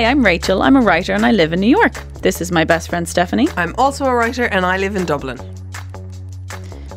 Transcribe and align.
Hi, 0.00 0.06
I'm 0.06 0.24
Rachel. 0.24 0.62
I'm 0.62 0.76
a 0.76 0.80
writer 0.80 1.12
and 1.12 1.26
I 1.26 1.32
live 1.32 1.52
in 1.52 1.60
New 1.60 1.68
York. 1.68 1.92
This 2.22 2.40
is 2.40 2.50
my 2.50 2.64
best 2.64 2.88
friend 2.88 3.06
Stephanie. 3.06 3.48
I'm 3.58 3.74
also 3.76 4.06
a 4.06 4.14
writer 4.14 4.44
and 4.44 4.64
I 4.64 4.78
live 4.78 4.96
in 4.96 5.04
Dublin. 5.04 5.38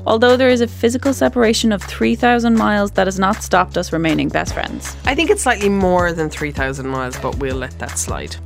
Although 0.05 0.37
there 0.37 0.47
is 0.47 0.61
a 0.61 0.67
physical 0.67 1.13
separation 1.13 1.73
of 1.73 1.83
3,000 1.83 2.55
miles, 2.55 2.91
that 2.91 3.05
has 3.05 3.19
not 3.19 3.43
stopped 3.43 3.77
us 3.77 3.91
remaining 3.91 4.29
best 4.29 4.53
friends. 4.53 4.95
I 5.03 5.15
think 5.15 5.29
it's 5.29 5.43
slightly 5.43 5.67
more 5.67 6.13
than 6.13 6.29
3,000 6.29 6.87
miles, 6.87 7.19
but 7.19 7.37
we'll 7.39 7.57
let 7.57 7.77
that 7.79 7.99
slide. 7.99 8.37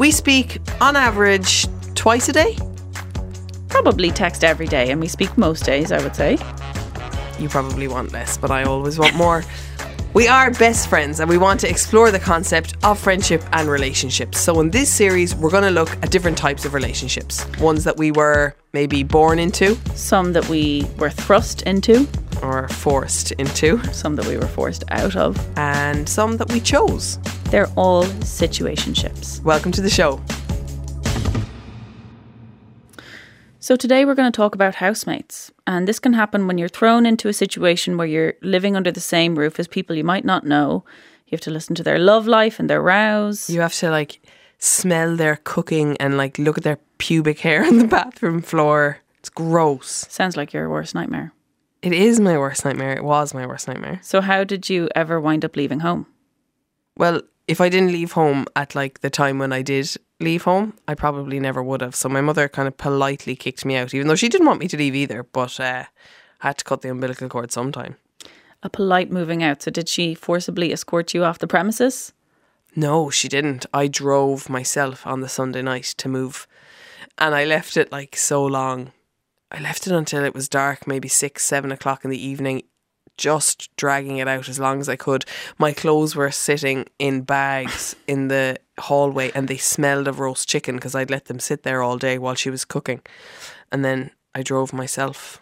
We 0.00 0.10
speak, 0.10 0.58
on 0.80 0.96
average, 0.96 1.68
twice 1.94 2.28
a 2.28 2.32
day. 2.32 2.58
Probably 3.68 4.10
text 4.10 4.42
every 4.42 4.66
day, 4.66 4.90
and 4.90 5.00
we 5.00 5.06
speak 5.06 5.38
most 5.38 5.64
days, 5.64 5.92
I 5.92 6.02
would 6.02 6.16
say. 6.16 6.38
You 7.38 7.48
probably 7.48 7.86
want 7.86 8.10
less, 8.10 8.36
but 8.36 8.50
I 8.50 8.64
always 8.64 8.98
want 8.98 9.14
more. 9.14 9.44
We 10.14 10.28
are 10.28 10.52
best 10.52 10.88
friends 10.88 11.18
and 11.18 11.28
we 11.28 11.38
want 11.38 11.58
to 11.60 11.68
explore 11.68 12.12
the 12.12 12.20
concept 12.20 12.76
of 12.84 13.00
friendship 13.00 13.42
and 13.52 13.68
relationships. 13.68 14.38
So, 14.38 14.60
in 14.60 14.70
this 14.70 14.88
series, 14.88 15.34
we're 15.34 15.50
going 15.50 15.64
to 15.64 15.72
look 15.72 15.90
at 16.04 16.12
different 16.12 16.38
types 16.38 16.64
of 16.64 16.72
relationships 16.72 17.44
ones 17.58 17.82
that 17.82 17.96
we 17.96 18.12
were 18.12 18.54
maybe 18.72 19.02
born 19.02 19.40
into, 19.40 19.74
Some 19.96 20.32
that 20.34 20.48
we 20.48 20.86
were 20.98 21.10
thrust 21.10 21.62
into, 21.62 22.06
or 22.42 22.68
forced 22.68 23.32
into, 23.32 23.82
some 23.92 24.14
that 24.14 24.26
we 24.28 24.36
were 24.36 24.46
forced 24.46 24.84
out 24.90 25.16
of. 25.16 25.36
and 25.58 26.08
some 26.08 26.36
that 26.36 26.48
we 26.52 26.60
chose. 26.60 27.18
They're 27.50 27.72
all 27.74 28.04
situationships. 28.04 29.42
Welcome 29.42 29.72
to 29.72 29.82
the 29.82 29.90
show. 29.90 30.20
So, 33.64 33.76
today 33.76 34.04
we're 34.04 34.14
going 34.14 34.30
to 34.30 34.36
talk 34.36 34.54
about 34.54 34.74
housemates. 34.74 35.50
And 35.66 35.88
this 35.88 35.98
can 35.98 36.12
happen 36.12 36.46
when 36.46 36.58
you're 36.58 36.68
thrown 36.68 37.06
into 37.06 37.30
a 37.30 37.32
situation 37.32 37.96
where 37.96 38.06
you're 38.06 38.34
living 38.42 38.76
under 38.76 38.92
the 38.92 39.00
same 39.00 39.38
roof 39.38 39.58
as 39.58 39.66
people 39.66 39.96
you 39.96 40.04
might 40.04 40.26
not 40.26 40.44
know. 40.44 40.84
You 41.28 41.30
have 41.30 41.40
to 41.40 41.50
listen 41.50 41.74
to 41.76 41.82
their 41.82 41.98
love 41.98 42.26
life 42.26 42.60
and 42.60 42.68
their 42.68 42.82
rows. 42.82 43.48
You 43.48 43.62
have 43.62 43.72
to 43.76 43.88
like 43.88 44.20
smell 44.58 45.16
their 45.16 45.36
cooking 45.44 45.96
and 45.96 46.18
like 46.18 46.36
look 46.36 46.58
at 46.58 46.64
their 46.64 46.78
pubic 46.98 47.38
hair 47.40 47.64
on 47.66 47.78
the 47.78 47.86
bathroom 47.86 48.42
floor. 48.42 48.98
It's 49.20 49.30
gross. 49.30 50.04
Sounds 50.10 50.36
like 50.36 50.52
your 50.52 50.68
worst 50.68 50.94
nightmare. 50.94 51.32
It 51.80 51.94
is 51.94 52.20
my 52.20 52.36
worst 52.36 52.66
nightmare. 52.66 52.92
It 52.92 53.02
was 53.02 53.32
my 53.32 53.46
worst 53.46 53.66
nightmare. 53.66 53.98
So, 54.02 54.20
how 54.20 54.44
did 54.44 54.68
you 54.68 54.90
ever 54.94 55.18
wind 55.18 55.42
up 55.42 55.56
leaving 55.56 55.80
home? 55.80 56.06
Well, 56.98 57.22
if 57.46 57.60
I 57.60 57.68
didn't 57.68 57.92
leave 57.92 58.12
home 58.12 58.46
at 58.56 58.74
like 58.74 59.00
the 59.00 59.10
time 59.10 59.38
when 59.38 59.52
I 59.52 59.62
did 59.62 59.96
leave 60.20 60.44
home, 60.44 60.74
I 60.88 60.94
probably 60.94 61.38
never 61.40 61.62
would 61.62 61.80
have. 61.82 61.94
So 61.94 62.08
my 62.08 62.20
mother 62.20 62.48
kind 62.48 62.68
of 62.68 62.76
politely 62.76 63.36
kicked 63.36 63.64
me 63.64 63.76
out, 63.76 63.94
even 63.94 64.08
though 64.08 64.14
she 64.14 64.28
didn't 64.28 64.46
want 64.46 64.60
me 64.60 64.68
to 64.68 64.76
leave 64.76 64.94
either. 64.94 65.22
But 65.22 65.60
uh, 65.60 65.84
I 66.40 66.46
had 66.46 66.58
to 66.58 66.64
cut 66.64 66.82
the 66.82 66.90
umbilical 66.90 67.28
cord 67.28 67.52
sometime. 67.52 67.96
A 68.62 68.70
polite 68.70 69.10
moving 69.10 69.42
out. 69.42 69.62
So, 69.62 69.70
did 69.70 69.88
she 69.88 70.14
forcibly 70.14 70.72
escort 70.72 71.12
you 71.12 71.22
off 71.22 71.38
the 71.38 71.46
premises? 71.46 72.14
No, 72.74 73.10
she 73.10 73.28
didn't. 73.28 73.66
I 73.74 73.88
drove 73.88 74.48
myself 74.48 75.06
on 75.06 75.20
the 75.20 75.28
Sunday 75.28 75.62
night 75.62 75.94
to 75.98 76.08
move, 76.08 76.48
and 77.18 77.34
I 77.34 77.44
left 77.44 77.76
it 77.76 77.92
like 77.92 78.16
so 78.16 78.44
long. 78.44 78.92
I 79.52 79.60
left 79.60 79.86
it 79.86 79.92
until 79.92 80.24
it 80.24 80.34
was 80.34 80.48
dark, 80.48 80.86
maybe 80.86 81.08
six, 81.08 81.44
seven 81.44 81.70
o'clock 81.70 82.04
in 82.04 82.10
the 82.10 82.26
evening, 82.26 82.62
just 83.16 83.74
dragging 83.76 84.18
it 84.18 84.28
out 84.28 84.48
as 84.48 84.58
long 84.58 84.80
as 84.80 84.88
I 84.88 84.96
could. 84.96 85.24
My 85.58 85.72
clothes 85.72 86.14
were 86.16 86.30
sitting 86.30 86.86
in 86.98 87.22
bags 87.22 87.94
in 88.06 88.28
the 88.28 88.58
hallway 88.78 89.30
and 89.34 89.48
they 89.48 89.56
smelled 89.56 90.08
of 90.08 90.18
roast 90.20 90.48
chicken 90.48 90.74
because 90.76 90.94
I'd 90.94 91.10
let 91.10 91.26
them 91.26 91.38
sit 91.40 91.62
there 91.62 91.82
all 91.82 91.96
day 91.98 92.18
while 92.18 92.34
she 92.34 92.50
was 92.50 92.64
cooking. 92.64 93.00
And 93.70 93.84
then 93.84 94.10
I 94.34 94.42
drove 94.42 94.72
myself 94.72 95.40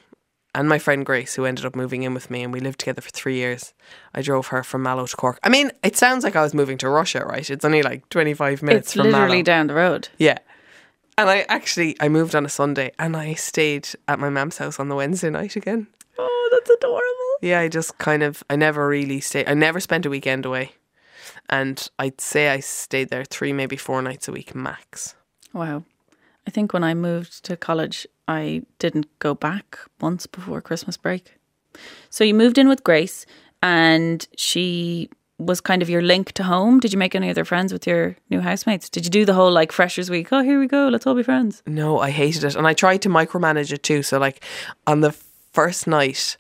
and 0.55 0.69
my 0.69 0.79
friend 0.79 1.07
Grace, 1.07 1.35
who 1.35 1.47
ended 1.47 1.65
up 1.65 1.75
moving 1.75 2.03
in 2.03 2.13
with 2.13 2.31
me, 2.31 2.43
and 2.43 2.53
we 2.53 2.61
lived 2.61 2.81
together 2.81 3.01
for 3.01 3.09
three 3.09 3.37
years. 3.37 3.73
I 4.15 4.21
drove 4.21 4.49
her 4.49 4.63
from 4.63 4.83
Mallow 4.83 5.07
to 5.07 5.17
Cork. 5.17 5.39
I 5.43 5.49
mean, 5.49 5.71
it 5.83 5.97
sounds 5.97 6.25
like 6.25 6.37
I 6.37 6.43
was 6.43 6.53
moving 6.53 6.77
to 6.79 6.91
Russia, 6.91 7.25
right? 7.25 7.49
It's 7.49 7.65
only 7.65 7.83
like 7.83 8.07
25 8.11 8.63
minutes 8.63 8.89
It's 8.89 8.93
from 8.95 9.07
literally 9.07 9.37
Mallow. 9.37 9.43
down 9.45 9.67
the 9.69 9.75
road. 9.75 10.09
Yeah. 10.19 10.37
And 11.17 11.31
I 11.31 11.47
actually 11.49 11.97
I 12.01 12.09
moved 12.11 12.35
on 12.35 12.45
a 12.45 12.51
Sunday 12.51 12.93
and 12.99 13.17
I 13.17 13.33
stayed 13.33 13.89
at 14.09 14.19
my 14.19 14.29
mum's 14.29 14.59
house 14.59 14.79
on 14.79 14.89
the 14.91 14.95
Wednesday 14.95 15.31
night 15.31 15.57
again. 15.57 15.87
Oh, 16.19 16.49
that's 16.53 16.69
adorable. 16.69 17.01
Yeah, 17.43 17.61
I 17.61 17.69
just 17.69 17.99
kind 17.99 18.23
of 18.23 18.43
I 18.49 18.57
never 18.57 18.89
really 18.89 19.21
stayed 19.21 19.49
I 19.49 19.55
never 19.55 19.81
spent 19.81 20.07
a 20.07 20.11
weekend 20.11 20.47
away. 20.47 20.73
And 21.51 21.87
I'd 21.99 22.21
say 22.21 22.49
I 22.49 22.61
stayed 22.61 23.11
there 23.11 23.25
three, 23.25 23.53
maybe 23.53 23.77
four 23.77 24.01
nights 24.01 24.29
a 24.29 24.33
week 24.33 24.55
max. 24.55 25.15
Wow. 25.53 25.85
I 26.47 26.51
think 26.51 26.73
when 26.73 26.85
I 26.85 26.95
moved 26.95 27.45
to 27.45 27.57
college, 27.57 28.07
I 28.27 28.63
didn't 28.79 29.07
go 29.19 29.35
back 29.35 29.79
once 30.01 30.27
before 30.27 30.61
Christmas 30.61 30.97
break. 30.97 31.35
So 32.11 32.25
you 32.25 32.35
moved 32.35 32.59
in 32.59 32.69
with 32.69 32.85
Grace, 32.85 33.27
and 33.63 34.27
she 34.37 35.11
was 35.39 35.61
kind 35.61 35.83
of 35.83 35.91
your 35.91 36.03
link 36.03 36.33
to 36.33 36.43
home. 36.45 36.81
Did 36.81 36.93
you 36.93 36.99
make 36.99 37.15
any 37.15 37.31
other 37.31 37.45
friends 37.45 37.73
with 37.73 37.87
your 37.87 38.17
new 38.31 38.41
housemates? 38.41 38.89
Did 38.89 39.05
you 39.05 39.11
do 39.11 39.25
the 39.25 39.35
whole 39.35 39.51
like 39.53 39.73
Freshers 39.73 40.11
Week? 40.11 40.29
Oh, 40.33 40.43
here 40.43 40.59
we 40.59 40.67
go. 40.67 40.89
Let's 40.89 41.07
all 41.07 41.15
be 41.15 41.23
friends. 41.23 41.63
No, 41.67 41.99
I 41.99 42.11
hated 42.11 42.45
it. 42.45 42.55
And 42.55 42.67
I 42.67 42.75
tried 42.75 43.03
to 43.03 43.09
micromanage 43.09 43.73
it 43.73 43.83
too. 43.83 44.03
So 44.03 44.19
like 44.19 44.45
on 44.87 45.01
the 45.01 45.13
first 45.53 45.87
night, 45.87 46.37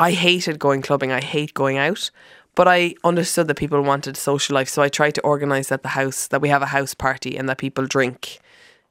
I 0.00 0.12
hated 0.12 0.58
going 0.58 0.82
clubbing. 0.82 1.12
I 1.12 1.20
hate 1.20 1.54
going 1.54 1.78
out. 1.78 2.10
But 2.54 2.68
I 2.68 2.94
understood 3.02 3.48
that 3.48 3.56
people 3.56 3.82
wanted 3.82 4.16
social 4.16 4.54
life. 4.54 4.68
So 4.68 4.82
I 4.82 4.88
tried 4.88 5.14
to 5.16 5.20
organise 5.22 5.72
at 5.72 5.82
the 5.82 5.88
house 5.88 6.28
that 6.28 6.40
we 6.40 6.48
have 6.50 6.62
a 6.62 6.66
house 6.66 6.94
party 6.94 7.36
and 7.36 7.48
that 7.48 7.58
people 7.58 7.86
drink 7.86 8.38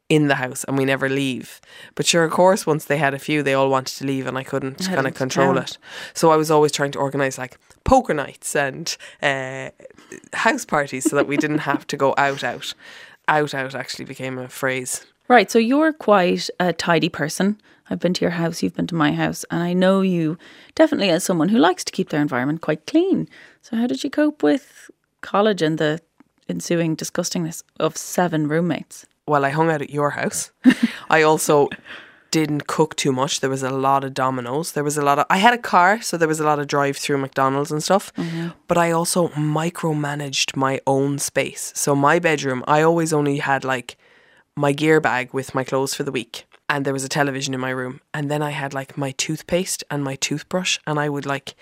in 0.10 0.28
the 0.28 0.36
house 0.36 0.64
and 0.66 0.78
we 0.78 0.86
never 0.86 1.08
leave. 1.08 1.62
But 1.96 2.06
sure, 2.06 2.24
of 2.24 2.32
course, 2.32 2.68
once 2.68 2.86
they 2.86 2.98
had 2.98 3.14
a 3.14 3.20
few, 3.20 3.42
they 3.42 3.54
all 3.54 3.70
wanted 3.70 3.98
to 3.98 4.06
leave 4.06 4.28
and 4.28 4.38
I 4.38 4.44
couldn't 4.44 4.86
kind 4.86 5.08
of 5.08 5.14
control 5.14 5.58
it. 5.58 5.78
So 6.14 6.30
I 6.30 6.36
was 6.36 6.52
always 6.52 6.72
trying 6.72 6.92
to 6.92 7.00
organise 7.00 7.38
like 7.38 7.58
poker 7.86 8.14
nights 8.14 8.56
and 8.56 8.96
uh, 9.22 9.70
house 10.34 10.66
parties 10.66 11.10
so 11.10 11.16
that 11.16 11.28
we 11.28 11.38
didn't 11.38 11.60
have 11.60 11.88
to 11.88 11.98
go 11.98 12.14
out, 12.18 12.44
out. 12.44 12.74
Out, 13.30 13.54
out 13.54 13.74
actually 13.74 14.06
became 14.06 14.38
a 14.38 14.50
phrase. 14.50 15.06
Right. 15.28 15.50
So 15.50 15.60
you're 15.60 15.94
quite 15.94 16.50
a 16.60 16.74
tidy 16.74 17.10
person. 17.10 17.60
I've 17.90 18.00
been 18.00 18.14
to 18.14 18.22
your 18.22 18.32
house, 18.32 18.64
you've 18.64 18.76
been 18.76 18.88
to 18.88 18.96
my 18.96 19.12
house, 19.12 19.44
and 19.52 19.62
I 19.62 19.74
know 19.74 20.02
you 20.02 20.38
definitely 20.74 21.10
as 21.10 21.24
someone 21.24 21.50
who 21.50 21.58
likes 21.58 21.84
to 21.84 21.92
keep 21.92 22.10
their 22.10 22.22
environment 22.22 22.62
quite 22.62 22.88
clean. 22.88 23.28
So, 23.62 23.76
how 23.76 23.88
did 23.88 24.04
you 24.04 24.10
cope 24.10 24.42
with 24.42 24.90
college 25.22 25.62
and 25.62 25.78
the 25.78 26.00
ensuing 26.48 26.96
disgustingness 26.96 27.62
of 27.80 27.98
seven 27.98 28.48
roommates? 28.48 29.06
Well, 29.28 29.46
I 29.46 29.50
hung 29.50 29.70
out 29.70 29.82
at 29.82 29.90
your 29.90 30.12
house. 30.12 30.52
I 31.10 31.22
also 31.22 31.70
didn't 32.32 32.68
cook 32.68 32.96
too 32.96 33.12
much. 33.12 33.42
There 33.42 33.50
was 33.50 33.64
a 33.64 33.70
lot 33.70 34.04
of 34.04 34.14
Domino's. 34.14 34.72
There 34.72 34.84
was 34.84 34.98
a 34.98 35.04
lot 35.04 35.20
of. 35.20 35.26
I 35.30 35.38
had 35.38 35.54
a 35.54 35.58
car, 35.58 36.02
so 36.02 36.18
there 36.18 36.28
was 36.28 36.40
a 36.40 36.44
lot 36.44 36.60
of 36.60 36.68
drive 36.68 36.98
through 36.98 37.20
McDonald's 37.20 37.72
and 37.72 37.84
stuff. 37.84 38.14
Mm-hmm. 38.16 38.50
But 38.68 38.78
I 38.78 38.92
also 38.92 39.28
micromanaged 39.30 40.56
my 40.56 40.82
own 40.88 41.20
space. 41.20 41.72
So 41.76 41.96
my 41.96 42.20
bedroom, 42.20 42.64
I 42.68 42.82
always 42.82 43.14
only 43.14 43.38
had 43.38 43.64
like 43.64 43.98
my 44.56 44.72
gear 44.72 45.00
bag 45.00 45.34
with 45.34 45.56
my 45.56 45.64
clothes 45.64 45.94
for 45.94 46.04
the 46.04 46.12
week. 46.12 46.46
And 46.70 46.86
there 46.86 46.94
was 46.94 47.04
a 47.04 47.10
television 47.10 47.54
in 47.54 47.60
my 47.60 47.70
room. 47.70 48.02
And 48.14 48.32
then 48.32 48.42
I 48.42 48.52
had 48.52 48.74
like 48.74 48.98
my 48.98 49.12
toothpaste 49.12 49.84
and 49.92 50.04
my 50.04 50.16
toothbrush. 50.16 50.80
And 50.88 51.00
I 51.00 51.10
would 51.10 51.26
like 51.26 51.56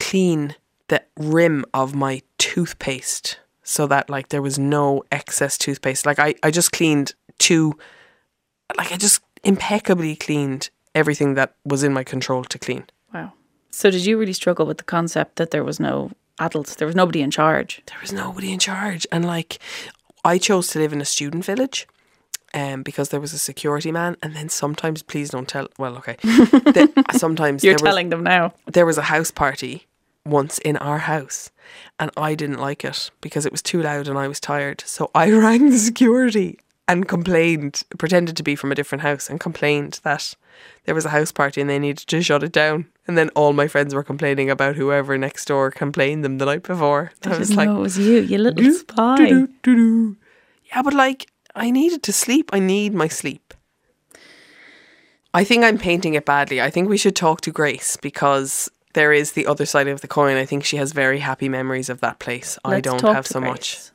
clean 0.00 0.56
the 0.88 1.02
rim 1.16 1.64
of 1.72 1.94
my 1.94 2.22
toothpaste 2.38 3.38
so 3.62 3.86
that 3.86 4.10
like 4.10 4.28
there 4.28 4.42
was 4.42 4.58
no 4.58 5.02
excess 5.10 5.56
toothpaste. 5.56 6.04
Like 6.04 6.18
I, 6.18 6.34
I 6.42 6.50
just 6.50 6.72
cleaned 6.72 7.14
two 7.38 7.74
like 8.76 8.92
I 8.92 8.96
just 8.96 9.20
impeccably 9.42 10.16
cleaned 10.16 10.70
everything 10.94 11.34
that 11.34 11.54
was 11.64 11.82
in 11.82 11.92
my 11.92 12.04
control 12.04 12.44
to 12.44 12.58
clean. 12.58 12.84
Wow. 13.12 13.32
So, 13.70 13.90
did 13.90 14.06
you 14.06 14.18
really 14.18 14.32
struggle 14.32 14.66
with 14.66 14.78
the 14.78 14.84
concept 14.84 15.36
that 15.36 15.50
there 15.50 15.64
was 15.64 15.80
no 15.80 16.12
adults, 16.38 16.76
there 16.76 16.86
was 16.86 16.96
nobody 16.96 17.20
in 17.20 17.30
charge? 17.30 17.82
There 17.86 17.98
was 18.00 18.12
nobody 18.12 18.52
in 18.52 18.58
charge. 18.58 19.06
And 19.12 19.24
like 19.24 19.58
I 20.24 20.38
chose 20.38 20.68
to 20.68 20.78
live 20.78 20.92
in 20.92 21.00
a 21.00 21.04
student 21.04 21.44
village. 21.44 21.86
Um, 22.54 22.82
because 22.84 23.08
there 23.08 23.20
was 23.20 23.32
a 23.32 23.38
security 23.38 23.90
man, 23.90 24.16
and 24.22 24.34
then 24.36 24.48
sometimes, 24.48 25.02
please 25.02 25.30
don't 25.30 25.48
tell. 25.48 25.66
Well, 25.78 25.96
okay. 25.96 26.16
The- 26.22 27.04
sometimes 27.18 27.64
You're 27.64 27.72
there 27.74 27.82
was- 27.84 27.90
telling 27.90 28.10
them 28.10 28.22
now. 28.22 28.54
there 28.66 28.86
was 28.86 28.96
a 28.98 29.02
house 29.02 29.30
party 29.32 29.86
once 30.24 30.58
in 30.58 30.76
our 30.78 30.98
house 31.00 31.50
and 31.98 32.10
I 32.16 32.34
didn't 32.34 32.58
like 32.58 32.82
it 32.82 33.10
because 33.20 33.44
it 33.44 33.52
was 33.52 33.60
too 33.60 33.82
loud 33.82 34.08
and 34.08 34.16
I 34.16 34.26
was 34.28 34.40
tired. 34.40 34.82
So 34.86 35.10
I 35.14 35.30
rang 35.46 35.68
the 35.70 35.78
security 35.78 36.58
and 36.88 37.06
complained, 37.06 37.82
pretended 37.98 38.34
to 38.38 38.42
be 38.42 38.56
from 38.56 38.72
a 38.72 38.74
different 38.74 39.02
house 39.02 39.28
and 39.28 39.38
complained 39.38 40.00
that 40.02 40.34
there 40.84 40.94
was 40.94 41.04
a 41.04 41.10
house 41.10 41.30
party 41.32 41.60
and 41.60 41.68
they 41.68 41.78
needed 41.78 42.06
to 42.08 42.22
shut 42.22 42.42
it 42.42 42.52
down. 42.52 42.86
And 43.06 43.18
then 43.18 43.28
all 43.34 43.52
my 43.52 43.68
friends 43.68 43.94
were 43.94 44.02
complaining 44.02 44.48
about 44.48 44.76
whoever 44.76 45.18
next 45.18 45.44
door 45.46 45.70
complained 45.70 46.24
them 46.24 46.38
the 46.38 46.46
night 46.46 46.62
before. 46.62 47.12
I 47.26 47.34
I 47.34 47.38
was 47.38 47.48
didn't 47.48 47.58
like, 47.58 47.68
know 47.68 47.76
it 47.76 47.80
was 47.80 47.98
you, 47.98 48.20
you 48.20 48.38
little 48.38 48.72
spy. 48.72 49.46
Yeah, 50.72 50.82
but 50.82 50.94
like 50.94 51.26
I 51.56 51.70
needed 51.70 52.02
to 52.02 52.12
sleep. 52.12 52.50
I 52.52 52.58
need 52.58 52.94
my 52.94 53.06
sleep. 53.06 53.54
I 55.32 55.44
think 55.44 55.62
I'm 55.62 55.78
painting 55.78 56.14
it 56.14 56.24
badly. 56.24 56.60
I 56.60 56.68
think 56.68 56.88
we 56.88 56.96
should 56.96 57.14
talk 57.14 57.42
to 57.42 57.52
Grace 57.52 57.96
because 57.96 58.68
there 58.94 59.12
is 59.12 59.32
the 59.32 59.46
other 59.46 59.64
side 59.64 59.86
of 59.86 60.00
the 60.00 60.08
coin. 60.08 60.36
I 60.36 60.46
think 60.46 60.64
she 60.64 60.78
has 60.78 60.90
very 60.90 61.20
happy 61.20 61.48
memories 61.48 61.88
of 61.88 62.00
that 62.00 62.18
place. 62.18 62.58
I 62.64 62.70
Let's 62.70 62.84
don't 62.84 62.98
talk 62.98 63.14
have 63.14 63.26
to 63.26 63.32
so 63.34 63.40
much. 63.40 63.90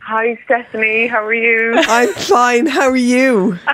Hi, 0.00 0.36
Stephanie. 0.44 1.06
How 1.06 1.24
are 1.24 1.32
you? 1.32 1.74
I'm 1.76 2.12
fine. 2.14 2.66
How 2.66 2.88
are 2.88 2.96
you? 2.96 3.56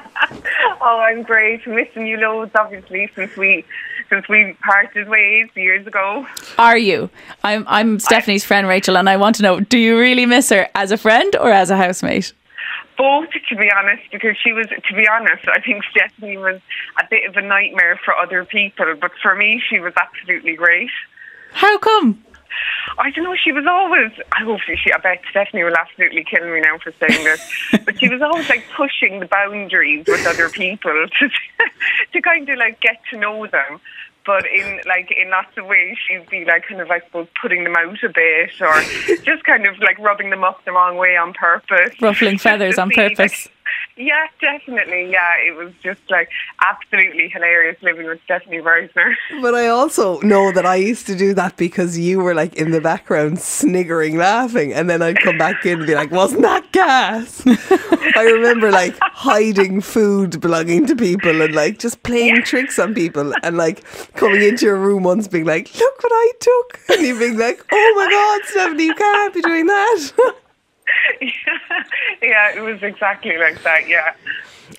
Oh, 0.88 0.98
I'm 1.00 1.24
great. 1.24 1.66
Missing 1.66 2.06
you 2.06 2.16
loads, 2.18 2.52
obviously, 2.54 3.10
since 3.16 3.36
we 3.36 3.64
since 4.08 4.28
we 4.28 4.56
parted 4.64 5.08
ways 5.08 5.48
years 5.54 5.86
ago. 5.86 6.26
Are 6.58 6.78
you? 6.78 7.10
I'm 7.44 7.64
I'm 7.68 7.98
Stephanie's 7.98 8.44
friend 8.44 8.66
Rachel, 8.68 8.96
and 8.96 9.08
I 9.08 9.16
want 9.16 9.36
to 9.36 9.42
know: 9.42 9.60
Do 9.60 9.78
you 9.78 9.98
really 9.98 10.26
miss 10.26 10.50
her 10.50 10.68
as 10.74 10.92
a 10.92 10.96
friend 10.96 11.34
or 11.36 11.50
as 11.50 11.70
a 11.70 11.76
housemate? 11.76 12.32
Both, 12.98 13.28
to 13.50 13.56
be 13.56 13.70
honest, 13.70 14.02
because 14.10 14.36
she 14.42 14.52
was, 14.52 14.66
to 14.68 14.94
be 14.94 15.06
honest, 15.06 15.46
I 15.48 15.60
think 15.60 15.84
Stephanie 15.90 16.38
was 16.38 16.62
a 16.98 17.04
bit 17.10 17.28
of 17.28 17.36
a 17.36 17.42
nightmare 17.42 18.00
for 18.02 18.14
other 18.14 18.46
people, 18.46 18.86
but 18.98 19.10
for 19.22 19.34
me, 19.34 19.62
she 19.68 19.80
was 19.80 19.92
absolutely 20.00 20.56
great. 20.56 20.88
How 21.52 21.76
come? 21.76 22.24
I 22.98 23.10
don't 23.10 23.24
know. 23.24 23.34
She 23.36 23.52
was 23.52 23.66
always. 23.66 24.12
I 24.32 24.44
hope 24.44 24.60
she. 24.60 24.92
I 24.92 24.98
bet 24.98 25.22
Stephanie 25.30 25.64
will 25.64 25.76
absolutely 25.76 26.24
kill 26.24 26.44
me 26.44 26.60
now 26.60 26.78
for 26.78 26.92
saying 26.92 27.24
this, 27.24 27.40
but 27.84 27.98
she 27.98 28.08
was 28.08 28.22
always 28.22 28.48
like 28.48 28.64
pushing 28.74 29.20
the 29.20 29.26
boundaries 29.26 30.04
with 30.06 30.26
other 30.26 30.48
people 30.48 31.06
to 31.18 31.28
to 32.12 32.22
kind 32.22 32.48
of 32.48 32.58
like 32.58 32.80
get 32.80 33.00
to 33.10 33.18
know 33.18 33.46
them. 33.46 33.80
But 34.24 34.44
in 34.46 34.80
like 34.86 35.12
in 35.12 35.30
lots 35.30 35.56
of 35.56 35.66
ways, 35.66 35.96
she'd 36.06 36.28
be 36.28 36.44
like 36.44 36.66
kind 36.66 36.80
of 36.80 36.88
like 36.88 37.04
suppose 37.04 37.28
putting 37.40 37.64
them 37.64 37.76
out 37.76 38.02
a 38.02 38.08
bit, 38.08 38.50
or 38.60 38.82
just 39.24 39.44
kind 39.44 39.66
of 39.66 39.78
like 39.78 39.98
rubbing 39.98 40.30
them 40.30 40.42
up 40.44 40.64
the 40.64 40.72
wrong 40.72 40.96
way 40.96 41.16
on 41.16 41.32
purpose, 41.32 41.94
ruffling 42.00 42.38
feathers 42.38 42.78
on 42.78 42.90
see, 42.90 43.00
like- 43.00 43.16
purpose. 43.16 43.48
Yeah, 43.96 44.26
definitely. 44.40 45.10
Yeah, 45.10 45.36
it 45.46 45.56
was 45.56 45.72
just 45.82 46.00
like 46.10 46.28
absolutely 46.64 47.28
hilarious 47.28 47.80
living 47.82 48.06
with 48.06 48.20
Stephanie 48.24 48.58
Reisner. 48.58 49.14
But 49.40 49.54
I 49.54 49.68
also 49.68 50.20
know 50.20 50.52
that 50.52 50.66
I 50.66 50.76
used 50.76 51.06
to 51.06 51.16
do 51.16 51.32
that 51.34 51.56
because 51.56 51.98
you 51.98 52.18
were 52.20 52.34
like 52.34 52.54
in 52.56 52.72
the 52.72 52.80
background 52.80 53.38
sniggering, 53.38 54.16
laughing, 54.16 54.72
and 54.72 54.90
then 54.90 55.02
I'd 55.02 55.20
come 55.20 55.38
back 55.38 55.64
in 55.64 55.78
and 55.78 55.86
be 55.86 55.94
like, 55.94 56.10
"Wasn't 56.10 56.42
that 56.42 56.70
gas?" 56.72 57.42
I 58.16 58.22
remember 58.22 58.70
like 58.70 58.96
hiding 59.00 59.80
food 59.80 60.40
belonging 60.40 60.86
to 60.86 60.96
people 60.96 61.40
and 61.42 61.54
like 61.54 61.78
just 61.78 62.02
playing 62.02 62.42
tricks 62.42 62.78
on 62.78 62.94
people 62.94 63.32
and 63.42 63.56
like 63.56 63.82
coming 64.14 64.42
into 64.42 64.66
your 64.66 64.76
room 64.76 65.04
once 65.04 65.28
being 65.28 65.44
like, 65.44 65.74
"Look 65.78 66.02
what 66.02 66.12
I 66.12 66.32
took," 66.40 66.80
and 66.90 67.06
you 67.06 67.18
being 67.18 67.38
like, 67.38 67.64
"Oh 67.72 67.92
my 67.96 68.10
God, 68.10 68.50
Stephanie, 68.50 68.86
you 68.86 68.94
can't 68.94 69.34
be 69.34 69.42
doing 69.42 69.66
that." 69.66 70.34
yeah, 72.22 72.56
it 72.56 72.62
was 72.62 72.82
exactly 72.82 73.36
like 73.38 73.62
that. 73.62 73.88
Yeah. 73.88 74.14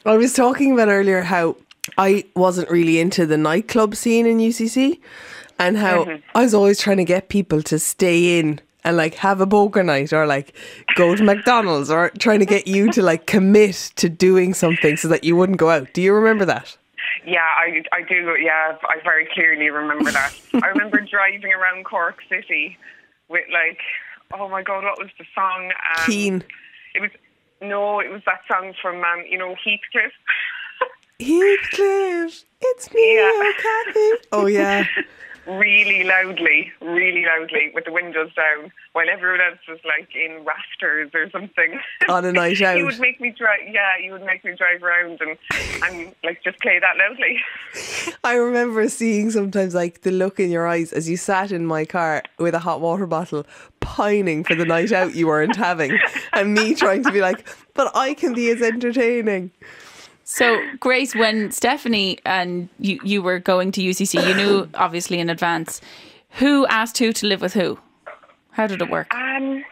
I 0.06 0.18
was 0.18 0.34
talking 0.34 0.74
about 0.74 0.90
earlier 0.90 1.22
how 1.22 1.58
I 1.98 2.26
wasn't 2.36 2.70
really 2.70 3.00
into 3.00 3.26
the 3.26 3.38
nightclub 3.38 3.96
scene 3.96 4.26
in 4.26 4.38
UCC 4.38 5.00
and 5.60 5.78
how 5.78 6.06
mm-hmm. 6.06 6.38
I 6.38 6.44
was 6.44 6.54
always 6.54 6.80
trying 6.80 6.98
to 6.98 7.06
get 7.06 7.30
people 7.30 7.62
to 7.64 7.80
stay 7.80 8.40
in 8.40 8.60
and 8.84 8.96
like 8.96 9.16
have 9.16 9.42
a 9.42 9.48
poker 9.48 9.84
night 9.84 10.14
or 10.14 10.26
like 10.26 10.56
go 10.96 11.16
to 11.16 11.24
McDonald's 11.24 11.90
or 11.90 12.10
trying 12.20 12.40
to 12.40 12.46
get 12.46 12.68
you 12.68 12.92
to 12.92 13.02
like 13.02 13.26
commit 13.26 13.92
to 13.96 14.10
doing 14.10 14.54
something 14.54 14.96
so 14.98 15.08
that 15.08 15.24
you 15.24 15.36
wouldn't 15.36 15.58
go 15.58 15.70
out. 15.70 15.92
Do 15.94 16.02
you 16.02 16.14
remember 16.14 16.46
that? 16.46 16.78
Yeah, 17.26 17.40
I, 17.42 17.84
I 17.92 18.02
do. 18.04 18.38
Yeah, 18.42 18.78
I 18.84 19.02
very 19.04 19.28
clearly 19.34 19.70
remember 19.70 20.12
that. 20.12 20.34
I 20.54 20.68
remember 20.68 21.02
driving 21.12 21.52
around 21.52 21.84
Cork 21.84 22.20
City 22.30 22.78
with 23.28 23.44
like, 23.52 23.80
oh 24.34 24.50
my 24.50 24.62
god, 24.64 24.84
what 24.84 24.98
was 25.00 25.10
the 25.18 25.26
song? 25.36 25.72
Um, 25.98 26.06
Keen. 26.06 26.44
It 26.96 27.02
was 27.02 27.12
no, 27.62 28.00
it 28.00 28.10
was 28.12 28.22
that 28.26 28.42
song 28.48 28.74
from 28.82 29.04
um, 29.04 29.24
you 29.30 29.38
know 29.38 29.56
Heathcliff. 29.56 30.12
Heathcliff, 31.20 32.44
it's 32.62 32.94
me, 32.94 33.16
Yeah. 33.16 33.30
oh 33.34 33.54
Cathy. 33.58 34.28
Oh 34.32 34.46
yeah. 34.46 34.86
really 35.48 36.04
loudly, 36.04 36.72
really 36.82 37.26
loudly, 37.26 37.72
with 37.74 37.86
the 37.86 37.92
windows 37.92 38.32
down, 38.36 38.72
while 38.94 39.06
everyone 39.10 39.42
else 39.42 39.60
was 39.68 39.80
like 39.86 40.10
in 40.16 40.44
rafters 40.46 41.12
or 41.14 41.30
something. 41.30 41.80
On 42.10 42.26
a 42.26 42.32
night 42.32 42.62
out. 42.62 42.78
you 42.78 42.86
would 42.86 43.00
make 43.00 43.20
me 43.20 43.32
drive. 43.32 43.60
Yeah, 43.70 43.98
you 44.02 44.12
would 44.12 44.26
make 44.26 44.44
me 44.44 44.56
drive 44.56 44.84
around 44.84 45.20
and 45.22 45.38
and 45.84 46.16
like 46.24 46.44
just 46.44 46.60
play 46.60 46.80
that 46.80 46.98
loudly. 46.98 47.40
I 48.24 48.36
remember 48.36 48.88
seeing 48.90 49.32
sometimes 49.32 49.74
like 49.74 50.02
the 50.02 50.12
look 50.12 50.40
in 50.40 50.52
your 50.52 50.68
eyes 50.68 50.92
as 50.92 51.10
you 51.10 51.18
sat 51.18 51.52
in 51.52 51.66
my 51.66 51.86
car 51.86 52.24
with 52.38 52.54
a 52.54 52.60
hot 52.60 52.82
water 52.82 53.08
bottle, 53.08 53.46
pining 53.80 54.44
for 54.44 54.56
the 54.56 54.66
night 54.66 54.92
out 54.92 55.16
you 55.16 55.28
weren't 55.28 55.56
having, 55.56 55.98
and 56.34 56.54
me 56.54 56.76
trying 56.76 57.04
to 57.04 57.12
be 57.12 57.22
like, 57.22 57.48
but 57.74 57.96
I 57.96 58.14
can 58.14 58.34
be 58.34 58.50
as 58.50 58.62
entertaining. 58.62 59.52
So, 60.30 60.62
Grace, 60.82 61.16
when 61.16 61.52
Stephanie 61.52 62.20
and 62.26 62.68
you, 62.80 63.00
you 63.02 63.22
were 63.22 63.40
going 63.40 63.72
to 63.72 63.82
UCC, 63.82 64.28
you 64.28 64.36
knew 64.36 64.70
obviously 64.74 65.20
in 65.20 65.30
advance 65.30 65.80
who 66.32 66.68
asked 66.68 66.98
who 66.98 67.14
to 67.14 67.26
live 67.28 67.40
with 67.40 67.54
who. 67.54 67.80
How 68.52 68.68
did 68.68 68.82
it 68.82 68.90
work? 68.90 69.14
Um, 69.16 69.64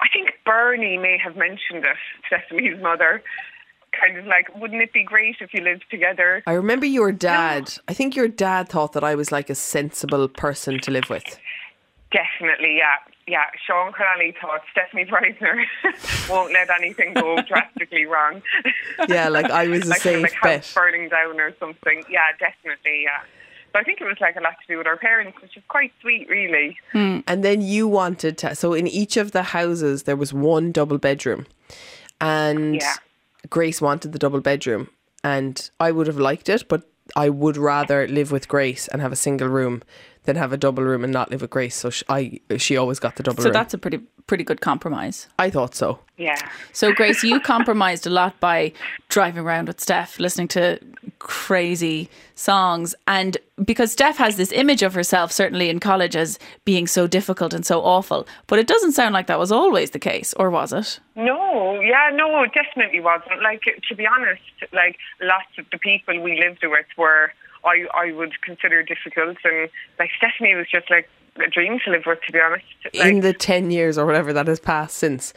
I 0.00 0.08
think 0.12 0.30
Bernie 0.44 0.98
may 0.98 1.16
have 1.22 1.36
mentioned 1.36 1.84
it, 1.84 1.96
Stephanie's 2.26 2.82
mother. 2.82 3.22
Kind 4.00 4.18
of 4.18 4.26
like, 4.26 4.52
wouldn't 4.56 4.82
it 4.82 4.92
be 4.92 5.04
great 5.04 5.36
if 5.38 5.54
you 5.54 5.62
lived 5.62 5.84
together? 5.88 6.42
I 6.48 6.54
remember 6.54 6.84
your 6.84 7.12
dad. 7.12 7.72
I 7.86 7.94
think 7.94 8.16
your 8.16 8.26
dad 8.26 8.68
thought 8.68 8.92
that 8.94 9.04
I 9.04 9.14
was 9.14 9.30
like 9.30 9.50
a 9.50 9.54
sensible 9.54 10.26
person 10.26 10.80
to 10.80 10.90
live 10.90 11.08
with. 11.08 11.38
Definitely, 12.10 12.78
yeah. 12.78 12.96
Yeah, 13.26 13.44
Sean 13.66 13.92
Connolly 13.92 14.34
thought 14.40 14.60
Stephanie 14.70 15.04
Preissner 15.04 15.64
won't 16.30 16.52
let 16.52 16.70
anything 16.70 17.14
go 17.14 17.36
drastically 17.48 18.04
wrong. 18.06 18.40
Yeah, 19.08 19.28
like 19.28 19.50
I 19.50 19.66
was 19.66 19.82
a 19.84 19.88
like, 19.90 20.00
safe 20.00 20.22
like 20.22 20.32
bet. 20.42 20.56
house 20.64 20.74
burning 20.74 21.08
down 21.08 21.40
or 21.40 21.52
something. 21.58 22.04
Yeah, 22.08 22.20
definitely, 22.38 23.02
yeah. 23.02 23.22
So 23.72 23.80
I 23.80 23.82
think 23.82 24.00
it 24.00 24.04
was 24.04 24.16
like 24.20 24.36
a 24.36 24.40
lot 24.40 24.54
to 24.60 24.66
do 24.72 24.78
with 24.78 24.86
our 24.86 24.96
parents, 24.96 25.42
which 25.42 25.56
is 25.56 25.62
quite 25.68 25.92
sweet, 26.00 26.28
really. 26.28 26.78
Hmm. 26.92 27.18
And 27.26 27.42
then 27.42 27.60
you 27.62 27.88
wanted 27.88 28.38
to. 28.38 28.54
So 28.54 28.72
in 28.74 28.86
each 28.86 29.16
of 29.16 29.32
the 29.32 29.42
houses, 29.42 30.04
there 30.04 30.16
was 30.16 30.32
one 30.32 30.70
double 30.70 30.98
bedroom, 30.98 31.46
and 32.20 32.76
Yeah. 32.76 32.94
Grace 33.50 33.80
wanted 33.82 34.12
the 34.12 34.18
double 34.18 34.40
bedroom, 34.40 34.88
and 35.24 35.68
I 35.80 35.90
would 35.90 36.06
have 36.06 36.18
liked 36.18 36.48
it, 36.48 36.68
but 36.68 36.82
I 37.16 37.28
would 37.28 37.56
rather 37.56 38.06
live 38.08 38.30
with 38.32 38.48
Grace 38.48 38.88
and 38.88 39.02
have 39.02 39.12
a 39.12 39.16
single 39.16 39.48
room 39.48 39.82
than 40.26 40.36
have 40.36 40.52
a 40.52 40.56
double 40.56 40.82
room 40.82 41.04
and 41.04 41.12
not 41.12 41.30
live 41.30 41.40
with 41.40 41.50
Grace. 41.50 41.76
So 41.76 41.90
she, 41.90 42.04
I 42.08 42.40
she 42.58 42.76
always 42.76 42.98
got 42.98 43.16
the 43.16 43.22
double 43.22 43.38
room. 43.38 43.42
So 43.42 43.48
room. 43.48 43.54
that's 43.54 43.74
a 43.74 43.78
pretty 43.78 44.00
pretty 44.26 44.44
good 44.44 44.60
compromise. 44.60 45.28
I 45.38 45.50
thought 45.50 45.74
so. 45.74 46.00
Yeah. 46.16 46.40
So, 46.72 46.92
Grace, 46.92 47.22
you 47.22 47.40
compromised 47.40 48.06
a 48.06 48.10
lot 48.10 48.38
by 48.40 48.72
driving 49.08 49.44
around 49.44 49.68
with 49.68 49.80
Steph, 49.80 50.18
listening 50.18 50.48
to 50.48 50.78
crazy 51.18 52.08
songs. 52.34 52.94
And 53.06 53.36
because 53.64 53.92
Steph 53.92 54.16
has 54.16 54.36
this 54.36 54.50
image 54.52 54.82
of 54.82 54.94
herself, 54.94 55.30
certainly 55.30 55.68
in 55.68 55.78
college, 55.78 56.16
as 56.16 56.38
being 56.64 56.86
so 56.86 57.06
difficult 57.06 57.52
and 57.52 57.64
so 57.64 57.82
awful. 57.82 58.26
But 58.46 58.58
it 58.58 58.66
doesn't 58.66 58.92
sound 58.92 59.12
like 59.12 59.26
that 59.26 59.38
was 59.38 59.52
always 59.52 59.90
the 59.90 59.98
case, 59.98 60.32
or 60.34 60.50
was 60.50 60.72
it? 60.72 61.00
No, 61.14 61.80
yeah, 61.80 62.10
no, 62.12 62.42
it 62.42 62.52
definitely 62.54 63.00
wasn't. 63.00 63.42
Like, 63.42 63.62
to 63.88 63.94
be 63.94 64.06
honest, 64.06 64.42
like, 64.72 64.96
lots 65.20 65.58
of 65.58 65.66
the 65.70 65.78
people 65.78 66.20
we 66.20 66.40
lived 66.40 66.60
with 66.62 66.86
were, 66.96 67.32
I, 67.66 67.86
I 67.94 68.12
would 68.12 68.40
consider 68.42 68.82
difficult. 68.82 69.36
And, 69.44 69.68
like, 69.98 70.10
Stephanie 70.16 70.54
was 70.54 70.66
just, 70.70 70.90
like, 70.90 71.08
a 71.44 71.50
dream 71.50 71.78
to 71.84 71.90
live 71.90 72.04
with, 72.06 72.20
to 72.26 72.32
be 72.32 72.40
honest. 72.40 72.64
Like, 72.94 73.12
in 73.12 73.20
the 73.20 73.32
10 73.32 73.70
years 73.70 73.98
or 73.98 74.06
whatever 74.06 74.32
that 74.32 74.46
has 74.46 74.60
passed 74.60 74.96
since 74.96 75.34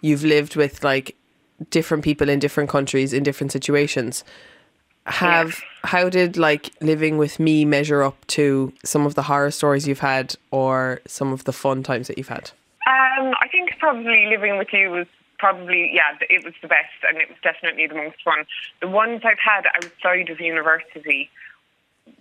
you've 0.00 0.24
lived 0.24 0.56
with 0.56 0.82
like 0.84 1.16
different 1.70 2.04
people 2.04 2.28
in 2.28 2.38
different 2.38 2.70
countries 2.70 3.12
in 3.12 3.22
different 3.22 3.52
situations 3.52 4.24
have 5.06 5.60
how 5.82 6.08
did 6.08 6.36
like 6.36 6.70
living 6.80 7.18
with 7.18 7.40
me 7.40 7.64
measure 7.64 8.02
up 8.02 8.26
to 8.26 8.72
some 8.84 9.06
of 9.06 9.14
the 9.14 9.22
horror 9.22 9.50
stories 9.50 9.86
you've 9.86 10.00
had 10.00 10.34
or 10.50 11.00
some 11.06 11.32
of 11.32 11.44
the 11.44 11.52
fun 11.52 11.82
times 11.82 12.06
that 12.06 12.16
you've 12.16 12.28
had 12.28 12.50
Um, 12.86 13.34
I 13.40 13.48
think 13.50 13.76
probably 13.78 14.26
living 14.26 14.56
with 14.56 14.68
you 14.72 14.90
was 14.90 15.06
probably 15.40 15.90
yeah, 15.92 16.16
it 16.28 16.44
was 16.44 16.54
the 16.62 16.68
best, 16.68 17.00
and 17.08 17.16
it 17.18 17.28
was 17.28 17.38
definitely 17.42 17.86
the 17.86 17.94
most 17.94 18.22
fun. 18.22 18.44
The 18.80 18.88
ones 18.88 19.22
I've 19.24 19.42
had 19.42 19.64
outside 19.74 20.28
of 20.28 20.38
university 20.38 21.30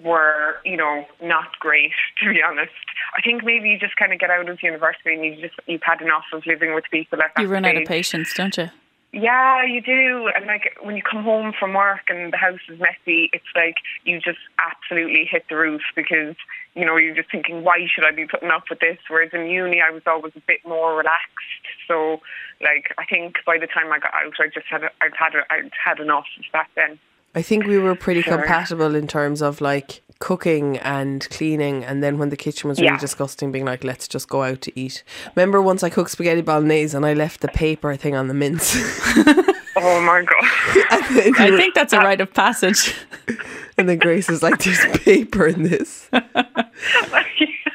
were, 0.03 0.58
you 0.65 0.77
know, 0.77 1.05
not 1.22 1.58
great 1.60 1.91
to 2.24 2.34
be 2.34 2.41
honest. 2.41 2.72
I 3.15 3.22
think 3.22 3.43
maybe 3.43 3.69
you 3.69 3.79
just 3.79 3.96
kind 3.96 4.13
of 4.13 4.19
get 4.19 4.29
out 4.29 4.50
of 4.50 4.62
university 4.62 5.13
and 5.13 5.25
you 5.25 5.36
just 5.41 5.55
you've 5.67 5.84
had 5.84 6.01
enough 6.01 6.25
of 6.34 6.46
living 6.46 6.74
with 6.74 6.86
people 6.91 7.22
at 7.22 7.31
that 7.36 7.41
You 7.41 7.48
run 7.48 7.65
out 7.65 7.75
of 7.75 7.79
stage. 7.79 7.88
patience, 7.88 8.34
don't 8.34 8.58
you? 8.58 8.69
Yeah, 9.12 9.65
you 9.65 9.81
do. 9.81 10.29
And 10.36 10.46
like 10.46 10.77
when 10.84 10.96
you 10.96 11.01
come 11.01 11.24
home 11.24 11.51
from 11.58 11.74
work 11.74 12.01
and 12.10 12.31
the 12.31 12.38
house 12.38 12.60
is 12.69 12.79
messy, 12.79 13.31
it's 13.34 13.50
like 13.55 13.77
you 14.05 14.19
just 14.19 14.38
absolutely 14.62 15.25
hit 15.25 15.46
the 15.50 15.55
roof 15.55 15.81
because, 15.96 16.36
you 16.75 16.86
know, 16.86 16.96
you're 16.96 17.15
just 17.15 17.31
thinking, 17.31 17.63
why 17.63 17.79
should 17.91 18.05
I 18.05 18.12
be 18.12 18.27
putting 18.27 18.51
up 18.51 18.65
with 18.69 18.81
this? 18.81 19.00
Whereas 19.08 19.31
in 19.34 19.48
uni, 19.48 19.81
I 19.81 19.89
was 19.89 20.03
always 20.05 20.34
a 20.36 20.41
bit 20.46 20.60
more 20.63 20.96
relaxed. 20.96 21.65
So, 21.88 22.22
like, 22.62 22.93
I 23.00 23.05
think 23.05 23.38
by 23.48 23.58
the 23.58 23.65
time 23.65 23.91
I 23.91 23.98
got 23.98 24.13
out, 24.13 24.34
I 24.39 24.46
just 24.53 24.67
had, 24.69 24.84
I'd 25.01 25.15
had, 25.17 25.34
I'd 25.50 25.72
had 25.84 26.00
enough 26.00 26.27
of 26.38 26.46
that 26.53 26.67
then. 26.75 27.00
I 27.36 27.41
think 27.41 27.65
we 27.65 27.77
were 27.77 27.95
pretty 27.95 28.21
Sure. 28.21 28.38
compatible 28.38 28.95
in 28.95 29.07
terms 29.07 29.41
of 29.41 29.62
like 29.62 30.01
cooking 30.19 30.77
and 30.79 31.25
cleaning 31.29 31.83
and 31.86 32.03
then 32.03 32.17
when 32.17 32.29
the 32.29 32.36
kitchen 32.36 32.67
was 32.69 32.77
really 32.79 32.91
Yeah. 32.91 33.00
disgusting 33.00 33.51
being 33.51 33.63
like 33.65 33.83
let's 33.86 34.07
just 34.07 34.27
go 34.27 34.43
out 34.43 34.59
to 34.62 34.79
eat 34.79 35.03
remember 35.36 35.62
once 35.62 35.81
i 35.83 35.89
cooked 35.89 36.12
spaghetti 36.12 36.41
bolognese 36.41 36.95
and 36.95 37.05
i 37.05 37.13
left 37.13 37.39
the 37.41 37.48
paper 37.48 37.95
thing 37.95 38.15
on 38.15 38.27
the 38.27 38.33
mince 38.33 38.75
Oh 39.81 40.01
my 40.01 40.21
God. 40.24 40.43
I 41.39 41.53
think 41.55 41.74
that's 41.74 41.93
a 41.93 42.00
rite 42.00 42.19
of 42.19 42.33
passage. 42.33 42.93
And 43.77 43.88
then 43.88 43.98
Grace 43.98 44.27
was 44.27 44.43
like, 44.43 44.62
"There's 44.62 44.83
paper 44.98 45.48
in 45.48 45.63
this," 45.63 46.09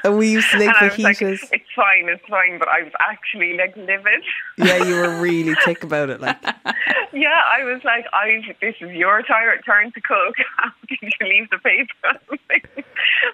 and 0.05 0.19
we 0.19 0.31
used 0.31 0.51
to 0.51 0.59
make 0.59 0.69
and 0.69 0.91
was 0.91 0.99
like, 0.99 1.21
it's 1.23 1.71
fine, 1.75 2.09
it's 2.09 2.25
fine. 2.29 2.59
But 2.59 2.69
I 2.69 2.83
was 2.83 2.93
actually 3.01 3.57
like 3.57 3.75
livid. 3.77 4.23
Yeah, 4.59 4.85
you 4.85 4.97
were 4.97 5.21
really 5.21 5.55
thick 5.65 5.83
about 5.83 6.11
it. 6.11 6.21
Like, 6.21 6.37
Yeah, 7.13 7.41
I 7.47 7.65
was 7.65 7.81
like, 7.85 8.05
I 8.13 8.43
this 8.61 8.75
is 8.81 8.91
your 8.91 9.23
turn 9.23 9.63
turn 9.63 9.93
to 9.93 10.01
cook. 10.01 10.35
How 10.59 10.71
can 10.89 10.99
you 11.21 11.27
leave 11.27 11.49
the 11.51 11.59
paper? 11.59 12.21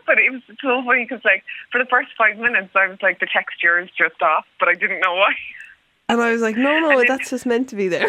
but 0.07 0.19
it 0.19 0.31
was 0.31 0.43
so 0.63 0.83
funny 0.85 1.05
because 1.05 1.25
like 1.25 1.43
for 1.73 1.79
the 1.79 1.87
first 1.91 2.11
five 2.17 2.39
minutes, 2.39 2.71
I 2.75 2.87
was 2.87 2.99
like, 3.03 3.19
the 3.19 3.27
texture 3.27 3.81
is 3.81 3.89
just 3.99 4.23
off, 4.23 4.47
but 4.61 4.69
I 4.69 4.75
didn't 4.75 5.01
know 5.01 5.15
why. 5.15 5.35
and 6.09 6.21
I 6.21 6.31
was 6.31 6.41
like, 6.41 6.57
no, 6.57 6.79
no, 6.79 6.99
And 6.99 7.09
that's 7.09 7.31
just 7.31 7.47
meant 7.47 7.69
to 7.71 7.77
be 7.77 7.89
there. 7.89 8.09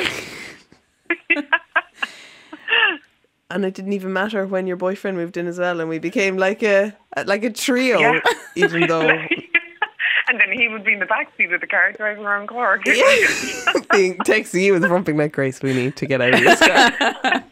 And 3.54 3.66
it 3.66 3.74
didn't 3.74 3.94
even 3.94 4.14
matter 4.14 4.46
when 4.46 4.68
your 4.68 4.78
boyfriend 4.78 5.18
moved 5.18 5.38
in 5.38 5.48
as 5.48 5.60
well, 5.60 5.80
and 5.80 5.90
we 5.90 6.00
became 6.00 6.38
like 6.38 6.64
a 6.64 6.94
like 7.26 7.44
a 7.44 7.50
trio, 7.50 8.00
Yeah. 8.00 8.20
even 8.56 8.88
though 8.88 9.02
and 10.28 10.40
then 10.40 10.52
he 10.54 10.68
would 10.68 10.84
be 10.84 10.94
in 10.94 11.00
the 11.00 11.06
back 11.06 11.32
seat 11.38 11.52
of 11.52 11.62
the 11.62 11.68
car 11.68 11.92
driving 11.94 12.24
around 12.24 12.48
Cork. 12.48 12.84
being 12.86 14.18
texting 14.20 14.62
you 14.64 14.74
with 14.74 14.86
rumping 14.86 15.18
like 15.18 15.34
Grace, 15.34 15.62
we 15.62 15.74
need 15.74 15.96
to 15.98 16.06
get 16.06 16.22
out 16.22 16.34
of 16.34 16.40
this 16.42 16.60
car. 16.60 17.44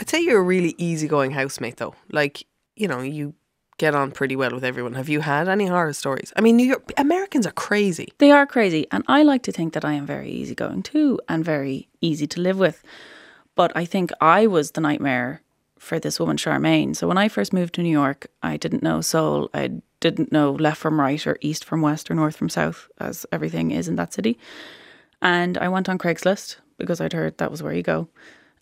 I'd 0.00 0.08
say 0.08 0.20
you're 0.22 0.38
a 0.38 0.42
really 0.42 0.74
easygoing 0.78 1.32
housemate, 1.32 1.76
though. 1.78 1.94
Like, 2.10 2.44
you 2.76 2.86
know, 2.88 3.00
you 3.00 3.34
get 3.78 3.94
on 3.94 4.10
pretty 4.10 4.36
well 4.36 4.50
with 4.50 4.64
everyone. 4.64 4.94
Have 4.94 5.08
you 5.08 5.20
had 5.20 5.48
any 5.48 5.66
horror 5.66 5.92
stories? 5.92 6.32
I 6.36 6.40
mean, 6.40 6.56
New 6.56 6.66
York 6.66 6.92
Americans 6.98 7.46
are 7.46 7.52
crazy. 7.52 8.12
They 8.18 8.30
are 8.30 8.46
crazy, 8.46 8.86
and 8.90 9.04
I 9.06 9.22
like 9.22 9.42
to 9.44 9.52
think 9.52 9.72
that 9.72 9.84
I 9.84 9.92
am 9.94 10.04
very 10.04 10.30
easygoing 10.30 10.82
too 10.82 11.20
and 11.28 11.44
very 11.44 11.88
easy 12.00 12.26
to 12.26 12.40
live 12.40 12.58
with. 12.58 12.82
But 13.54 13.72
I 13.74 13.84
think 13.84 14.10
I 14.20 14.46
was 14.46 14.72
the 14.72 14.80
nightmare 14.80 15.42
for 15.78 15.98
this 15.98 16.20
woman, 16.20 16.36
Charmaine. 16.36 16.94
So 16.94 17.06
when 17.08 17.18
I 17.18 17.28
first 17.28 17.52
moved 17.52 17.74
to 17.74 17.82
New 17.82 17.90
York, 17.90 18.26
I 18.42 18.56
didn't 18.56 18.82
know 18.82 19.00
soul. 19.00 19.48
I 19.54 19.80
didn't 20.00 20.32
know 20.32 20.52
left 20.52 20.80
from 20.80 21.00
right 21.00 21.24
or 21.26 21.38
east 21.40 21.64
from 21.64 21.80
west 21.80 22.10
or 22.10 22.14
north 22.14 22.36
from 22.36 22.48
south, 22.48 22.88
as 22.98 23.26
everything 23.32 23.70
is 23.70 23.88
in 23.88 23.96
that 23.96 24.12
city. 24.12 24.38
And 25.22 25.56
I 25.58 25.68
went 25.68 25.88
on 25.88 25.98
Craigslist 25.98 26.56
because 26.78 27.00
I'd 27.00 27.12
heard 27.12 27.38
that 27.38 27.50
was 27.50 27.62
where 27.62 27.72
you 27.72 27.82
go. 27.82 28.08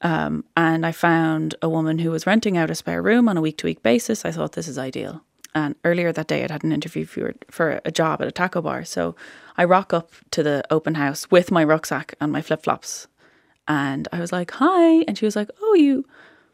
Um, 0.06 0.44
and 0.56 0.86
I 0.86 0.92
found 0.92 1.56
a 1.60 1.68
woman 1.68 1.98
who 1.98 2.12
was 2.12 2.28
renting 2.28 2.56
out 2.56 2.70
a 2.70 2.76
spare 2.76 3.02
room 3.02 3.28
on 3.28 3.36
a 3.36 3.40
week 3.40 3.58
to 3.58 3.66
week 3.66 3.82
basis. 3.82 4.25
I 4.25 4.30
thought 4.30 4.52
this 4.52 4.68
is 4.68 4.78
ideal. 4.78 5.20
And 5.52 5.75
earlier 5.84 6.12
that 6.12 6.28
day, 6.28 6.44
I'd 6.44 6.52
had 6.52 6.62
an 6.62 6.70
interview 6.70 7.04
for, 7.04 7.34
for 7.50 7.80
a 7.84 7.90
job 7.90 8.22
at 8.22 8.28
a 8.28 8.30
taco 8.30 8.62
bar. 8.62 8.84
So 8.84 9.16
I 9.56 9.64
rock 9.64 9.92
up 9.92 10.12
to 10.30 10.44
the 10.44 10.62
open 10.70 10.94
house 10.94 11.28
with 11.32 11.50
my 11.50 11.64
rucksack 11.64 12.14
and 12.20 12.30
my 12.30 12.40
flip 12.40 12.62
flops. 12.62 13.08
And 13.66 14.06
I 14.12 14.20
was 14.20 14.30
like, 14.30 14.52
hi. 14.52 15.02
And 15.08 15.18
she 15.18 15.25
was 15.25 15.34
like, 15.34 15.50
oh, 15.60 15.75
you 15.75 16.04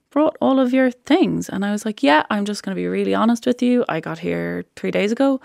brought 0.08 0.34
all 0.40 0.58
of 0.58 0.72
your 0.72 0.90
things. 0.90 1.50
And 1.50 1.62
I 1.62 1.72
was 1.72 1.84
like, 1.84 2.02
yeah, 2.02 2.24
I'm 2.30 2.46
just 2.46 2.62
going 2.62 2.74
to 2.74 2.80
be 2.80 2.86
really 2.86 3.12
honest 3.12 3.44
with 3.44 3.60
you. 3.60 3.84
I 3.86 4.00
got 4.00 4.20
here 4.20 4.64
three 4.76 4.90
days 4.90 5.12
ago. 5.12 5.42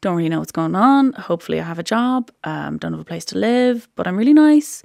Don't 0.00 0.14
really 0.14 0.28
know 0.28 0.38
what's 0.38 0.52
going 0.52 0.76
on. 0.76 1.12
Hopefully, 1.14 1.58
I 1.58 1.64
have 1.64 1.80
a 1.80 1.82
job. 1.82 2.30
Um, 2.44 2.78
don't 2.78 2.92
have 2.92 3.00
a 3.00 3.04
place 3.04 3.24
to 3.26 3.38
live, 3.38 3.88
but 3.96 4.06
I'm 4.06 4.16
really 4.16 4.34
nice. 4.34 4.84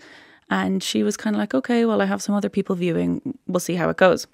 And 0.54 0.84
she 0.84 1.02
was 1.02 1.18
kind 1.18 1.36
of 1.36 1.40
like, 1.40 1.56
okay, 1.56 1.84
well, 1.84 2.00
I 2.00 2.06
have 2.06 2.22
some 2.22 2.36
other 2.36 2.48
people 2.48 2.76
viewing. 2.76 3.40
We'll 3.48 3.60
see 3.60 3.74
how 3.74 3.90
it 3.90 3.98
goes. 3.98 4.28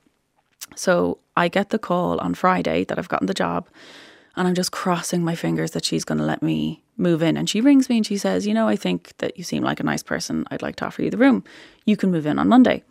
So 0.75 1.19
I 1.37 1.47
get 1.47 1.69
the 1.69 1.79
call 1.79 2.19
on 2.19 2.33
Friday 2.33 2.83
that 2.83 2.99
I've 2.99 3.07
gotten 3.07 3.27
the 3.27 3.33
job, 3.33 3.69
and 4.35 4.45
I'm 4.45 4.53
just 4.53 4.73
crossing 4.73 5.23
my 5.23 5.33
fingers 5.33 5.71
that 5.71 5.85
she's 5.85 6.03
going 6.03 6.17
to 6.17 6.25
let 6.25 6.43
me 6.43 6.83
move 6.97 7.23
in. 7.23 7.37
And 7.37 7.49
she 7.49 7.61
rings 7.61 7.87
me 7.87 7.95
and 7.95 8.05
she 8.05 8.17
says, 8.17 8.45
You 8.45 8.53
know, 8.53 8.67
I 8.67 8.75
think 8.75 9.15
that 9.19 9.37
you 9.37 9.45
seem 9.45 9.63
like 9.63 9.79
a 9.79 9.83
nice 9.83 10.03
person. 10.03 10.45
I'd 10.51 10.61
like 10.61 10.75
to 10.77 10.85
offer 10.87 11.01
you 11.01 11.09
the 11.09 11.17
room. 11.17 11.45
You 11.85 11.95
can 11.95 12.11
move 12.11 12.25
in 12.25 12.37
on 12.37 12.49
Monday. 12.49 12.83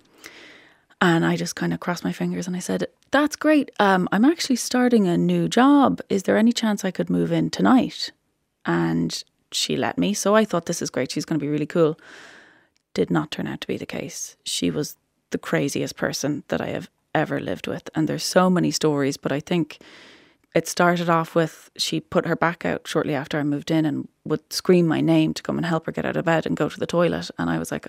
And 1.02 1.22
I 1.22 1.36
just 1.36 1.54
kind 1.54 1.74
of 1.74 1.80
crossed 1.80 2.04
my 2.04 2.14
fingers 2.14 2.46
and 2.46 2.56
I 2.56 2.60
said, 2.60 2.86
That's 3.10 3.36
great. 3.36 3.70
Um, 3.78 4.08
I'm 4.10 4.24
actually 4.24 4.56
starting 4.56 5.06
a 5.06 5.18
new 5.18 5.50
job. 5.50 6.00
Is 6.08 6.22
there 6.22 6.38
any 6.38 6.52
chance 6.52 6.82
I 6.82 6.90
could 6.90 7.10
move 7.10 7.30
in 7.30 7.50
tonight? 7.50 8.10
And 8.64 9.22
she 9.52 9.76
let 9.76 9.98
me. 9.98 10.14
So 10.14 10.34
I 10.34 10.46
thought, 10.46 10.64
This 10.64 10.80
is 10.80 10.88
great. 10.88 11.12
She's 11.12 11.26
going 11.26 11.38
to 11.38 11.44
be 11.44 11.50
really 11.50 11.66
cool. 11.66 11.98
Did 12.98 13.12
not 13.12 13.30
turn 13.30 13.46
out 13.46 13.60
to 13.60 13.68
be 13.68 13.76
the 13.76 13.86
case. 13.86 14.36
She 14.42 14.72
was 14.72 14.96
the 15.30 15.38
craziest 15.38 15.94
person 15.94 16.42
that 16.48 16.60
I 16.60 16.70
have 16.70 16.90
ever 17.14 17.38
lived 17.38 17.68
with. 17.68 17.88
And 17.94 18.08
there's 18.08 18.24
so 18.24 18.50
many 18.50 18.72
stories, 18.72 19.16
but 19.16 19.30
I 19.30 19.38
think 19.38 19.78
it 20.52 20.66
started 20.66 21.08
off 21.08 21.36
with 21.36 21.70
she 21.76 22.00
put 22.00 22.26
her 22.26 22.34
back 22.34 22.64
out 22.64 22.88
shortly 22.88 23.14
after 23.14 23.38
I 23.38 23.44
moved 23.44 23.70
in 23.70 23.84
and 23.84 24.08
would 24.24 24.52
scream 24.52 24.88
my 24.88 25.00
name 25.00 25.32
to 25.34 25.44
come 25.44 25.58
and 25.58 25.64
help 25.64 25.86
her 25.86 25.92
get 25.92 26.06
out 26.06 26.16
of 26.16 26.24
bed 26.24 26.44
and 26.44 26.56
go 26.56 26.68
to 26.68 26.80
the 26.80 26.88
toilet. 26.88 27.30
And 27.38 27.48
I 27.48 27.60
was 27.60 27.70
like, 27.70 27.86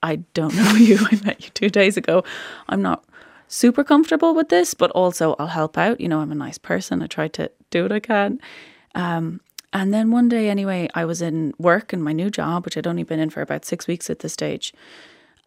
I 0.00 0.14
don't 0.32 0.54
know 0.54 0.70
you. 0.76 0.98
I 1.00 1.18
met 1.24 1.42
you 1.42 1.50
two 1.50 1.68
days 1.68 1.96
ago. 1.96 2.22
I'm 2.68 2.82
not 2.82 3.04
super 3.48 3.82
comfortable 3.82 4.32
with 4.32 4.48
this, 4.48 4.74
but 4.74 4.92
also 4.92 5.34
I'll 5.40 5.48
help 5.48 5.76
out. 5.76 6.00
You 6.00 6.06
know, 6.06 6.20
I'm 6.20 6.30
a 6.30 6.36
nice 6.36 6.58
person. 6.58 7.02
I 7.02 7.08
try 7.08 7.26
to 7.26 7.50
do 7.70 7.82
what 7.82 7.90
I 7.90 7.98
can. 7.98 8.40
Um, 8.94 9.40
and 9.72 9.92
then 9.92 10.10
one 10.10 10.28
day, 10.28 10.48
anyway, 10.48 10.88
I 10.94 11.04
was 11.04 11.20
in 11.20 11.52
work 11.58 11.92
in 11.92 12.02
my 12.02 12.12
new 12.12 12.30
job, 12.30 12.64
which 12.64 12.76
I'd 12.76 12.86
only 12.86 13.02
been 13.02 13.20
in 13.20 13.30
for 13.30 13.42
about 13.42 13.64
six 13.64 13.86
weeks 13.86 14.08
at 14.08 14.20
this 14.20 14.32
stage. 14.32 14.72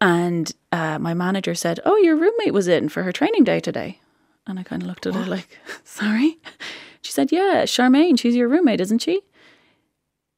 And 0.00 0.52
uh, 0.72 0.98
my 0.98 1.14
manager 1.14 1.54
said, 1.54 1.80
Oh, 1.84 1.96
your 1.96 2.16
roommate 2.16 2.54
was 2.54 2.68
in 2.68 2.88
for 2.88 3.02
her 3.02 3.12
training 3.12 3.44
day 3.44 3.60
today. 3.60 4.00
And 4.46 4.58
I 4.58 4.62
kind 4.62 4.82
of 4.82 4.88
looked 4.88 5.06
at 5.06 5.14
her 5.14 5.26
like, 5.26 5.58
Sorry? 5.84 6.38
She 7.02 7.12
said, 7.12 7.32
Yeah, 7.32 7.64
Charmaine, 7.64 8.18
she's 8.18 8.36
your 8.36 8.48
roommate, 8.48 8.80
isn't 8.80 9.02
she? 9.02 9.20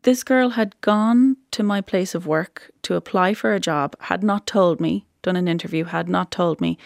This 0.03 0.25
girl 0.25 0.51
had 0.51 0.81
gone 0.81 1.37
to 1.53 1.63
my 1.63 1.81
place 1.81 2.15
of 2.15 2.27
work 2.27 2.73
to 2.83 2.97
apply 2.97 3.35
for 3.35 3.55
a 3.55 3.61
job, 3.61 3.95
had 4.01 4.25
not 4.25 4.49
told 4.49 4.81
me, 4.81 5.07
done 5.23 5.37
an 5.37 5.47
interview, 5.47 5.85
had 5.85 6.09
not 6.09 6.33
told 6.33 6.61
me, 6.61 6.77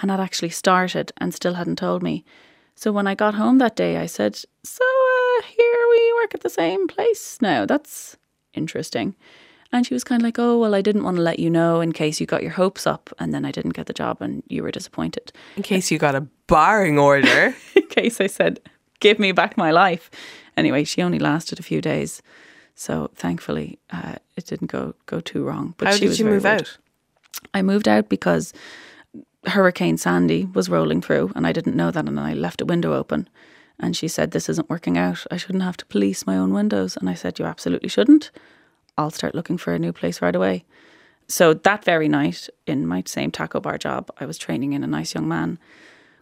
and 0.00 0.10
had 0.10 0.20
actually 0.20 0.48
started 0.48 1.12
and 1.18 1.34
still 1.34 1.54
hadn't 1.54 1.76
told 1.76 2.02
me. 2.02 2.24
So 2.74 2.90
when 2.90 3.06
I 3.06 3.14
got 3.14 3.34
home 3.34 3.58
that 3.58 3.76
day, 3.76 3.98
I 3.98 4.06
said, 4.06 4.36
So 4.64 4.84
we 5.92 6.12
work 6.22 6.34
at 6.34 6.40
the 6.42 6.50
same 6.50 6.88
place 6.88 7.38
now. 7.40 7.66
That's 7.66 8.16
interesting. 8.54 9.14
And 9.74 9.86
she 9.86 9.94
was 9.94 10.04
kind 10.04 10.20
of 10.20 10.24
like, 10.24 10.38
Oh, 10.38 10.58
well, 10.58 10.74
I 10.74 10.82
didn't 10.82 11.04
want 11.04 11.16
to 11.16 11.22
let 11.22 11.38
you 11.38 11.48
know 11.48 11.80
in 11.80 11.92
case 11.92 12.20
you 12.20 12.26
got 12.26 12.42
your 12.42 12.52
hopes 12.52 12.86
up 12.86 13.10
and 13.18 13.32
then 13.32 13.44
I 13.44 13.50
didn't 13.52 13.74
get 13.74 13.86
the 13.86 13.92
job 13.94 14.20
and 14.20 14.42
you 14.48 14.62
were 14.62 14.70
disappointed. 14.70 15.32
In 15.56 15.62
case 15.62 15.90
you 15.90 15.98
got 15.98 16.14
a 16.14 16.26
barring 16.46 16.98
order. 16.98 17.54
in 17.74 17.86
case 17.88 18.20
I 18.20 18.26
said, 18.26 18.60
Give 19.00 19.18
me 19.18 19.32
back 19.32 19.56
my 19.56 19.70
life. 19.70 20.10
Anyway, 20.56 20.84
she 20.84 21.02
only 21.02 21.18
lasted 21.18 21.58
a 21.58 21.62
few 21.62 21.80
days. 21.80 22.22
So 22.74 23.10
thankfully, 23.14 23.78
uh, 23.90 24.16
it 24.36 24.46
didn't 24.46 24.70
go 24.70 24.94
go 25.06 25.20
too 25.20 25.44
wrong. 25.44 25.74
But 25.76 25.88
How 25.88 25.94
she 25.94 26.08
did 26.08 26.18
you 26.18 26.24
move 26.26 26.44
weird. 26.44 26.62
out? 26.62 26.78
I 27.54 27.62
moved 27.62 27.88
out 27.88 28.08
because 28.08 28.52
Hurricane 29.46 29.96
Sandy 29.96 30.44
was 30.44 30.68
rolling 30.68 31.02
through, 31.02 31.32
and 31.34 31.46
I 31.46 31.52
didn't 31.52 31.76
know 31.76 31.90
that, 31.90 32.06
and 32.06 32.20
I 32.20 32.32
left 32.34 32.60
a 32.60 32.64
window 32.64 32.94
open. 32.94 33.28
And 33.82 33.96
she 33.96 34.08
said, 34.08 34.30
"This 34.30 34.48
isn't 34.48 34.70
working 34.70 34.96
out. 34.96 35.26
I 35.30 35.36
shouldn't 35.36 35.64
have 35.64 35.76
to 35.78 35.86
police 35.86 36.26
my 36.26 36.38
own 36.38 36.54
windows." 36.54 36.96
And 36.96 37.10
I 37.10 37.14
said, 37.14 37.38
"You 37.38 37.44
absolutely 37.44 37.88
shouldn't. 37.88 38.30
I'll 38.96 39.10
start 39.10 39.34
looking 39.34 39.58
for 39.58 39.74
a 39.74 39.78
new 39.78 39.92
place 39.92 40.22
right 40.22 40.36
away." 40.36 40.64
So 41.28 41.54
that 41.54 41.84
very 41.84 42.08
night, 42.08 42.48
in 42.66 42.86
my 42.86 43.02
same 43.06 43.30
taco 43.30 43.60
bar 43.60 43.78
job, 43.78 44.10
I 44.18 44.26
was 44.26 44.38
training 44.38 44.72
in 44.72 44.84
a 44.84 44.86
nice 44.98 45.14
young 45.14 45.28
man 45.28 45.58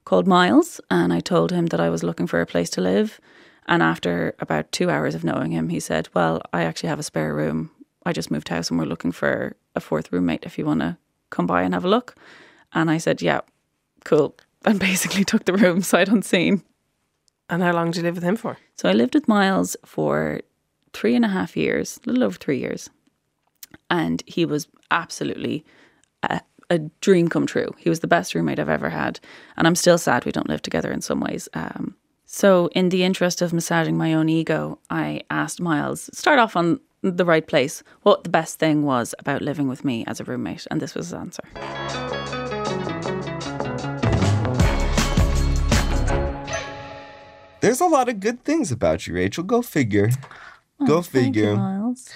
called 0.04 0.26
Miles, 0.26 0.80
and 0.90 1.12
I 1.12 1.20
told 1.20 1.50
him 1.52 1.66
that 1.66 1.80
I 1.80 1.90
was 1.90 2.02
looking 2.02 2.26
for 2.26 2.40
a 2.40 2.46
place 2.46 2.70
to 2.70 2.80
live. 2.80 3.20
And 3.66 3.82
after 3.82 4.34
about 4.40 4.72
two 4.72 4.90
hours 4.90 5.14
of 5.14 5.24
knowing 5.24 5.52
him, 5.52 5.68
he 5.68 5.80
said, 5.80 6.08
Well, 6.14 6.42
I 6.52 6.62
actually 6.62 6.88
have 6.88 6.98
a 6.98 7.04
spare 7.04 7.34
room. 7.34 7.70
I 8.04 8.12
just 8.12 8.30
moved 8.30 8.48
house 8.48 8.70
and 8.70 8.78
we're 8.78 8.86
looking 8.86 9.12
for 9.12 9.56
a 9.76 9.80
fourth 9.80 10.10
roommate 10.12 10.44
if 10.44 10.58
you 10.58 10.64
want 10.64 10.80
to 10.80 10.96
come 11.30 11.46
by 11.46 11.62
and 11.62 11.74
have 11.74 11.84
a 11.84 11.88
look. 11.88 12.16
And 12.72 12.90
I 12.90 12.98
said, 12.98 13.22
Yeah, 13.22 13.40
cool. 14.04 14.36
And 14.62 14.78
basically 14.78 15.24
took 15.24 15.46
the 15.46 15.54
room 15.54 15.80
sight 15.80 16.08
unseen. 16.08 16.62
And 17.50 17.62
how 17.62 17.72
long 17.72 17.90
did 17.90 17.96
you 17.98 18.02
live 18.04 18.14
with 18.14 18.24
him 18.24 18.36
for? 18.36 18.56
So 18.76 18.88
I 18.88 18.92
lived 18.92 19.14
with 19.14 19.28
Miles 19.28 19.76
for 19.84 20.40
three 20.92 21.14
and 21.14 21.24
a 21.24 21.28
half 21.28 21.56
years, 21.56 22.00
a 22.04 22.08
little 22.08 22.24
over 22.24 22.38
three 22.38 22.58
years. 22.58 22.88
And 23.90 24.22
he 24.26 24.44
was 24.44 24.68
absolutely 24.90 25.64
a, 26.22 26.40
a 26.70 26.78
dream 27.00 27.28
come 27.28 27.46
true. 27.46 27.74
He 27.76 27.88
was 27.88 28.00
the 28.00 28.06
best 28.06 28.34
roommate 28.34 28.60
I've 28.60 28.68
ever 28.68 28.88
had. 28.88 29.18
And 29.56 29.66
I'm 29.66 29.74
still 29.74 29.98
sad 29.98 30.24
we 30.24 30.32
don't 30.32 30.48
live 30.48 30.62
together 30.62 30.92
in 30.92 31.00
some 31.00 31.20
ways. 31.20 31.48
Um, 31.54 31.96
so, 32.32 32.68
in 32.76 32.90
the 32.90 33.02
interest 33.02 33.42
of 33.42 33.52
massaging 33.52 33.96
my 33.96 34.14
own 34.14 34.28
ego, 34.28 34.78
I 34.88 35.22
asked 35.30 35.60
Miles, 35.60 36.08
start 36.16 36.38
off 36.38 36.54
on 36.54 36.78
the 37.02 37.24
right 37.24 37.44
place, 37.44 37.82
what 38.02 38.22
the 38.22 38.30
best 38.30 38.60
thing 38.60 38.84
was 38.84 39.16
about 39.18 39.42
living 39.42 39.66
with 39.66 39.84
me 39.84 40.04
as 40.06 40.20
a 40.20 40.24
roommate. 40.24 40.64
And 40.70 40.80
this 40.80 40.94
was 40.94 41.06
his 41.06 41.14
answer. 41.14 41.42
There's 47.60 47.80
a 47.80 47.86
lot 47.86 48.08
of 48.08 48.20
good 48.20 48.44
things 48.44 48.72
about 48.72 49.06
you, 49.06 49.14
Rachel. 49.14 49.44
Go 49.44 49.62
figure. 49.62 50.10
Oh, 50.80 50.86
Go 50.86 50.94
Oh, 50.94 50.96
you, 50.98 51.02
figure. 51.02 51.56
Miles. 51.56 52.08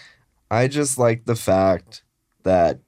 I 0.51 0.69
just 0.69 0.99
like 0.99 1.25
the 1.25 1.37
fact 1.37 2.03
that 2.45 2.81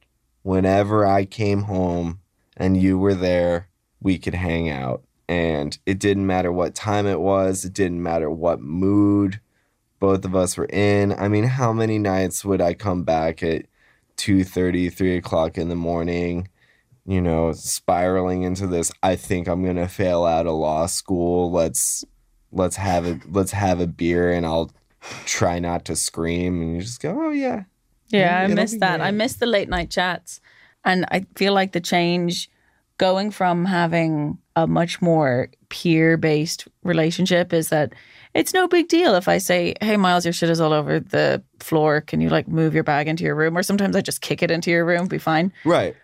whenever 0.43 1.07
I 1.07 1.25
came 1.25 1.63
home 1.63 2.21
and 2.57 2.81
you 2.81 2.99
were 2.99 3.15
there, 3.15 3.69
we 4.01 4.19
could 4.19 4.35
hang 4.35 4.71
out. 4.71 5.03
And 5.29 5.77
it 5.85 5.99
didn't 5.99 6.27
matter 6.27 6.53
what 6.53 6.75
time 6.75 7.07
it 7.07 7.21
was, 7.21 7.65
it 7.65 7.73
didn't 7.73 8.03
matter 8.03 8.31
what 8.31 8.61
mood 8.61 9.41
both 9.99 10.25
of 10.25 10.37
us 10.37 10.57
were 10.57 10.67
in. 10.67 11.13
I 11.13 11.29
mean, 11.29 11.45
how 11.45 11.73
many 11.73 11.99
nights 11.99 12.45
would 12.45 12.61
I 12.61 12.75
come 12.75 13.03
back 13.03 13.43
at 13.43 13.67
2.30, 14.19 14.93
3 14.93 15.17
o'clock 15.17 15.59
in 15.59 15.69
the 15.69 15.75
morning 15.75 16.49
you 17.07 17.21
know, 17.21 17.53
spiraling 17.53 18.43
into 18.43 18.67
this 18.67 18.91
I 19.03 19.17
think 19.17 19.47
I'm 19.47 19.63
going 19.63 19.77
to 19.77 19.89
fail 19.89 20.25
out 20.25 20.47
of 20.47 20.55
law 20.55 20.87
school. 20.87 21.53
Let's 21.53 22.05
let's 22.53 22.77
have 22.77 23.07
a 23.07 23.21
let's 23.29 23.53
have 23.53 23.81
a 23.81 23.87
beer 23.87 24.33
and 24.33 24.45
I'll 24.47 24.71
try 25.25 25.59
not 25.59 25.85
to 25.87 25.97
scream 25.97 26.61
and 26.63 26.75
you 26.77 26.83
just 26.83 27.01
go, 27.01 27.17
"Oh 27.27 27.31
yeah." 27.31 27.65
Yeah, 28.09 28.39
I 28.41 28.47
miss 28.47 28.77
that. 28.79 29.01
I 29.01 29.11
miss 29.11 29.35
the 29.37 29.47
late 29.47 29.69
night 29.69 29.91
chats. 29.91 30.41
And 30.85 31.05
I 31.11 31.27
feel 31.35 31.53
like 31.53 31.73
the 31.73 31.81
change 31.81 32.49
going 32.99 33.31
from 33.33 33.65
having 33.65 34.39
a 34.55 34.67
much 34.67 35.03
more 35.03 35.49
peer 35.69 36.17
based 36.17 36.69
relationship 36.85 37.53
is 37.53 37.69
that 37.71 37.93
it's 38.33 38.55
no 38.55 38.69
big 38.69 38.89
deal 38.89 39.15
if 39.17 39.27
I 39.29 39.39
say, 39.39 39.75
Hey, 39.81 39.97
Miles, 39.97 40.25
your 40.25 40.33
shit 40.33 40.49
is 40.51 40.61
all 40.61 40.73
over 40.73 41.01
the 41.01 41.43
floor. 41.61 42.01
Can 42.01 42.21
you 42.21 42.29
like 42.29 42.47
move 42.49 42.75
your 42.75 42.85
bag 42.85 43.09
into 43.09 43.25
your 43.25 43.35
room? 43.35 43.57
Or 43.59 43.63
sometimes 43.63 43.97
I 43.97 44.01
just 44.01 44.21
kick 44.21 44.43
it 44.43 44.51
into 44.51 44.71
your 44.71 44.85
room, 44.85 45.09
be 45.09 45.19
fine. 45.19 45.53
Right. 45.65 45.95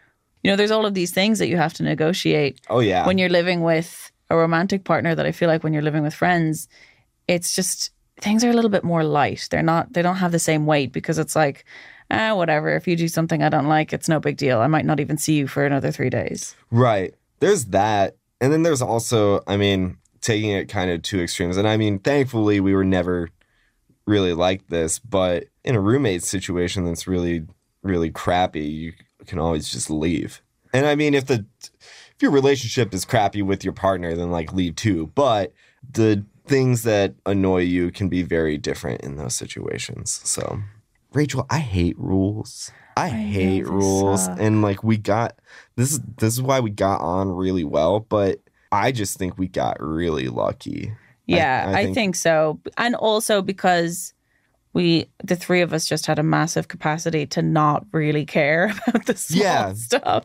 You 0.43 0.51
know, 0.51 0.57
there's 0.57 0.73
all 0.73 0.85
of 0.87 0.95
these 0.95 1.13
things 1.13 1.39
that 1.39 1.49
you 1.49 1.57
have 1.57 1.73
to 1.75 1.83
negotiate 1.85 2.61
Oh 2.69 2.81
yeah. 2.81 3.07
when 3.07 3.17
you're 3.17 3.29
living 3.29 3.63
with 3.63 4.11
a 4.33 4.37
romantic 4.37 4.85
partner 4.85 5.15
that 5.15 5.27
I 5.27 5.33
feel 5.33 5.49
like 5.49 5.63
when 5.63 5.73
you're 5.73 5.83
living 5.83 6.03
with 6.03 6.15
friends, 6.15 6.69
it's 7.29 7.55
just 7.55 7.91
things 8.21 8.43
are 8.45 8.51
a 8.51 8.55
little 8.55 8.71
bit 8.71 8.85
more 8.85 9.05
light. 9.05 9.49
They're 9.51 9.63
not 9.63 9.93
they 9.93 10.03
don't 10.03 10.17
have 10.17 10.33
the 10.33 10.39
same 10.39 10.67
weight 10.67 10.93
because 10.93 11.19
it's 11.19 11.37
like, 11.37 11.65
ah, 12.11 12.35
whatever. 12.35 12.75
If 12.75 12.89
you 12.89 12.97
do 12.97 13.09
something 13.09 13.43
I 13.43 13.49
don't 13.49 13.69
like, 13.69 13.93
it's 13.93 14.09
no 14.09 14.21
big 14.21 14.37
deal. 14.37 14.61
I 14.61 14.67
might 14.67 14.87
not 14.87 15.01
even 15.01 15.19
see 15.19 15.35
you 15.35 15.47
for 15.47 15.65
another 15.65 15.93
three 15.93 16.11
days. 16.11 16.57
Right. 16.71 17.15
There's 17.41 17.67
that. 17.67 18.17
And 18.41 18.53
then 18.53 18.63
there's 18.63 18.83
also, 18.83 19.43
I 19.47 19.57
mean, 19.57 19.99
taking 20.21 20.51
it 20.51 20.69
kind 20.69 20.91
of 20.91 21.03
to 21.03 21.23
extremes. 21.23 21.57
And 21.57 21.69
I 21.69 21.77
mean, 21.77 21.99
thankfully, 21.99 22.61
we 22.61 22.75
were 22.75 22.85
never 22.85 23.29
really 24.07 24.33
like 24.33 24.67
this, 24.69 24.99
but 24.99 25.45
in 25.65 25.77
a 25.77 25.81
roommate 25.81 26.25
situation 26.25 26.85
that's 26.85 27.07
really, 27.07 27.47
really 27.83 28.11
crappy, 28.11 28.65
you 28.65 28.93
can 29.27 29.39
always 29.39 29.71
just 29.71 29.91
leave. 29.91 30.43
And 30.73 30.87
I 30.87 30.97
mean, 30.97 31.15
if 31.15 31.27
the, 31.27 31.45
if 32.23 32.27
your 32.27 32.31
relationship 32.31 32.95
is 32.95 33.05
crappy 33.05 33.43
with 33.43 33.65
your 33.65 33.73
partner, 33.73 34.15
then 34.15 34.31
like 34.31 34.53
leave 34.53 34.77
too. 34.77 35.11
But 35.17 35.53
the 35.91 36.25
things 36.47 36.85
that 36.85 37.15
annoy 37.27 37.63
you 37.63 37.91
can 37.91 38.09
be 38.09 38.23
very 38.23 38.57
different 38.57 39.01
in 39.01 39.17
those 39.17 39.35
situations. 39.35 40.21
So, 40.23 40.61
Rachel, 41.13 41.47
I 41.51 41.59
hate 41.59 41.99
rules. 41.99 42.71
I, 42.97 43.09
hate 43.09 43.67
rules. 43.67 44.27
suck. 44.27 44.39
And 44.41 44.63
like 44.63 44.85
we 44.85 44.99
got 44.99 45.37
this 45.75 45.91
is 45.93 46.01
this 46.19 46.35
is 46.35 46.43
why 46.43 46.61
we 46.61 46.71
got 46.71 47.01
on 47.01 47.29
really 47.33 47.65
well, 47.65 47.99
but 48.01 48.39
I 48.71 48.93
just 48.93 49.19
think 49.19 49.37
we 49.37 49.49
got 49.49 49.79
really 49.81 50.29
lucky. 50.29 50.93
Yeah, 51.27 51.65
I 51.67 51.73
I, 51.73 51.85
think- 51.85 51.95
think, 51.97 52.17
so. 52.17 52.61
And 52.79 52.95
also 52.95 53.43
because 53.43 54.15
we, 54.75 55.07
the 55.25 55.37
three 55.37 55.61
of 55.61 55.73
us, 55.73 55.87
just 55.87 56.07
had 56.07 56.19
a 56.19 56.23
massive 56.23 56.69
capacity 56.69 57.27
to 57.27 57.43
not 57.43 57.85
really 57.93 58.25
care 58.25 58.73
about 58.87 59.07
the 59.07 59.17
small 59.17 59.43
Yeah. 59.43 59.73
stuff. 59.75 60.25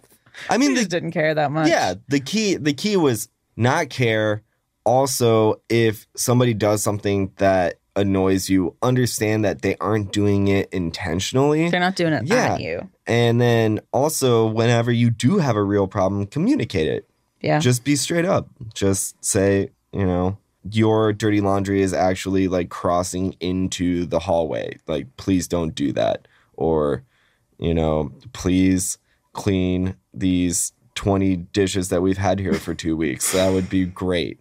I 0.50 0.58
mean, 0.58 0.74
they 0.74 0.82
just 0.82 0.92
didn't 0.92 1.12
care 1.12 1.34
that 1.36 1.52
much. 1.52 1.68
yeah, 1.70 1.96
the 2.08 2.20
key 2.20 2.56
the 2.56 2.74
key 2.74 2.98
was 2.98 3.30
not 3.56 3.90
care. 3.90 4.44
Also, 4.86 5.62
if 5.70 6.08
somebody 6.16 6.54
does 6.54 6.82
something 6.82 7.32
that 7.38 7.76
annoys 7.96 8.50
you, 8.50 8.76
understand 8.82 9.44
that 9.44 9.62
they 9.62 9.76
aren't 9.82 10.14
doing 10.14 10.48
it 10.48 10.70
intentionally. 10.72 11.70
They're 11.70 11.80
not 11.80 11.96
doing 11.96 12.14
it 12.14 12.26
Yeah. 12.26 12.54
at 12.54 12.62
you. 12.62 12.90
And 13.08 13.42
then 13.42 13.80
also, 13.92 14.46
whenever 14.46 14.92
you 14.92 15.10
do 15.10 15.40
have 15.40 15.56
a 15.56 15.64
real 15.64 15.88
problem, 15.88 16.26
communicate 16.28 16.88
it. 16.88 17.10
Yeah. 17.42 17.60
Just 17.60 17.84
be 17.84 17.96
straight 17.96 18.26
up. 18.26 18.48
Just 18.74 19.24
say, 19.26 19.72
you 19.92 20.06
know, 20.06 20.38
your 20.70 21.12
dirty 21.12 21.42
laundry 21.42 21.82
is 21.82 21.92
actually 21.94 22.48
like 22.48 22.70
crossing 22.70 23.36
into 23.40 24.06
the 24.06 24.20
hallway. 24.20 24.78
Like, 24.88 25.18
please 25.18 25.48
don't 25.48 25.74
do 25.74 25.92
that. 25.94 26.28
Or, 26.54 27.04
you 27.58 27.74
know, 27.74 28.12
please 28.32 28.98
clean 29.34 29.96
these 30.20 30.74
20 30.96 31.36
dishes 31.54 31.90
that 31.90 32.02
we've 32.02 32.18
had 32.18 32.40
here 32.40 32.54
for 32.56 32.74
two 32.74 32.98
weeks. 32.98 33.32
That 33.34 33.52
would 33.52 33.70
be 33.70 33.86
great. 33.86 34.40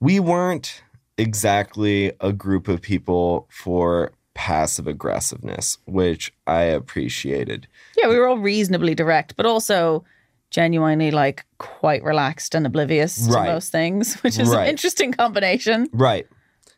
We 0.00 0.18
weren't 0.20 0.82
exactly 1.16 2.12
a 2.20 2.32
group 2.32 2.68
of 2.68 2.82
people 2.82 3.46
for 3.50 4.12
passive 4.34 4.86
aggressiveness, 4.86 5.78
which 5.86 6.32
I 6.46 6.62
appreciated. 6.62 7.66
Yeah, 7.96 8.08
we 8.08 8.18
were 8.18 8.26
all 8.28 8.38
reasonably 8.38 8.94
direct, 8.94 9.36
but 9.36 9.46
also 9.46 10.04
genuinely 10.50 11.10
like 11.10 11.44
quite 11.58 12.02
relaxed 12.04 12.54
and 12.54 12.66
oblivious 12.66 13.28
Right. 13.30 13.46
to 13.46 13.52
most 13.54 13.72
things, 13.72 14.14
which 14.22 14.38
is 14.38 14.48
Right. 14.50 14.64
an 14.64 14.68
interesting 14.68 15.12
combination. 15.12 15.88
Right. 15.92 16.26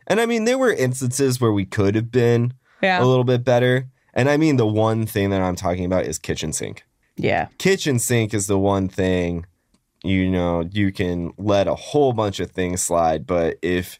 And 0.07 0.21
I 0.21 0.27
mean, 0.27 0.45
there 0.45 0.59
were 0.59 0.73
instances 0.73 1.41
where 1.41 1.53
we 1.53 1.64
could 1.64 1.95
have 1.95 2.11
been 2.11 2.55
Yeah. 2.83 3.03
a 3.03 3.05
little 3.05 3.25
bit 3.25 3.45
better. 3.45 3.88
And 4.14 4.29
I 4.31 4.37
mean, 4.37 4.57
the 4.57 4.67
one 4.67 5.05
thing 5.07 5.31
that 5.31 5.43
I'm 5.43 5.57
talking 5.57 5.85
about 5.85 6.05
is 6.07 6.19
kitchen 6.19 6.53
sink. 6.53 6.85
Yeah. 7.18 7.48
Kitchen 7.59 7.98
sink 7.98 8.33
is 8.33 8.46
the 8.46 8.59
one 8.59 8.88
thing, 8.88 9.44
you 10.02 10.31
know, 10.31 10.62
you 10.70 10.92
can 10.92 11.33
let 11.37 11.66
a 11.68 11.74
whole 11.74 12.12
bunch 12.12 12.40
of 12.40 12.50
things 12.52 12.83
slide, 12.83 13.26
but 13.26 13.59
if 13.62 13.98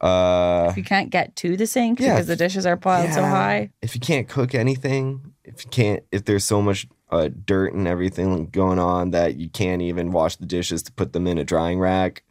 uh 0.00 0.68
If 0.70 0.76
you 0.78 0.84
can't 0.84 1.10
get 1.10 1.36
to 1.36 1.56
the 1.56 1.66
sink 1.66 2.00
Yeah. 2.00 2.14
because 2.14 2.26
the 2.26 2.36
dishes 2.36 2.64
are 2.64 2.76
piled 2.76 3.12
so 3.12 3.22
high. 3.22 3.70
if 3.82 3.94
you 3.94 4.00
can't 4.00 4.28
cook 4.28 4.54
anything, 4.54 5.34
if 5.44 5.64
you 5.64 5.70
can't 5.70 6.02
if 6.10 6.24
there's 6.24 6.44
so 6.44 6.62
much 6.62 6.86
uh, 7.10 7.28
dirt 7.44 7.74
and 7.74 7.88
everything 7.88 8.46
going 8.46 8.78
on 8.78 9.10
that 9.10 9.36
you 9.36 9.48
can't 9.50 9.82
even 9.82 10.12
wash 10.12 10.36
the 10.36 10.46
dishes 10.46 10.82
to 10.84 10.92
put 10.92 11.12
them 11.12 11.26
in 11.26 11.38
a 11.38 11.44
drying 11.44 11.78
rack 11.80 12.22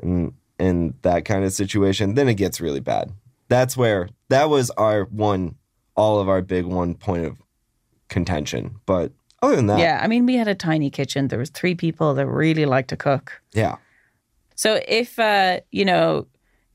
and 0.00 0.32
and 0.58 0.94
that 1.02 1.26
kind 1.26 1.44
of 1.44 1.52
situation, 1.52 2.14
then 2.14 2.28
it 2.28 2.34
gets 2.34 2.62
really 2.62 2.80
bad. 2.80 3.12
That's 3.48 3.76
where 3.76 4.08
that 4.30 4.48
was 4.48 4.70
our 4.70 5.04
one 5.04 5.54
all 5.96 6.18
of 6.18 6.28
our 6.30 6.40
big 6.42 6.64
one 6.64 6.94
point 6.94 7.26
of 7.26 7.36
contention. 8.08 8.76
But 8.86 9.12
other 9.42 9.56
than 9.56 9.66
that, 9.66 9.78
Yeah. 9.78 10.00
I 10.02 10.06
mean, 10.06 10.26
we 10.26 10.34
had 10.36 10.48
a 10.48 10.54
tiny 10.54 10.90
kitchen. 10.90 11.28
There 11.28 11.38
was 11.38 11.50
three 11.50 11.74
people 11.74 12.14
that 12.14 12.26
really 12.26 12.64
liked 12.66 12.88
to 12.90 12.96
cook. 12.96 13.40
yeah. 13.52 13.76
So 14.54 14.80
if 14.88 15.18
uh, 15.18 15.60
you 15.70 15.84
know, 15.84 16.26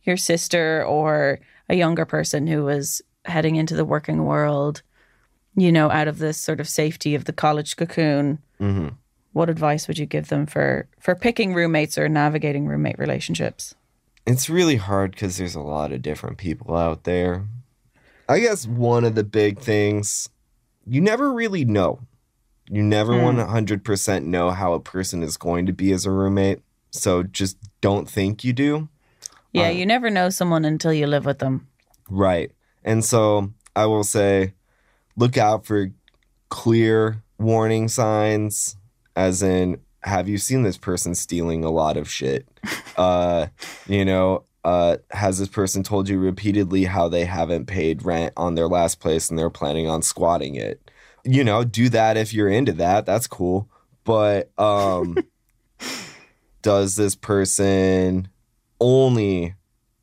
your 0.04 0.18
sister 0.18 0.86
or 0.86 1.40
a 1.70 1.76
younger 1.76 2.06
person 2.06 2.46
who 2.48 2.64
was 2.64 3.02
heading 3.26 3.56
into 3.56 3.76
the 3.76 3.86
working 3.86 4.26
world, 4.26 4.84
you 5.56 5.72
know, 5.72 5.90
out 5.90 6.08
of 6.08 6.20
this 6.20 6.38
sort 6.38 6.60
of 6.60 6.68
safety 6.70 7.16
of 7.16 7.26
the 7.26 7.34
college 7.34 7.76
cocoon, 7.78 8.40
hmm 8.60 8.90
what 9.34 9.50
advice 9.50 9.88
would 9.88 9.98
you 9.98 10.06
give 10.06 10.28
them 10.28 10.46
for 10.46 10.88
for 11.00 11.16
picking 11.16 11.54
roommates 11.54 11.98
or 11.98 12.10
navigating 12.10 12.68
roommate 12.68 13.00
relationships? 13.00 13.74
It's 14.28 14.50
really 14.50 14.76
hard 14.76 15.12
because 15.12 15.38
there's 15.38 15.56
a 15.56 15.62
lot 15.62 15.92
of 15.94 16.02
different 16.02 16.38
people 16.38 16.76
out 16.76 17.06
there. 17.06 17.48
I 18.30 18.40
guess 18.42 18.68
one 18.68 19.06
of 19.06 19.16
the 19.16 19.24
big 19.24 19.58
things 19.60 20.30
you 20.86 21.00
never 21.02 21.32
really 21.34 21.64
know. 21.66 22.00
You 22.72 22.82
never 22.82 23.14
Hmm. 23.14 23.38
100% 23.38 24.24
know 24.26 24.52
how 24.52 24.74
a 24.74 24.80
person 24.80 25.22
is 25.24 25.36
going 25.36 25.66
to 25.66 25.74
be 25.74 25.92
as 25.92 26.06
a 26.06 26.12
roommate. 26.12 26.62
So 26.92 27.24
just 27.24 27.58
don't 27.82 28.10
think 28.10 28.44
you 28.46 28.54
do. 28.54 28.88
Yeah, 29.54 29.68
Uh, 29.68 29.72
you 29.72 29.86
never 29.86 30.10
know 30.10 30.30
someone 30.30 30.64
until 30.64 30.94
you 30.94 31.06
live 31.06 31.26
with 31.26 31.40
them. 31.40 31.68
Right. 32.10 32.52
And 32.84 33.04
so 33.04 33.52
I 33.76 33.86
will 33.88 34.06
say 34.06 34.54
look 35.18 35.38
out 35.38 35.66
for 35.66 35.92
clear 36.50 37.22
warning 37.38 37.88
signs, 37.90 38.78
as 39.16 39.44
in, 39.44 39.80
have 40.04 40.28
you 40.28 40.38
seen 40.38 40.64
this 40.64 40.78
person 40.78 41.14
stealing 41.14 41.64
a 41.64 41.70
lot 41.70 41.98
of 41.98 42.10
shit? 42.10 42.48
uh, 42.98 43.48
you 43.88 44.06
know, 44.06 44.44
uh, 44.64 44.98
has 45.12 45.40
this 45.40 45.48
person 45.50 45.84
told 45.84 46.08
you 46.08 46.20
repeatedly 46.20 46.86
how 46.86 47.10
they 47.10 47.26
haven't 47.26 47.66
paid 47.66 48.06
rent 48.06 48.32
on 48.38 48.56
their 48.56 48.68
last 48.68 49.00
place 49.00 49.30
and 49.30 49.38
they're 49.38 49.50
planning 49.50 49.90
on 49.90 50.02
squatting 50.02 50.56
it? 50.56 50.80
You 51.24 51.44
know, 51.44 51.64
do 51.64 51.90
that 51.90 52.18
if 52.18 52.34
you're 52.34 52.50
into 52.50 52.74
that. 52.74 53.06
That's 53.06 53.28
cool. 53.28 53.70
But 54.04 54.52
um, 54.60 55.18
does 56.62 56.96
this 56.96 57.16
person 57.16 58.28
only 58.80 59.56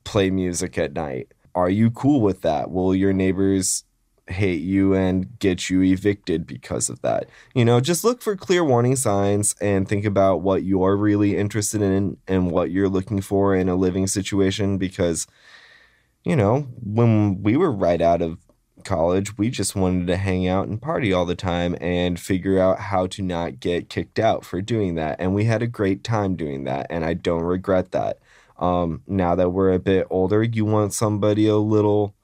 play 0.04 0.30
music 0.30 0.78
at 0.78 0.92
night? 0.92 1.32
Are 1.54 1.70
you 1.70 1.90
cool 1.90 2.20
with 2.20 2.42
that? 2.42 2.70
Will 2.70 2.94
your 2.94 3.12
neighbors 3.12 3.84
hate 4.28 4.60
you 4.60 4.94
and 4.94 5.38
get 5.38 5.68
you 5.68 5.82
evicted 5.82 6.46
because 6.46 6.88
of 6.88 7.02
that? 7.02 7.28
You 7.54 7.64
know, 7.64 7.80
just 7.80 8.04
look 8.04 8.22
for 8.22 8.36
clear 8.36 8.64
warning 8.64 8.94
signs 8.94 9.54
and 9.60 9.88
think 9.88 10.04
about 10.04 10.42
what 10.42 10.62
you're 10.62 10.96
really 10.96 11.36
interested 11.36 11.82
in 11.82 12.18
and 12.28 12.50
what 12.50 12.70
you're 12.70 12.88
looking 12.88 13.20
for 13.20 13.56
in 13.56 13.68
a 13.68 13.74
living 13.74 14.06
situation 14.06 14.78
because 14.78 15.26
you 16.24 16.36
know, 16.36 16.68
when 16.82 17.42
we 17.42 17.56
were 17.56 17.72
right 17.72 18.02
out 18.02 18.20
of 18.20 18.38
college, 18.84 19.36
we 19.38 19.50
just 19.50 19.74
wanted 19.76 20.06
to 20.08 20.16
hang 20.16 20.46
out 20.48 20.68
and 20.68 20.80
party 20.80 21.12
all 21.12 21.24
the 21.24 21.34
time 21.34 21.76
and 21.80 22.18
figure 22.18 22.58
out 22.58 22.78
how 22.78 23.06
to 23.08 23.22
not 23.22 23.60
get 23.60 23.88
kicked 23.88 24.18
out 24.18 24.44
for 24.44 24.60
doing 24.60 24.94
that. 24.96 25.16
And 25.18 25.34
we 25.34 25.44
had 25.44 25.62
a 25.62 25.66
great 25.66 26.04
time 26.04 26.36
doing 26.36 26.64
that. 26.64 26.86
And 26.90 27.04
I 27.04 27.14
don't 27.14 27.42
regret 27.42 27.92
that. 27.92 28.18
Um, 28.58 29.02
now 29.06 29.34
that 29.36 29.50
we're 29.50 29.72
a 29.72 29.78
bit 29.78 30.06
older, 30.10 30.42
you 30.42 30.64
want 30.64 30.92
somebody 30.92 31.46
a 31.46 31.56
little 31.56 32.14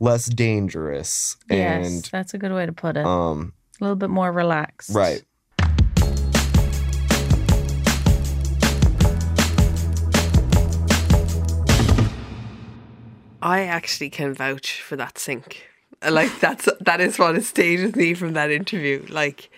less 0.00 0.26
dangerous. 0.26 1.36
yes, 1.50 1.86
And, 1.86 2.04
that's 2.12 2.34
a 2.34 2.38
good 2.38 2.52
way 2.52 2.66
to 2.66 2.72
put 2.72 2.96
it. 2.96 3.04
um, 3.04 3.52
a 3.80 3.84
little 3.84 3.96
bit 3.96 4.10
more 4.10 4.32
relaxed. 4.32 4.94
right. 4.94 5.22
I 13.42 13.62
actually 13.62 14.10
can 14.10 14.34
vouch 14.34 14.80
for 14.82 14.96
that 14.96 15.18
sink. 15.18 15.64
Like 16.08 16.38
that's 16.38 16.68
that 16.80 17.00
is 17.00 17.18
what 17.18 17.34
has 17.34 17.48
stayed 17.48 17.80
with 17.80 17.96
me 17.96 18.14
from 18.14 18.34
that 18.34 18.52
interview. 18.52 19.04
Like 19.08 19.50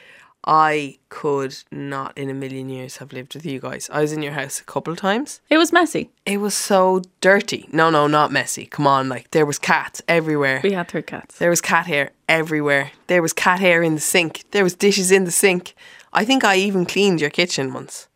I 0.47 0.99
could 1.11 1.55
not 1.71 2.17
in 2.17 2.31
a 2.31 2.35
million 2.35 2.71
years 2.71 2.97
have 2.97 3.13
lived 3.13 3.35
with 3.35 3.45
you 3.45 3.61
guys. 3.61 3.91
I 3.93 4.01
was 4.01 4.13
in 4.13 4.23
your 4.23 4.33
house 4.33 4.59
a 4.59 4.65
couple 4.65 4.91
of 4.91 4.99
times. 4.99 5.43
It 5.51 5.59
was 5.59 5.71
messy. 5.71 6.09
It 6.25 6.39
was 6.39 6.55
so 6.55 7.03
dirty. 7.21 7.69
No, 7.73 7.91
no, 7.91 8.07
not 8.07 8.33
messy. 8.33 8.65
Come 8.65 8.87
on, 8.87 9.11
like 9.11 9.31
there 9.33 9.45
was 9.45 9.59
cats 9.59 10.01
everywhere. 10.09 10.61
We 10.65 10.73
had 10.73 10.89
three 10.89 11.03
cats. 11.03 11.37
There 11.37 11.51
was 11.51 11.61
cat 11.61 11.87
hair 11.87 12.13
everywhere. 12.27 12.93
There 13.09 13.21
was 13.21 13.35
cat 13.35 13.61
hair 13.61 13.83
in 13.83 13.97
the 13.97 14.01
sink. 14.01 14.45
There 14.53 14.65
was 14.65 14.75
dishes 14.75 15.11
in 15.11 15.25
the 15.25 15.31
sink. 15.31 15.75
I 16.11 16.25
think 16.25 16.43
I 16.43 16.57
even 16.57 16.87
cleaned 16.87 17.21
your 17.21 17.29
kitchen 17.29 17.75
once. 17.75 18.09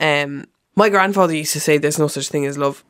Um, 0.00 0.46
my 0.74 0.88
grandfather 0.88 1.34
used 1.34 1.52
to 1.52 1.60
say 1.60 1.78
there's 1.78 2.00
no 2.00 2.08
such 2.08 2.28
thing 2.30 2.46
as 2.46 2.58
love. 2.58 2.84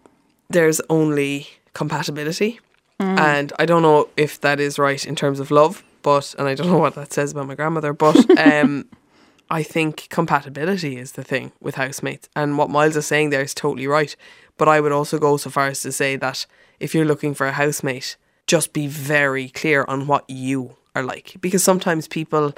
There's 0.48 0.80
only 0.88 1.48
compatibility. 1.72 2.61
And 2.98 3.50
I 3.59 3.64
don't 3.64 3.80
know 3.80 4.11
if 4.18 4.40
that 4.42 4.61
is 4.61 4.78
right 4.78 5.06
in 5.06 5.16
terms 5.16 5.40
of 5.40 5.50
love, 5.50 5.83
but 6.02 6.35
and 6.38 6.46
I 6.46 6.54
don't 6.54 6.68
know 6.68 6.78
what 6.87 6.96
that 6.96 7.12
says 7.14 7.33
about 7.33 7.46
my 7.46 7.54
grandmother, 7.54 7.94
but 7.94 8.38
um 8.38 8.87
I 9.50 9.62
think 9.64 10.06
compatibility 10.11 10.96
is 10.96 11.12
the 11.12 11.24
thing 11.24 11.50
with 11.61 11.74
housemates. 11.74 12.28
And 12.37 12.56
what 12.56 12.70
Miles 12.70 12.96
is 12.96 13.06
saying 13.06 13.30
there 13.30 13.42
is 13.42 13.52
totally 13.52 13.87
right. 13.87 14.14
But 14.56 14.68
I 14.68 14.80
would 14.80 14.92
also 14.92 15.18
go 15.18 15.37
so 15.38 15.50
far 15.50 15.66
as 15.68 15.80
to 15.83 15.90
say 15.92 16.16
that 16.16 16.46
if 16.78 16.94
you're 16.94 17.04
looking 17.04 17.35
for 17.35 17.46
a 17.46 17.52
housemate, 17.52 18.16
just 18.46 18.72
be 18.72 18.87
very 18.87 19.48
clear 19.48 19.85
on 19.88 20.06
what 20.06 20.28
you 20.28 20.76
are 20.94 21.02
like. 21.02 21.37
Because 21.40 21.64
sometimes 21.64 22.06
people 22.06 22.52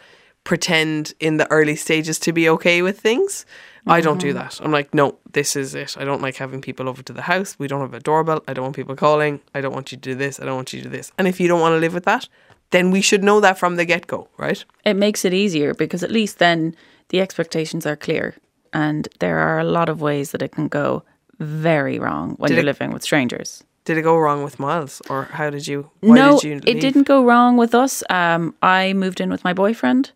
pretend 0.45 1.15
in 1.21 1.37
the 1.37 1.51
early 1.51 1.77
stages 1.77 2.19
to 2.21 2.33
be 2.33 2.49
okay 2.49 2.83
with 2.83 3.01
things. 3.01 3.47
I 3.87 4.01
don't 4.01 4.21
do 4.21 4.33
that. 4.35 4.61
I'm 4.63 4.71
like, 4.71 4.95
no, 4.95 5.19
this 5.33 5.57
is 5.57 5.75
it. 5.75 5.97
I 5.99 6.05
don't 6.05 6.23
like 6.23 6.37
having 6.37 6.61
people 6.61 6.89
over 6.89 7.03
to 7.03 7.13
the 7.13 7.23
house. 7.23 7.57
We 7.59 7.67
don't 7.67 7.81
have 7.81 7.95
a 7.95 8.01
doorbell. 8.01 8.43
I 8.47 8.53
don't 8.53 8.63
want 8.63 8.77
people 8.77 8.95
calling. 8.95 9.41
I 9.55 9.61
don't 9.61 9.73
want 9.75 9.91
you 9.91 9.97
to 9.99 10.03
do 10.11 10.15
this. 10.15 10.39
I 10.39 10.45
don't 10.45 10.55
want 10.55 10.73
you 10.73 10.79
to 10.81 10.85
do 10.85 10.97
this. 10.97 11.11
And 11.19 11.27
if 11.27 11.41
you 11.41 11.49
don't 11.49 11.61
want 11.61 11.73
to 11.75 11.79
live 11.79 11.93
with 11.95 12.05
that, 12.05 12.29
then 12.71 12.93
we 12.93 13.01
should 13.01 13.25
know 13.25 13.41
that 13.41 13.59
from 13.59 13.75
the 13.77 13.85
get 13.85 14.07
go, 14.07 14.29
right? 14.37 14.65
It 14.85 14.95
makes 14.95 15.25
it 15.25 15.35
easier 15.35 15.75
because 15.75 16.05
at 16.05 16.13
least 16.13 16.39
then 16.39 16.77
the 17.09 17.21
expectations 17.21 17.85
are 17.85 17.97
clear. 17.97 18.37
And 18.73 19.09
there 19.19 19.39
are 19.39 19.59
a 19.59 19.65
lot 19.65 19.89
of 19.89 20.01
ways 20.01 20.31
that 20.31 20.43
it 20.43 20.53
can 20.53 20.69
go 20.69 21.03
very 21.41 21.99
wrong 21.99 22.35
when 22.39 22.49
Did 22.49 22.55
you're 22.55 22.63
it- 22.63 22.67
living 22.67 22.93
with 22.93 23.03
strangers. 23.03 23.65
Did 23.85 23.99
it 23.99 24.03
go 24.03 24.17
wrong 24.17 24.45
with 24.45 24.61
Miles, 24.61 25.03
or 25.11 25.25
how 25.25 25.51
did 25.51 25.67
you? 25.67 25.91
Why 26.03 26.15
no, 26.15 26.39
did 26.39 26.45
you 26.45 26.61
it 26.73 26.81
didn't 26.81 27.03
go 27.03 27.25
wrong 27.25 27.57
with 27.57 27.75
us. 27.75 28.05
Um, 28.09 28.55
I 28.63 28.93
moved 28.93 29.21
in 29.21 29.29
with 29.29 29.43
my 29.43 29.53
boyfriend, 29.53 30.13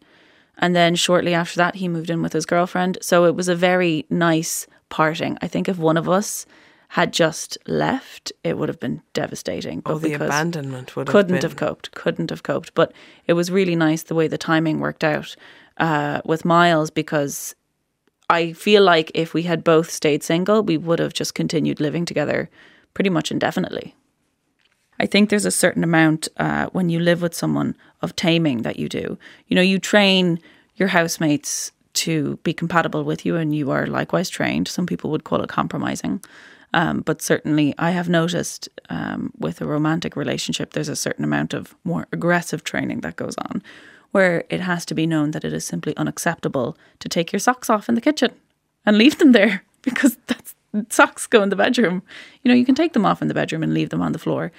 and 0.59 0.75
then 0.75 0.95
shortly 0.95 1.35
after 1.35 1.57
that, 1.57 1.77
he 1.77 1.89
moved 1.89 2.11
in 2.11 2.23
with 2.23 2.33
his 2.33 2.47
girlfriend. 2.47 2.99
So 3.03 3.25
it 3.25 3.35
was 3.35 3.49
a 3.49 3.55
very 3.55 4.07
nice 4.09 4.67
parting. 4.89 5.37
I 5.43 5.49
think 5.49 5.69
if 5.69 5.79
one 5.79 5.97
of 5.97 6.09
us 6.09 6.47
had 6.89 7.13
just 7.13 7.59
left, 7.67 8.33
it 8.45 8.57
would 8.57 8.69
have 8.69 8.81
been 8.81 9.03
devastating. 9.13 9.83
Oh, 9.85 9.99
the 9.99 10.11
because 10.11 10.29
abandonment 10.29 10.97
would 10.97 11.09
couldn't 11.09 11.35
have, 11.35 11.43
been. 11.43 11.51
have 11.51 11.57
coped. 11.57 11.91
Couldn't 11.93 12.31
have 12.31 12.43
coped. 12.43 12.75
But 12.75 12.93
it 13.27 13.35
was 13.35 13.51
really 13.51 13.77
nice 13.77 14.05
the 14.05 14.15
way 14.15 14.29
the 14.29 14.39
timing 14.39 14.81
worked 14.81 15.05
out 15.05 15.37
uh, 15.79 16.23
with 16.25 16.45
Miles 16.45 16.91
because 16.91 17.55
I 18.31 18.53
feel 18.53 18.83
like 18.83 19.11
if 19.15 19.35
we 19.35 19.43
had 19.43 19.65
both 19.65 19.91
stayed 19.91 20.23
single, 20.23 20.63
we 20.63 20.77
would 20.77 20.99
have 20.99 21.13
just 21.13 21.35
continued 21.35 21.81
living 21.81 22.05
together 22.05 22.49
pretty 22.95 23.11
much 23.11 23.31
indefinitely. 23.31 23.95
I 24.99 25.07
think 25.07 25.29
there's 25.29 25.45
a 25.45 25.51
certain 25.51 25.85
amount 25.85 26.29
uh, 26.39 26.67
when 26.73 26.89
you 26.89 27.01
live 27.01 27.23
with 27.23 27.35
someone 27.35 27.77
of 28.03 28.17
taming 28.17 28.63
that 28.63 28.79
you 28.79 28.89
do. 28.89 29.19
You 29.49 29.57
know, 29.57 29.63
you 29.63 29.79
train 29.79 30.41
your 30.77 30.89
housemates 30.89 31.73
to 31.95 32.39
be 32.43 32.53
compatible 32.53 33.05
with 33.05 33.25
you, 33.25 33.37
and 33.37 33.55
you 33.55 33.71
are 33.71 33.87
likewise 33.87 34.29
trained. 34.29 34.69
Some 34.69 34.87
people 34.87 35.11
would 35.11 35.25
call 35.25 35.43
it 35.43 35.49
compromising. 35.49 36.23
Um, 36.75 37.01
but 37.01 37.23
certainly, 37.23 37.75
I 37.79 37.91
have 37.91 38.09
noticed 38.09 38.69
um, 38.91 39.33
with 39.39 39.61
a 39.61 39.67
romantic 39.67 40.17
relationship, 40.17 40.73
there's 40.73 40.91
a 40.91 40.97
certain 40.97 41.25
amount 41.25 41.55
of 41.55 41.75
more 41.85 42.07
aggressive 42.13 42.65
training 42.65 43.01
that 43.01 43.17
goes 43.17 43.35
on, 43.39 43.63
where 44.11 44.45
it 44.51 44.61
has 44.61 44.85
to 44.87 44.95
be 44.95 45.07
known 45.07 45.31
that 45.31 45.45
it 45.45 45.53
is 45.53 45.65
simply 45.65 45.97
unacceptable 45.97 46.77
to 46.99 47.09
take 47.09 47.33
your 47.33 47.41
socks 47.41 47.71
off 47.71 47.89
in 47.89 47.95
the 47.95 48.01
kitchen 48.01 48.33
and 48.85 48.99
leave 48.99 49.19
them 49.19 49.33
there 49.33 49.65
because 49.83 50.19
that's 50.27 50.55
socks 50.91 51.27
go 51.27 51.43
in 51.43 51.49
the 51.49 51.57
bedroom. 51.57 52.03
You 52.43 52.51
know, 52.51 52.55
you 52.55 52.67
can 52.67 52.75
take 52.75 52.93
them 52.93 53.07
off 53.07 53.23
in 53.23 53.29
the 53.29 53.35
bedroom 53.35 53.63
and 53.63 53.73
leave 53.73 53.91
them 53.91 54.03
on 54.03 54.13
the 54.13 54.19
floor, 54.19 54.53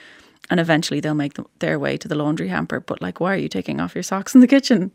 and 0.49 0.59
eventually 0.59 0.99
they'll 0.99 1.13
make 1.13 1.33
them, 1.33 1.47
their 1.59 1.79
way 1.79 1.97
to 1.97 2.07
the 2.07 2.15
laundry 2.15 2.47
hamper. 2.47 2.79
But 2.79 3.01
like, 3.01 3.19
why 3.19 3.33
are 3.33 3.37
you 3.37 3.49
taking 3.49 3.79
off 3.79 3.95
your 3.95 4.03
socks 4.03 4.35
in 4.35 4.41
the 4.41 4.47
kitchen? 4.47 4.91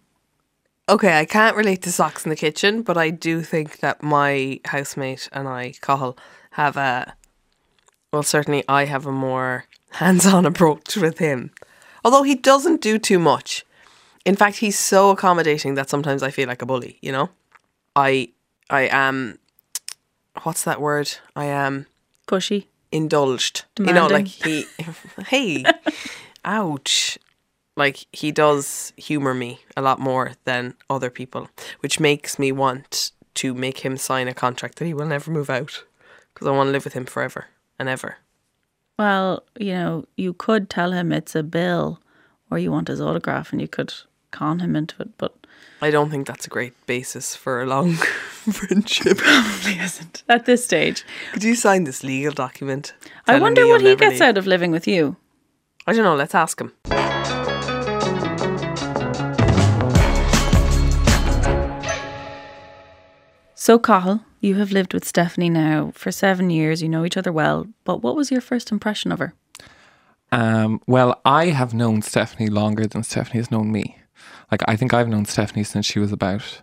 Okay, 0.89 1.19
I 1.19 1.25
can't 1.25 1.57
relate 1.57 1.83
to 1.83 1.93
socks 1.93 2.25
in 2.25 2.31
the 2.31 2.37
kitchen, 2.37 2.83
but 2.83 2.97
I 2.97 3.11
do 3.11 3.43
think 3.43 3.79
that 3.79 4.03
my 4.03 4.61
housemate 4.65 5.29
and 5.33 5.49
I, 5.49 5.75
Cahill, 5.81 6.17
have 6.53 6.77
a 6.77 7.15
well, 8.13 8.23
certainly 8.23 8.63
I 8.69 8.85
have 8.85 9.07
a 9.07 9.13
more 9.13 9.65
hands-on 9.93 10.45
approach 10.45 10.97
with 10.97 11.19
him. 11.19 11.51
Although 12.05 12.25
he 12.25 12.35
doesn't 12.35 12.81
do 12.81 12.99
too 12.99 13.19
much. 13.19 13.65
In 14.25 14.37
fact, 14.37 14.59
he's 14.59 14.79
so 14.79 15.11
accommodating 15.11 15.75
that 15.75 15.89
sometimes 15.89 16.23
I 16.23 16.31
feel 16.31 16.49
like 16.49 16.63
a 16.63 16.67
bully, 16.67 16.99
you 17.01 17.13
know? 17.13 17.31
I 17.97 18.31
I 18.71 18.83
am 18.83 19.39
what's 20.43 20.65
that 20.65 20.81
word? 20.81 21.13
I 21.37 21.47
am 21.47 21.87
Pushy. 22.27 22.67
Indulged. 22.93 23.65
You 23.79 23.93
know, 23.93 24.07
like 24.07 24.29
he 24.29 24.67
hey 25.27 25.65
ouch. 26.45 27.19
Like 27.77 28.07
he 28.13 28.31
does 28.31 28.93
humor 28.97 29.33
me 29.33 29.61
a 29.77 29.83
lot 29.83 29.99
more 29.99 30.33
than 30.45 30.75
other 30.91 31.09
people, 31.09 31.49
which 31.81 31.99
makes 31.99 32.39
me 32.39 32.53
want 32.53 33.13
to 33.35 33.55
make 33.55 33.79
him 33.79 33.97
sign 33.97 34.29
a 34.29 34.35
contract 34.35 34.79
that 34.79 34.85
he 34.85 34.95
will 34.95 35.07
never 35.07 35.31
move 35.31 35.49
out 35.49 35.85
because 36.33 36.47
I 36.47 36.51
want 36.51 36.69
to 36.69 36.73
live 36.73 36.85
with 36.85 36.93
him 36.93 37.07
forever 37.07 37.47
and 37.79 37.89
ever. 37.89 38.17
Well, 38.99 39.43
you 39.59 39.73
know, 39.73 40.05
you 40.17 40.35
could 40.35 40.69
tell 40.69 40.93
him 40.93 41.13
it's 41.13 41.35
a 41.35 41.43
bill 41.43 42.01
or 42.51 42.59
you 42.59 42.71
want 42.71 42.89
his 42.89 43.01
autograph 43.01 43.53
and 43.53 43.61
you 43.61 43.69
could 43.69 43.95
con 44.31 44.61
him 44.61 44.77
into 44.77 45.01
it, 45.01 45.17
but 45.17 45.42
I 45.83 45.91
don't 45.91 46.11
think 46.11 46.29
that's 46.29 46.47
a 46.47 46.49
great 46.49 46.75
basis 46.87 47.35
for 47.35 47.61
a 47.61 47.67
long 47.67 47.95
friendship. 48.53 49.19
probably 49.19 49.81
isn't 49.81 50.23
at 50.29 50.47
this 50.47 50.65
stage. 50.65 51.05
Could 51.33 51.43
you 51.43 51.57
sign 51.57 51.83
this 51.83 52.05
legal 52.05 52.33
document? 52.33 52.95
I 53.27 53.41
wonder 53.41 53.67
what 53.67 53.81
he 53.81 53.97
gets 53.97 54.13
leave? 54.13 54.23
out 54.23 54.39
of 54.39 54.47
living 54.47 54.71
with 54.71 54.87
you. 54.87 55.17
I 55.89 55.93
don't 55.93 56.05
know. 56.05 56.15
Let's 56.15 56.37
ask 56.37 56.61
him. 56.61 56.73
So, 63.57 63.81
Cahill, 63.81 64.25
you 64.41 64.55
have 64.57 64.71
lived 64.71 64.95
with 64.95 65.05
Stephanie 65.05 65.51
now 65.51 65.91
for 65.97 66.13
seven 66.13 66.49
years. 66.51 66.81
You 66.81 66.89
know 66.91 67.05
each 67.05 67.17
other 67.17 67.33
well, 67.33 67.67
but 67.83 68.05
what 68.05 68.15
was 68.15 68.31
your 68.31 68.41
first 68.41 68.71
impression 68.71 69.11
of 69.11 69.19
her? 69.19 69.35
Um, 70.31 70.81
well, 70.87 71.21
I 71.25 71.47
have 71.47 71.75
known 71.75 72.03
Stephanie 72.03 72.49
longer 72.51 72.87
than 72.87 73.03
Stephanie 73.03 73.39
has 73.41 73.51
known 73.51 73.73
me. 73.73 73.99
Like, 74.53 74.63
I 74.69 74.77
think 74.77 74.93
I've 74.95 75.09
known 75.09 75.25
Stephanie 75.25 75.65
since 75.65 75.85
she 75.87 75.99
was 75.99 76.13
about 76.13 76.61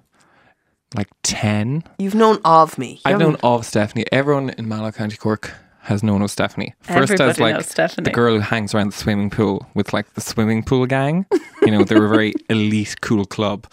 like 0.96 1.10
10. 1.24 1.84
You've 1.98 2.16
known 2.16 2.40
of 2.46 2.78
me. 2.78 2.94
You 2.94 3.00
I've 3.06 3.18
known 3.20 3.32
haven't- 3.32 3.44
of 3.44 3.66
Stephanie. 3.66 4.06
Everyone 4.12 4.52
in 4.52 4.68
Mallow 4.70 4.92
County 4.92 5.18
Cork 5.18 5.52
has 5.82 6.04
known 6.04 6.22
of 6.22 6.30
Stephanie. 6.32 6.74
First 6.82 7.20
as 7.20 7.40
like 7.40 7.62
Stephanie. 7.64 8.06
the 8.06 8.12
girl 8.12 8.36
who 8.36 8.40
hangs 8.42 8.74
around 8.76 8.92
the 8.92 8.98
swimming 8.98 9.30
pool 9.32 9.68
with 9.74 9.92
like 9.92 10.14
the 10.14 10.22
swimming 10.22 10.62
pool 10.64 10.86
gang. 10.86 11.26
You 11.64 11.72
know, 11.72 11.84
they 11.84 11.96
were 11.96 12.06
a 12.06 12.10
very 12.10 12.34
elite, 12.50 13.02
cool 13.02 13.26
club 13.26 13.66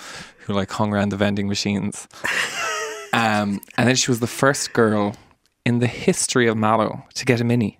who 0.46 0.54
like 0.54 0.70
hung 0.70 0.92
around 0.94 1.10
the 1.10 1.16
vending 1.16 1.46
machines. 1.46 2.08
Um, 3.12 3.60
and 3.76 3.88
then 3.88 3.96
she 3.96 4.10
was 4.10 4.20
the 4.20 4.26
first 4.26 4.72
girl 4.72 5.14
in 5.64 5.78
the 5.80 5.86
history 5.86 6.46
of 6.48 6.56
Mallow 6.56 7.04
to 7.14 7.24
get 7.24 7.40
a 7.40 7.44
mini. 7.44 7.78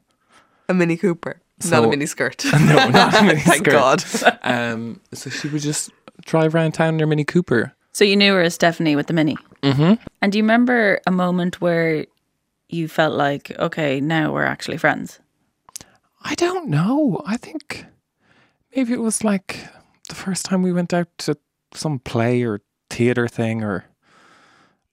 a 0.68 0.74
Mini 0.74 0.96
Cooper, 0.96 1.40
not 1.70 1.84
a 1.84 1.88
mini 1.88 2.06
skirt. 2.06 2.44
No, 2.52 2.88
not 2.88 3.14
a 3.14 3.22
mini 3.22 3.40
Thank 3.52 3.66
skirt. 3.66 3.72
God. 3.72 4.04
Um, 4.42 5.00
so 5.14 5.30
she 5.30 5.48
would 5.48 5.62
just 5.62 5.90
drive 6.24 6.54
around 6.54 6.72
town 6.72 6.94
in 6.94 7.00
her 7.00 7.06
Mini 7.06 7.24
Cooper. 7.24 7.74
So, 7.92 8.04
you 8.04 8.16
knew 8.16 8.34
her 8.34 8.42
as 8.42 8.54
Stephanie 8.54 8.96
with 8.96 9.06
the 9.06 9.14
Mini. 9.14 9.36
Mm-hmm. 9.62 9.94
And 10.20 10.32
do 10.32 10.38
you 10.38 10.44
remember 10.44 11.00
a 11.06 11.10
moment 11.10 11.60
where 11.60 12.06
you 12.68 12.88
felt 12.88 13.14
like, 13.14 13.50
okay, 13.58 14.00
now 14.00 14.32
we're 14.32 14.44
actually 14.44 14.76
friends? 14.76 15.20
I 16.22 16.34
don't 16.34 16.68
know. 16.68 17.22
I 17.24 17.36
think 17.36 17.86
maybe 18.74 18.92
it 18.92 19.00
was 19.00 19.22
like 19.22 19.66
the 20.08 20.14
first 20.14 20.44
time 20.44 20.62
we 20.62 20.72
went 20.72 20.92
out 20.92 21.08
to 21.18 21.38
some 21.72 21.98
play 22.00 22.42
or 22.42 22.60
theater 22.90 23.28
thing 23.28 23.62
or 23.62 23.84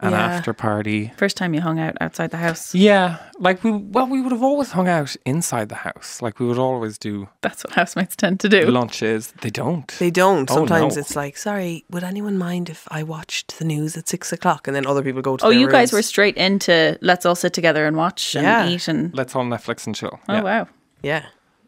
an 0.04 0.12
Yeah. 0.12 0.26
after 0.26 0.54
party. 0.54 1.12
First 1.18 1.38
time 1.38 1.54
you 1.54 1.62
hung 1.62 1.80
out 1.80 1.96
outside 2.02 2.32
the 2.32 2.38
house. 2.38 2.76
Yeah, 2.76 3.18
like 3.40 3.64
we 3.64 3.72
well 3.72 4.06
we 4.08 4.22
would 4.22 4.32
have 4.32 4.44
always 4.44 4.72
hung 4.72 4.88
out 4.88 5.16
inside 5.26 5.70
the 5.70 5.76
house. 5.76 6.22
Like 6.22 6.40
we 6.40 6.46
would 6.46 6.58
always 6.60 6.98
do 6.98 7.30
That's 7.42 7.64
what 7.64 7.74
housemates 7.74 8.16
tend 8.16 8.40
to 8.42 8.50
do. 8.50 8.66
lunches. 8.70 9.34
They 9.42 9.50
don't. 9.50 9.88
They 10.00 10.12
don't. 10.12 10.50
Oh, 10.52 10.56
Sometimes 10.56 10.96
no. 10.96 11.00
it's 11.02 11.16
like, 11.16 11.38
sorry, 11.38 11.86
would 11.90 12.04
anyone 12.04 12.38
mind 12.38 12.70
if 12.70 12.88
I 12.92 13.04
watched 13.04 13.58
the 13.60 13.66
news 13.66 13.98
at 13.98 14.08
six 14.08 14.32
o'clock? 14.34 14.68
And 14.68 14.76
then 14.76 14.86
other 14.86 15.02
people 15.04 15.22
go 15.22 15.38
to 15.38 15.46
Oh, 15.46 15.50
their 15.50 15.60
you 15.60 15.70
guys 15.70 15.92
were 15.94 16.02
straight 16.04 16.38
into 16.38 16.98
let's 17.02 17.26
all 17.26 17.36
sit 17.36 17.54
together 17.54 17.86
and 17.88 17.96
watch 17.98 18.36
and 18.36 18.70
eat 18.70 18.88
and 18.88 19.14
Let's 19.16 19.36
all 19.36 19.46
Netflix 19.46 19.86
and 19.88 19.96
chill. 19.96 20.20
oh 20.30 20.34
yeah. 20.34 20.42
wow. 20.44 20.68
Yeah. 21.02 21.26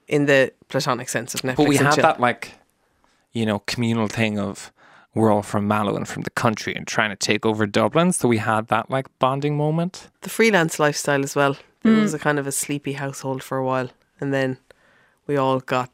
In 0.07 0.25
the 0.27 0.51
platonic 0.69 1.09
sense 1.09 1.33
of 1.33 1.41
Netflix. 1.41 1.55
But 1.57 1.67
we 1.67 1.77
and 1.77 1.87
had 1.87 1.95
chill. 1.95 2.01
that 2.03 2.19
like, 2.19 2.51
you 3.33 3.45
know, 3.45 3.59
communal 3.59 4.07
thing 4.07 4.37
of 4.39 4.71
we're 5.15 5.31
all 5.31 5.41
from 5.41 5.67
Mallow 5.67 5.95
and 5.95 6.07
from 6.07 6.21
the 6.23 6.29
country 6.29 6.75
and 6.75 6.85
trying 6.85 7.09
to 7.09 7.15
take 7.15 7.45
over 7.45 7.65
Dublin. 7.65 8.11
So 8.11 8.27
we 8.27 8.37
had 8.37 8.67
that 8.67 8.89
like 8.91 9.07
bonding 9.19 9.57
moment. 9.57 10.09
the 10.21 10.29
freelance 10.29 10.77
lifestyle 10.79 11.23
as 11.23 11.35
well. 11.35 11.51
It 11.83 11.89
Hmm. 11.89 12.01
was 12.01 12.13
a 12.13 12.19
kind 12.19 12.37
of 12.39 12.45
a 12.47 12.51
sleepy 12.51 12.93
household 12.93 13.41
for 13.43 13.57
a 13.57 13.65
while. 13.65 13.89
And 14.19 14.33
then 14.33 14.57
we 15.27 15.37
all 15.37 15.59
got 15.59 15.89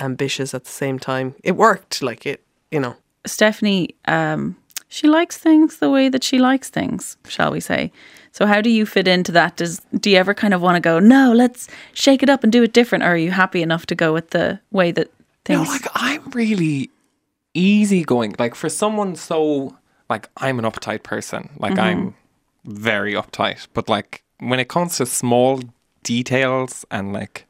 ambitious 0.00 0.54
at 0.54 0.64
the 0.64 0.70
same 0.70 0.98
time. 0.98 1.34
It 1.42 1.56
worked, 1.56 2.02
like 2.02 2.26
it, 2.26 2.40
you 2.70 2.80
know. 2.80 2.96
Stephanie, 3.26 3.94
um, 4.06 4.56
She 4.88 5.08
likes 5.08 5.36
things 5.38 5.78
the 5.78 5.90
way 5.90 6.08
that 6.08 6.22
she 6.22 6.38
likes 6.38 6.68
things, 6.70 7.16
shall 7.26 7.50
we 7.50 7.58
say. 7.60 7.90
So 8.30 8.46
how 8.46 8.60
do 8.60 8.70
you 8.70 8.86
fit 8.86 9.08
into 9.08 9.32
that? 9.32 9.56
Does 9.56 9.80
do 10.00 10.08
you 10.10 10.16
ever 10.18 10.34
kind 10.34 10.54
of 10.54 10.60
want 10.62 10.76
to 10.76 10.80
go, 10.80 11.00
no, 11.00 11.32
let's 11.32 11.68
shake 11.94 12.22
it 12.22 12.30
up 12.30 12.44
and 12.44 12.52
do 12.52 12.62
it 12.62 12.72
different, 12.72 13.02
or 13.04 13.08
are 13.08 13.16
you 13.16 13.32
happy 13.32 13.60
enough 13.62 13.86
to 13.86 13.94
go 13.96 14.12
with 14.12 14.30
the 14.30 14.60
way 14.70 14.92
that 14.92 15.08
things 15.44 15.66
No, 15.66 15.72
like 15.72 15.86
I'm 15.94 16.22
really 16.30 16.90
easygoing. 17.54 18.34
Like 18.38 18.54
for 18.54 18.68
someone 18.68 19.16
so 19.16 19.76
like 20.10 20.28
I'm 20.36 20.58
an 20.58 20.64
uptight 20.64 21.02
person. 21.02 21.50
Like 21.58 21.78
I'm 21.78 22.10
mm-hmm. 22.10 22.74
very 22.74 23.14
uptight. 23.14 23.68
But 23.72 23.88
like 23.88 24.22
when 24.38 24.60
it 24.60 24.68
comes 24.68 24.96
to 24.98 25.06
small 25.06 25.60
details 26.02 26.84
and 26.90 27.12
like 27.12 27.46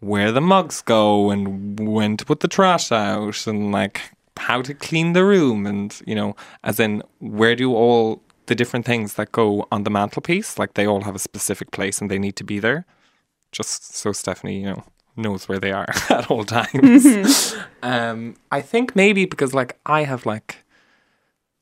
where 0.00 0.32
the 0.32 0.40
mugs 0.40 0.82
go 0.82 1.30
and 1.30 1.78
when 1.80 2.16
to 2.16 2.24
put 2.24 2.40
the 2.40 2.48
trash 2.48 2.92
out 2.92 3.46
and 3.46 3.72
like 3.72 4.00
how 4.36 4.60
to 4.62 4.74
clean 4.74 5.12
the 5.12 5.24
room 5.24 5.66
and 5.66 6.00
you 6.06 6.14
know, 6.14 6.36
as 6.64 6.80
in 6.80 7.02
where 7.20 7.56
do 7.56 7.74
all 7.74 8.22
the 8.46 8.54
different 8.54 8.86
things 8.86 9.14
that 9.14 9.32
go 9.32 9.66
on 9.72 9.84
the 9.84 9.90
mantelpiece, 9.90 10.58
like 10.58 10.74
they 10.74 10.86
all 10.86 11.02
have 11.02 11.14
a 11.14 11.20
specific 11.20 11.70
place 11.70 12.00
and 12.00 12.10
they 12.10 12.18
need 12.18 12.36
to 12.36 12.44
be 12.44 12.58
there. 12.58 12.84
Just 13.52 13.94
so 13.94 14.12
Stephanie, 14.12 14.60
you 14.60 14.66
know, 14.66 14.84
knows 15.16 15.48
where 15.48 15.58
they 15.58 15.72
are 15.72 15.86
at 16.10 16.30
all 16.30 16.44
times. 16.58 17.54
um, 17.82 18.36
I 18.50 18.60
think 18.60 18.94
maybe 18.96 19.24
because 19.24 19.54
like 19.54 19.78
I 19.86 20.04
have 20.04 20.26
like 20.26 20.64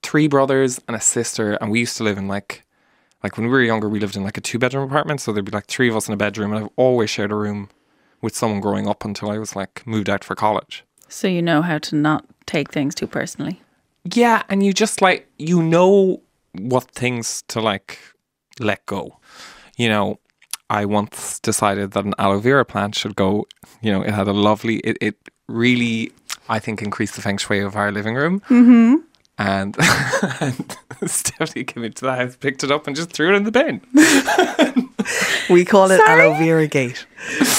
three 0.02 0.28
brothers 0.28 0.80
and 0.86 0.96
a 0.96 1.00
sister, 1.00 1.54
and 1.54 1.70
we 1.70 1.80
used 1.80 1.96
to 1.98 2.04
live 2.04 2.18
in 2.18 2.28
like 2.28 2.62
like 3.22 3.36
when 3.38 3.46
we 3.46 3.52
were 3.52 3.62
younger, 3.62 3.88
we 3.88 3.98
lived 4.00 4.16
in 4.16 4.22
like 4.22 4.36
a 4.36 4.40
two 4.42 4.58
bedroom 4.58 4.86
apartment, 4.88 5.20
so 5.20 5.32
there'd 5.32 5.44
be 5.46 5.50
like 5.52 5.66
three 5.66 5.88
of 5.88 5.96
us 5.96 6.08
in 6.08 6.14
a 6.14 6.16
bedroom, 6.16 6.52
and 6.52 6.64
I've 6.64 6.70
always 6.76 7.08
shared 7.10 7.32
a 7.32 7.34
room 7.36 7.70
with 8.20 8.36
someone 8.36 8.60
growing 8.60 8.86
up 8.86 9.04
until 9.04 9.30
I 9.30 9.38
was 9.38 9.54
like 9.56 9.86
moved 9.86 10.08
out 10.10 10.24
for 10.24 10.34
college. 10.34 10.84
so 11.08 11.26
you 11.28 11.40
know 11.42 11.62
how 11.62 11.78
to 11.78 11.94
not 11.96 12.24
take 12.46 12.70
things 12.72 12.94
too 12.94 13.06
personally. 13.06 13.60
Yeah, 14.04 14.42
and 14.50 14.62
you 14.62 14.72
just 14.74 15.00
like 15.00 15.26
you 15.38 15.62
know 15.62 16.20
what 16.52 16.90
things 16.90 17.42
to 17.48 17.60
like 17.60 17.98
let 18.60 18.84
go. 18.86 19.18
You 19.76 19.88
know, 19.88 20.18
I 20.70 20.84
once 20.84 21.38
decided 21.40 21.92
that 21.92 22.04
an 22.04 22.14
aloe 22.18 22.40
vera 22.40 22.64
plant 22.64 22.94
should 22.94 23.16
go. 23.16 23.46
You 23.80 23.92
know, 23.92 24.02
it 24.02 24.12
had 24.12 24.28
a 24.28 24.32
lovely. 24.32 24.76
It, 24.78 24.96
it 25.00 25.16
really, 25.48 26.12
I 26.48 26.58
think, 26.58 26.82
increased 26.82 27.16
the 27.16 27.22
feng 27.22 27.36
shui 27.36 27.60
of 27.60 27.76
our 27.76 27.92
living 27.92 28.14
room. 28.14 28.40
Mm-hmm. 28.48 28.94
And, 29.36 29.76
and 30.40 31.10
Stephanie 31.10 31.64
came 31.64 31.84
into 31.84 32.04
the 32.04 32.14
house, 32.14 32.36
picked 32.36 32.62
it 32.62 32.70
up, 32.70 32.86
and 32.86 32.94
just 32.94 33.12
threw 33.12 33.32
it 33.32 33.36
in 33.36 33.44
the 33.44 33.50
bin. 33.50 33.80
We 35.50 35.64
call 35.64 35.90
it 35.90 36.00
aloe 36.00 36.34
vera 36.34 36.66
gate. 36.66 37.06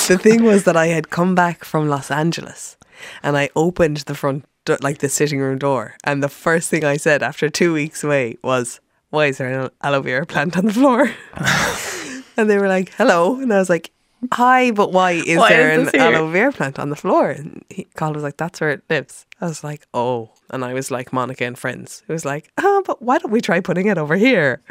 The 0.07 0.17
thing 0.17 0.43
was 0.43 0.63
that 0.63 0.75
I 0.75 0.87
had 0.87 1.09
come 1.09 1.35
back 1.35 1.63
from 1.63 1.87
Los 1.87 2.09
Angeles 2.09 2.77
and 3.21 3.37
I 3.37 3.49
opened 3.55 3.97
the 3.97 4.15
front, 4.15 4.45
do- 4.65 4.77
like 4.81 4.99
the 4.99 5.09
sitting 5.09 5.39
room 5.39 5.59
door. 5.59 5.95
And 6.03 6.23
the 6.23 6.29
first 6.29 6.69
thing 6.69 6.83
I 6.83 6.97
said 6.97 7.21
after 7.21 7.49
two 7.49 7.73
weeks 7.73 8.03
away 8.03 8.37
was, 8.43 8.79
Why 9.11 9.27
is 9.27 9.37
there 9.37 9.65
an 9.65 9.69
aloe 9.83 10.01
vera 10.01 10.25
plant 10.25 10.57
on 10.57 10.65
the 10.65 10.73
floor? 10.73 11.11
and 12.37 12.49
they 12.49 12.57
were 12.57 12.67
like, 12.67 12.89
Hello. 12.97 13.39
And 13.39 13.53
I 13.53 13.57
was 13.59 13.69
like, 13.69 13.91
Hi, 14.33 14.71
but 14.71 14.91
why 14.91 15.11
is 15.11 15.37
Why 15.37 15.49
there 15.49 15.71
is 15.71 15.77
an 15.77 15.83
this 15.85 15.91
here?" 15.93 16.01
aloe 16.01 16.27
vera 16.29 16.51
plant 16.51 16.79
on 16.79 16.89
the 16.89 16.95
floor? 16.95 17.29
And 17.29 17.63
he, 17.69 17.83
Carl 17.95 18.13
was 18.13 18.23
like, 18.23 18.37
That's 18.37 18.59
where 18.59 18.71
it 18.71 18.83
lives. 18.89 19.25
I 19.41 19.45
was 19.45 19.63
like, 19.63 19.85
Oh. 19.93 20.31
And 20.49 20.63
I 20.63 20.73
was 20.73 20.89
like 20.89 21.11
Monica 21.13 21.43
and 21.45 21.57
Friends. 21.57 22.03
It 22.07 22.11
was 22.11 22.25
like, 22.25 22.51
Oh, 22.57 22.81
but 22.85 23.01
why 23.01 23.17
don't 23.19 23.31
we 23.31 23.41
try 23.41 23.59
putting 23.59 23.87
it 23.87 23.97
over 23.97 24.15
here? 24.15 24.61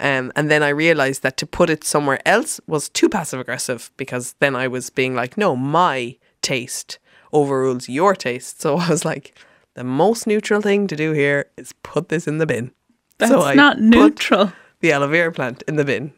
Um, 0.00 0.32
and 0.36 0.50
then 0.50 0.62
I 0.62 0.68
realized 0.70 1.22
that 1.22 1.36
to 1.38 1.46
put 1.46 1.70
it 1.70 1.84
somewhere 1.84 2.20
else 2.26 2.60
was 2.66 2.88
too 2.88 3.08
passive 3.08 3.40
aggressive 3.40 3.90
because 3.96 4.34
then 4.40 4.54
I 4.56 4.68
was 4.68 4.90
being 4.90 5.14
like, 5.14 5.36
No, 5.36 5.54
my 5.56 6.16
taste 6.40 6.98
overrules 7.32 7.88
your 7.88 8.14
taste. 8.14 8.60
So 8.62 8.76
I 8.78 8.88
was 8.88 9.04
like, 9.04 9.36
The 9.74 9.84
most 9.84 10.26
neutral 10.26 10.60
thing 10.62 10.86
to 10.86 10.96
do 10.96 11.12
here 11.12 11.46
is 11.58 11.74
put 11.82 12.08
this 12.08 12.26
in 12.26 12.38
the 12.38 12.46
bin. 12.46 12.72
That's 13.18 13.32
so 13.32 13.52
not 13.54 13.80
neutral. 13.80 14.52
the 14.80 14.92
aloe 14.92 15.08
vera 15.08 15.30
plant 15.32 15.62
in 15.68 15.76
the 15.76 15.84
bin. 15.84 16.12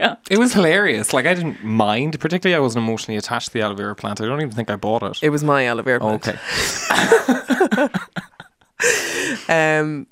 It 0.30 0.38
was 0.38 0.52
hilarious. 0.54 1.12
Like 1.12 1.26
I 1.26 1.34
didn't 1.34 1.64
mind, 1.64 2.18
particularly 2.20 2.56
I 2.56 2.60
wasn't 2.60 2.84
emotionally 2.84 3.16
attached 3.18 3.48
to 3.48 3.52
the 3.54 3.62
aloe 3.62 3.74
vera 3.74 3.94
plant. 3.96 4.20
I 4.20 4.26
don't 4.26 4.40
even 4.40 4.52
think 4.54 4.70
I 4.70 4.76
bought 4.76 5.02
it. 5.02 5.18
It 5.22 5.30
was 5.30 5.42
my 5.44 5.64
aloe 5.66 5.82
vera 5.82 6.00
plant. 6.00 6.28
okay. 6.28 7.88
Um, 9.48 10.06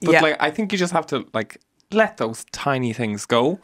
But 0.00 0.12
yeah. 0.12 0.20
like 0.20 0.36
I 0.40 0.50
think 0.50 0.72
you 0.72 0.78
just 0.78 0.92
have 0.92 1.06
to 1.06 1.26
like 1.32 1.60
let 1.90 2.18
those 2.18 2.44
tiny 2.52 2.92
things 2.92 3.24
go. 3.26 3.58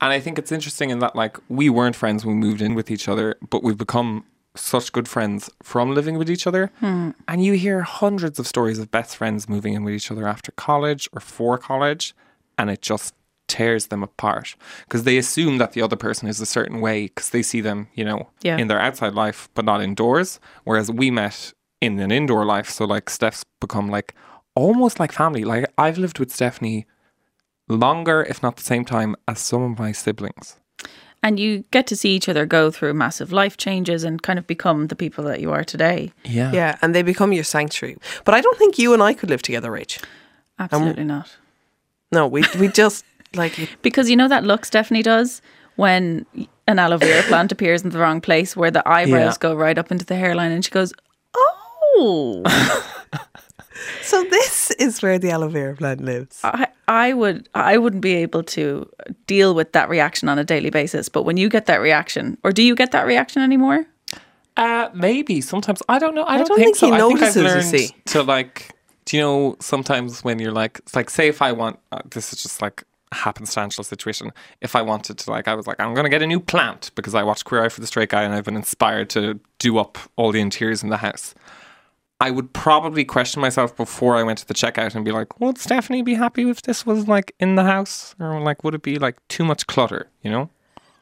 And 0.00 0.12
I 0.12 0.20
think 0.20 0.38
it's 0.38 0.50
interesting 0.52 0.90
in 0.90 0.98
that 1.00 1.14
like 1.14 1.38
we 1.48 1.70
weren't 1.70 1.96
friends 1.96 2.24
when 2.24 2.40
we 2.40 2.46
moved 2.48 2.60
in 2.60 2.74
with 2.74 2.90
each 2.90 3.08
other, 3.08 3.36
but 3.48 3.62
we've 3.62 3.78
become 3.78 4.24
such 4.56 4.90
good 4.92 5.06
friends 5.08 5.48
from 5.62 5.94
living 5.94 6.18
with 6.18 6.28
each 6.28 6.46
other. 6.46 6.70
And 6.82 7.44
you 7.44 7.52
hear 7.52 7.82
hundreds 7.82 8.38
of 8.40 8.46
stories 8.46 8.78
of 8.78 8.90
best 8.90 9.16
friends 9.16 9.48
moving 9.48 9.74
in 9.74 9.84
with 9.84 9.94
each 9.94 10.10
other 10.10 10.26
after 10.26 10.50
college 10.52 11.08
or 11.12 11.20
for 11.20 11.56
college 11.58 12.14
and 12.58 12.68
it 12.70 12.82
just 12.82 13.14
tears 13.56 13.84
them 13.88 14.02
apart 14.02 14.48
because 14.86 15.02
they 15.04 15.18
assume 15.18 15.58
that 15.58 15.72
the 15.72 15.82
other 15.86 15.96
person 16.06 16.28
is 16.28 16.40
a 16.40 16.46
certain 16.46 16.80
way 16.86 16.96
because 17.08 17.30
they 17.30 17.42
see 17.42 17.60
them, 17.68 17.88
you 17.98 18.04
know, 18.08 18.20
Yeah. 18.46 18.58
in 18.60 18.68
their 18.68 18.80
outside 18.86 19.14
life 19.24 19.48
but 19.54 19.64
not 19.64 19.82
indoors. 19.82 20.38
Whereas 20.64 20.88
we 21.00 21.10
met 21.10 21.52
in 21.80 21.98
an 22.00 22.10
indoor 22.12 22.44
life, 22.56 22.68
so 22.70 22.84
like 22.94 23.10
Steph's 23.10 23.44
become 23.60 23.90
like 23.96 24.14
almost 24.54 25.00
like 25.00 25.12
family. 25.12 25.44
Like 25.52 25.64
I've 25.84 25.98
lived 25.98 26.18
with 26.20 26.30
Stephanie 26.30 26.86
longer, 27.68 28.22
if 28.28 28.42
not 28.42 28.56
the 28.56 28.62
same 28.62 28.84
time, 28.84 29.16
as 29.26 29.38
some 29.40 29.62
of 29.62 29.78
my 29.78 29.92
siblings. 29.92 30.56
And 31.22 31.38
you 31.38 31.64
get 31.70 31.86
to 31.88 31.96
see 31.96 32.10
each 32.16 32.28
other 32.30 32.46
go 32.46 32.70
through 32.70 32.94
massive 32.94 33.30
life 33.30 33.56
changes 33.58 34.04
and 34.04 34.22
kind 34.22 34.38
of 34.38 34.46
become 34.46 34.86
the 34.86 34.96
people 34.96 35.22
that 35.24 35.40
you 35.40 35.52
are 35.52 35.64
today. 35.64 36.12
Yeah. 36.24 36.50
yeah, 36.52 36.76
and 36.80 36.94
they 36.94 37.02
become 37.02 37.32
your 37.34 37.44
sanctuary. 37.44 37.96
But 38.24 38.34
I 38.34 38.40
don't 38.40 38.56
think 38.58 38.78
you 38.78 38.94
and 38.94 39.02
I 39.02 39.12
could 39.14 39.28
live 39.30 39.42
together, 39.42 39.70
Rach. 39.70 40.02
Absolutely 40.58 41.04
not. 41.04 41.36
No, 42.12 42.26
we 42.26 42.42
we 42.58 42.68
just 42.68 43.04
like 43.34 43.58
it- 43.58 43.68
Because 43.82 44.10
you 44.10 44.16
know 44.16 44.28
that 44.28 44.44
look 44.44 44.64
Stephanie 44.64 45.02
does 45.02 45.40
when 45.76 46.26
an 46.66 46.78
aloe 46.78 46.98
vera 46.98 47.22
plant 47.28 47.52
appears 47.52 47.82
in 47.82 47.90
the 47.90 47.98
wrong 47.98 48.20
place 48.20 48.56
where 48.56 48.70
the 48.70 48.86
eyebrows 48.88 49.34
Yeah. 49.34 49.36
go 49.40 49.54
right 49.54 49.78
up 49.78 49.90
into 49.90 50.04
the 50.04 50.16
hairline 50.16 50.52
and 50.52 50.64
she 50.64 50.70
goes, 50.70 50.92
Oh 51.36 52.42
So 54.02 54.22
this 54.24 54.70
is 54.72 55.00
where 55.02 55.18
the 55.18 55.30
aloe 55.30 55.48
vera 55.48 55.74
plant 55.74 56.02
lives. 56.02 56.40
I, 56.44 56.68
I 56.88 57.12
would 57.12 57.48
I 57.54 57.78
wouldn't 57.78 58.02
be 58.02 58.14
able 58.16 58.42
to 58.44 58.88
deal 59.26 59.54
with 59.54 59.72
that 59.72 59.88
reaction 59.88 60.28
on 60.28 60.38
a 60.38 60.44
daily 60.44 60.70
basis. 60.70 61.08
But 61.08 61.22
when 61.22 61.36
you 61.36 61.48
get 61.48 61.66
that 61.66 61.80
reaction, 61.80 62.36
or 62.44 62.52
do 62.52 62.62
you 62.62 62.74
get 62.74 62.90
that 62.92 63.06
reaction 63.06 63.42
anymore? 63.42 63.86
Uh, 64.56 64.90
maybe 64.92 65.40
sometimes 65.40 65.82
I 65.88 65.98
don't 65.98 66.14
know. 66.14 66.24
I, 66.24 66.36
don't, 66.38 66.48
don't 66.48 66.58
think, 66.58 66.76
think 66.76 66.92
he 66.92 66.98
so. 66.98 67.06
I 67.06 67.08
think 67.08 67.20
notices, 67.20 67.36
I've 67.36 67.72
learned 67.72 68.06
to 68.06 68.22
like. 68.22 68.70
Do 69.06 69.16
you 69.16 69.22
know 69.22 69.56
sometimes 69.60 70.22
when 70.22 70.38
you're 70.38 70.52
like, 70.52 70.78
it's 70.80 70.94
like, 70.94 71.08
say 71.08 71.28
if 71.28 71.40
I 71.40 71.52
want, 71.52 71.78
uh, 71.90 72.00
this 72.10 72.32
is 72.32 72.42
just 72.42 72.60
like 72.60 72.82
a 72.82 72.84
happenstantial 73.12 73.84
situation. 73.84 74.32
If 74.60 74.76
I 74.76 74.82
wanted 74.82 75.18
to, 75.18 75.30
like, 75.30 75.48
I 75.48 75.54
was 75.54 75.66
like, 75.66 75.80
I'm 75.80 75.94
gonna 75.94 76.08
get 76.08 76.22
a 76.22 76.26
new 76.26 76.40
plant 76.40 76.90
because 76.94 77.14
I 77.14 77.22
watched 77.22 77.44
Queer 77.44 77.64
Eye 77.64 77.68
for 77.68 77.80
the 77.80 77.86
Straight 77.86 78.10
Guy 78.10 78.22
and 78.22 78.34
I've 78.34 78.44
been 78.44 78.56
inspired 78.56 79.10
to 79.10 79.40
do 79.58 79.78
up 79.78 79.98
all 80.16 80.32
the 80.32 80.40
interiors 80.40 80.82
in 80.82 80.90
the 80.90 80.98
house. 80.98 81.34
I 82.22 82.30
would 82.30 82.52
probably 82.52 83.04
question 83.04 83.40
myself 83.40 83.74
before 83.74 84.16
I 84.16 84.22
went 84.22 84.38
to 84.40 84.46
the 84.46 84.52
checkout 84.52 84.94
and 84.94 85.04
be 85.04 85.10
like, 85.10 85.40
would 85.40 85.56
Stephanie 85.56 86.02
be 86.02 86.14
happy 86.14 86.48
if 86.50 86.60
this 86.62 86.84
was 86.84 87.08
like 87.08 87.34
in 87.40 87.54
the 87.54 87.64
house? 87.64 88.14
Or 88.20 88.38
like, 88.40 88.62
would 88.62 88.74
it 88.74 88.82
be 88.82 88.98
like 88.98 89.16
too 89.28 89.42
much 89.42 89.66
clutter, 89.66 90.08
you 90.22 90.30
know? 90.30 90.50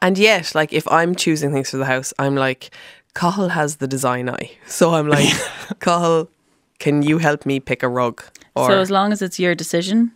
And 0.01 0.17
yet, 0.17 0.55
like 0.55 0.71
if 0.71 0.89
I'm 0.89 1.13
choosing 1.15 1.51
things 1.51 1.71
for 1.71 1.77
the 1.77 1.85
house, 1.85 2.13
I'm 2.19 2.35
like, 2.35 2.73
Cahill 3.15 3.49
has 3.49 3.77
the 3.77 3.87
design 3.87 4.29
eye. 4.29 4.51
So 4.65 4.93
I'm 4.93 5.09
like, 5.09 5.27
Cahill, 5.81 6.29
can 6.79 7.03
you 7.03 7.17
help 7.17 7.45
me 7.45 7.59
pick 7.59 7.83
a 7.83 7.89
rug? 7.89 8.23
Or 8.55 8.69
so 8.69 8.79
as 8.79 8.89
long 8.89 9.11
as 9.11 9.21
it's 9.21 9.39
your 9.39 9.55
decision, 9.55 10.13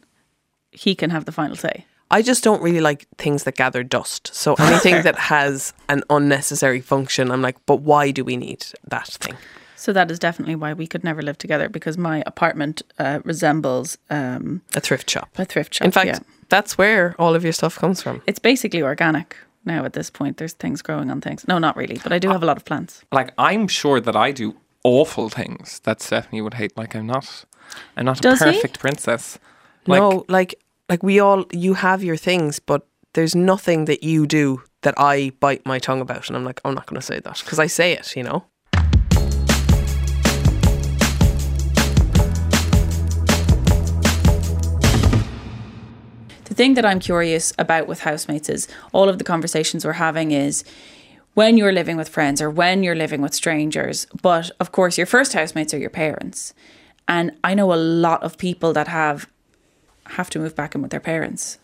he 0.73 0.95
can 0.95 1.09
have 1.09 1.25
the 1.25 1.31
final 1.31 1.55
say. 1.55 1.85
I 2.11 2.21
just 2.21 2.43
don't 2.43 2.61
really 2.61 2.81
like 2.81 3.07
things 3.17 3.43
that 3.43 3.55
gather 3.55 3.83
dust. 3.83 4.29
So 4.33 4.53
anything 4.59 5.01
that 5.07 5.17
has 5.17 5.73
an 5.89 6.03
unnecessary 6.09 6.81
function, 6.81 7.31
I'm 7.31 7.41
like, 7.41 7.57
but 7.65 7.77
why 7.81 8.11
do 8.11 8.23
we 8.23 8.37
need 8.37 8.65
that 8.87 9.07
thing? 9.07 9.35
So 9.75 9.91
that 9.93 10.11
is 10.11 10.19
definitely 10.19 10.55
why 10.55 10.73
we 10.73 10.87
could 10.87 11.03
never 11.03 11.21
live 11.21 11.37
together 11.37 11.67
because 11.69 11.97
my 11.97 12.23
apartment 12.25 12.83
uh, 12.99 13.19
resembles 13.25 13.97
um, 14.09 14.61
A 14.75 14.79
thrift 14.79 15.09
shop. 15.09 15.29
a 15.37 15.43
thrift 15.45 15.73
shop. 15.73 15.85
In 15.85 15.91
fact, 15.91 16.07
yeah. 16.07 16.19
that's 16.49 16.77
where 16.77 17.15
all 17.19 17.35
of 17.35 17.43
your 17.43 17.51
stuff 17.53 17.77
comes 17.77 18.01
from. 18.01 18.21
it's 18.27 18.39
basically 18.39 18.81
organic 18.83 19.35
now 19.65 19.83
at 19.83 19.93
this 19.93 20.09
point. 20.09 20.37
There's 20.37 20.53
things 20.53 20.81
growing 20.81 21.09
on 21.11 21.19
things. 21.19 21.45
No, 21.47 21.57
not 21.57 21.75
really, 21.75 21.99
but 22.03 22.13
I 22.13 22.19
do 22.19 22.29
have 22.29 22.43
a 22.43 22.45
lot 22.45 22.57
of 22.57 22.63
plants. 22.65 23.03
like 23.11 23.33
I'm 23.37 23.67
sure 23.67 23.99
that 23.99 24.15
I 24.15 24.31
do 24.31 24.55
awful 24.83 25.29
things 25.29 25.79
that 25.83 26.01
Stephanie 26.01 26.41
would 26.41 26.53
hate. 26.53 26.77
Like 26.77 26.95
I'm 26.95 27.07
not, 27.07 27.43
I'm 27.97 28.05
not 28.05 28.19
a 28.19 28.21
Does 28.21 28.39
he? 28.39 28.45
perfect 28.45 28.79
princess. 28.79 29.37
Like, 29.85 29.99
no, 29.99 30.23
like 30.29 30.55
like 30.89 31.03
we 31.03 31.19
all 31.19 31.45
you 31.51 31.75
have 31.75 32.03
your 32.03 32.17
things, 32.17 32.59
but 32.59 32.85
there's 33.13 33.35
nothing 33.35 33.85
that 33.85 34.03
you 34.03 34.25
do 34.25 34.61
that 34.81 34.93
I 34.97 35.31
bite 35.39 35.65
my 35.65 35.79
tongue 35.79 36.01
about, 36.01 36.27
and 36.27 36.35
I'm 36.35 36.43
like, 36.43 36.59
I'm 36.65 36.73
not 36.73 36.87
going 36.87 36.99
to 36.99 37.05
say 37.05 37.19
that 37.19 37.39
because 37.39 37.59
I 37.59 37.67
say 37.67 37.93
it, 37.93 38.15
you 38.15 38.23
know. 38.23 38.45
The 46.45 46.57
thing 46.57 46.75
that 46.75 46.85
I'm 46.85 46.99
curious 46.99 47.53
about 47.57 47.87
with 47.87 48.01
housemates 48.01 48.47
is 48.47 48.67
all 48.91 49.09
of 49.09 49.17
the 49.17 49.23
conversations 49.23 49.85
we're 49.85 49.93
having 49.93 50.31
is 50.31 50.63
when 51.33 51.57
you're 51.57 51.71
living 51.71 51.97
with 51.97 52.09
friends 52.09 52.41
or 52.41 52.49
when 52.51 52.83
you're 52.83 52.93
living 52.93 53.21
with 53.21 53.33
strangers. 53.33 54.05
But 54.21 54.51
of 54.59 54.71
course, 54.71 54.95
your 54.95 55.07
first 55.07 55.33
housemates 55.33 55.73
are 55.73 55.79
your 55.79 55.89
parents. 55.89 56.53
And 57.07 57.31
I 57.43 57.55
know 57.55 57.73
a 57.73 57.75
lot 57.75 58.21
of 58.21 58.37
people 58.37 58.71
that 58.73 58.87
have 58.87 59.27
have 60.07 60.29
to 60.31 60.39
move 60.39 60.55
back 60.55 60.75
in 60.75 60.81
with 60.81 60.91
their 60.91 60.99
parents. 60.99 61.59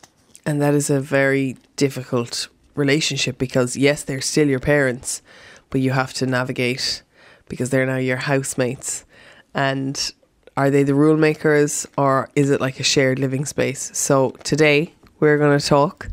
And 0.45 0.61
that 0.61 0.73
is 0.73 0.89
a 0.89 0.99
very 0.99 1.57
difficult 1.75 2.47
relationship 2.75 3.37
because, 3.37 3.77
yes, 3.77 4.03
they're 4.03 4.21
still 4.21 4.47
your 4.47 4.59
parents, 4.59 5.21
but 5.69 5.81
you 5.81 5.91
have 5.91 6.13
to 6.15 6.25
navigate 6.25 7.03
because 7.47 7.69
they're 7.69 7.85
now 7.85 7.97
your 7.97 8.17
housemates. 8.17 9.05
And 9.53 10.11
are 10.55 10.69
they 10.69 10.83
the 10.83 10.95
rule 10.95 11.17
makers 11.17 11.87
or 11.97 12.29
is 12.35 12.49
it 12.49 12.61
like 12.61 12.79
a 12.79 12.83
shared 12.83 13.19
living 13.19 13.45
space? 13.45 13.91
So 13.97 14.31
today 14.43 14.93
we're 15.19 15.37
going 15.37 15.57
to 15.59 15.65
talk 15.65 16.07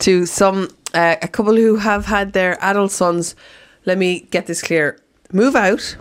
to 0.00 0.26
some, 0.26 0.68
uh, 0.94 1.16
a 1.20 1.28
couple 1.28 1.56
who 1.56 1.76
have 1.76 2.06
had 2.06 2.32
their 2.32 2.56
adult 2.62 2.92
sons, 2.92 3.34
let 3.84 3.98
me 3.98 4.20
get 4.30 4.46
this 4.46 4.62
clear, 4.62 4.98
move 5.32 5.56
out, 5.56 5.96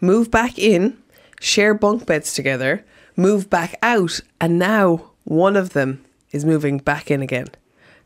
move 0.00 0.30
back 0.30 0.58
in, 0.58 0.98
share 1.40 1.74
bunk 1.74 2.06
beds 2.06 2.34
together, 2.34 2.84
move 3.16 3.50
back 3.50 3.76
out, 3.82 4.20
and 4.40 4.58
now 4.58 5.10
one 5.24 5.56
of 5.56 5.70
them 5.70 6.04
is 6.32 6.44
moving 6.44 6.78
back 6.78 7.10
in 7.10 7.22
again. 7.22 7.46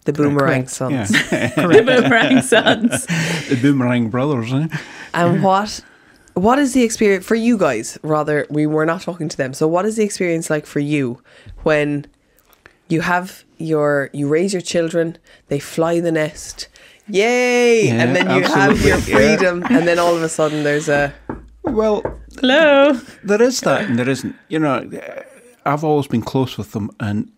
The 0.05 0.13
Boomerang 0.13 0.39
Correct, 0.67 0.71
Sons. 0.71 1.11
Yeah. 1.33 1.49
the 1.55 1.83
boomerang 1.85 2.43
sons. 2.43 3.07
the 3.49 3.59
Boomerang 3.61 4.11
Brothers. 4.11 4.53
Eh? 4.53 4.69
And 5.15 5.43
what 5.43 5.81
what 6.35 6.59
is 6.59 6.73
the 6.73 6.83
experience 6.83 7.27
for 7.27 7.35
you 7.35 7.59
guys? 7.59 7.99
Rather, 8.03 8.47
we 8.49 8.67
were 8.67 8.87
not 8.87 9.03
talking 9.03 9.29
to 9.29 9.37
them. 9.37 9.53
So 9.53 9.67
what 9.67 9.85
is 9.85 9.97
the 9.97 10.05
experience 10.05 10.51
like 10.51 10.67
for 10.67 10.79
you 10.79 11.21
when 11.63 12.07
you 12.89 13.01
have 13.03 13.45
your 13.59 14.09
you 14.13 14.29
raise 14.29 14.53
your 14.53 14.63
children, 14.63 15.19
they 15.49 15.59
fly 15.59 16.01
the 16.01 16.13
nest. 16.13 16.69
Yay! 17.09 17.87
Yeah, 17.87 18.03
and 18.03 18.15
then 18.15 18.27
you 18.37 18.43
have 18.43 18.71
absolutely, 18.73 18.89
your 18.89 18.99
yeah. 18.99 19.37
freedom 19.37 19.65
and 19.71 19.89
then 19.89 19.99
all 19.99 20.15
of 20.15 20.23
a 20.23 20.29
sudden 20.29 20.63
there's 20.63 20.89
a 20.91 21.15
Well, 21.71 22.03
Hello. 22.41 22.93
there 23.25 23.43
is 23.43 23.61
that 23.61 23.83
and 23.89 23.99
there 23.99 24.09
isn't. 24.09 24.35
You 24.49 24.59
know, 24.59 24.89
I've 25.65 25.85
always 25.85 26.07
been 26.07 26.23
close 26.23 26.57
with 26.59 26.73
them 26.73 26.91
and 27.01 27.31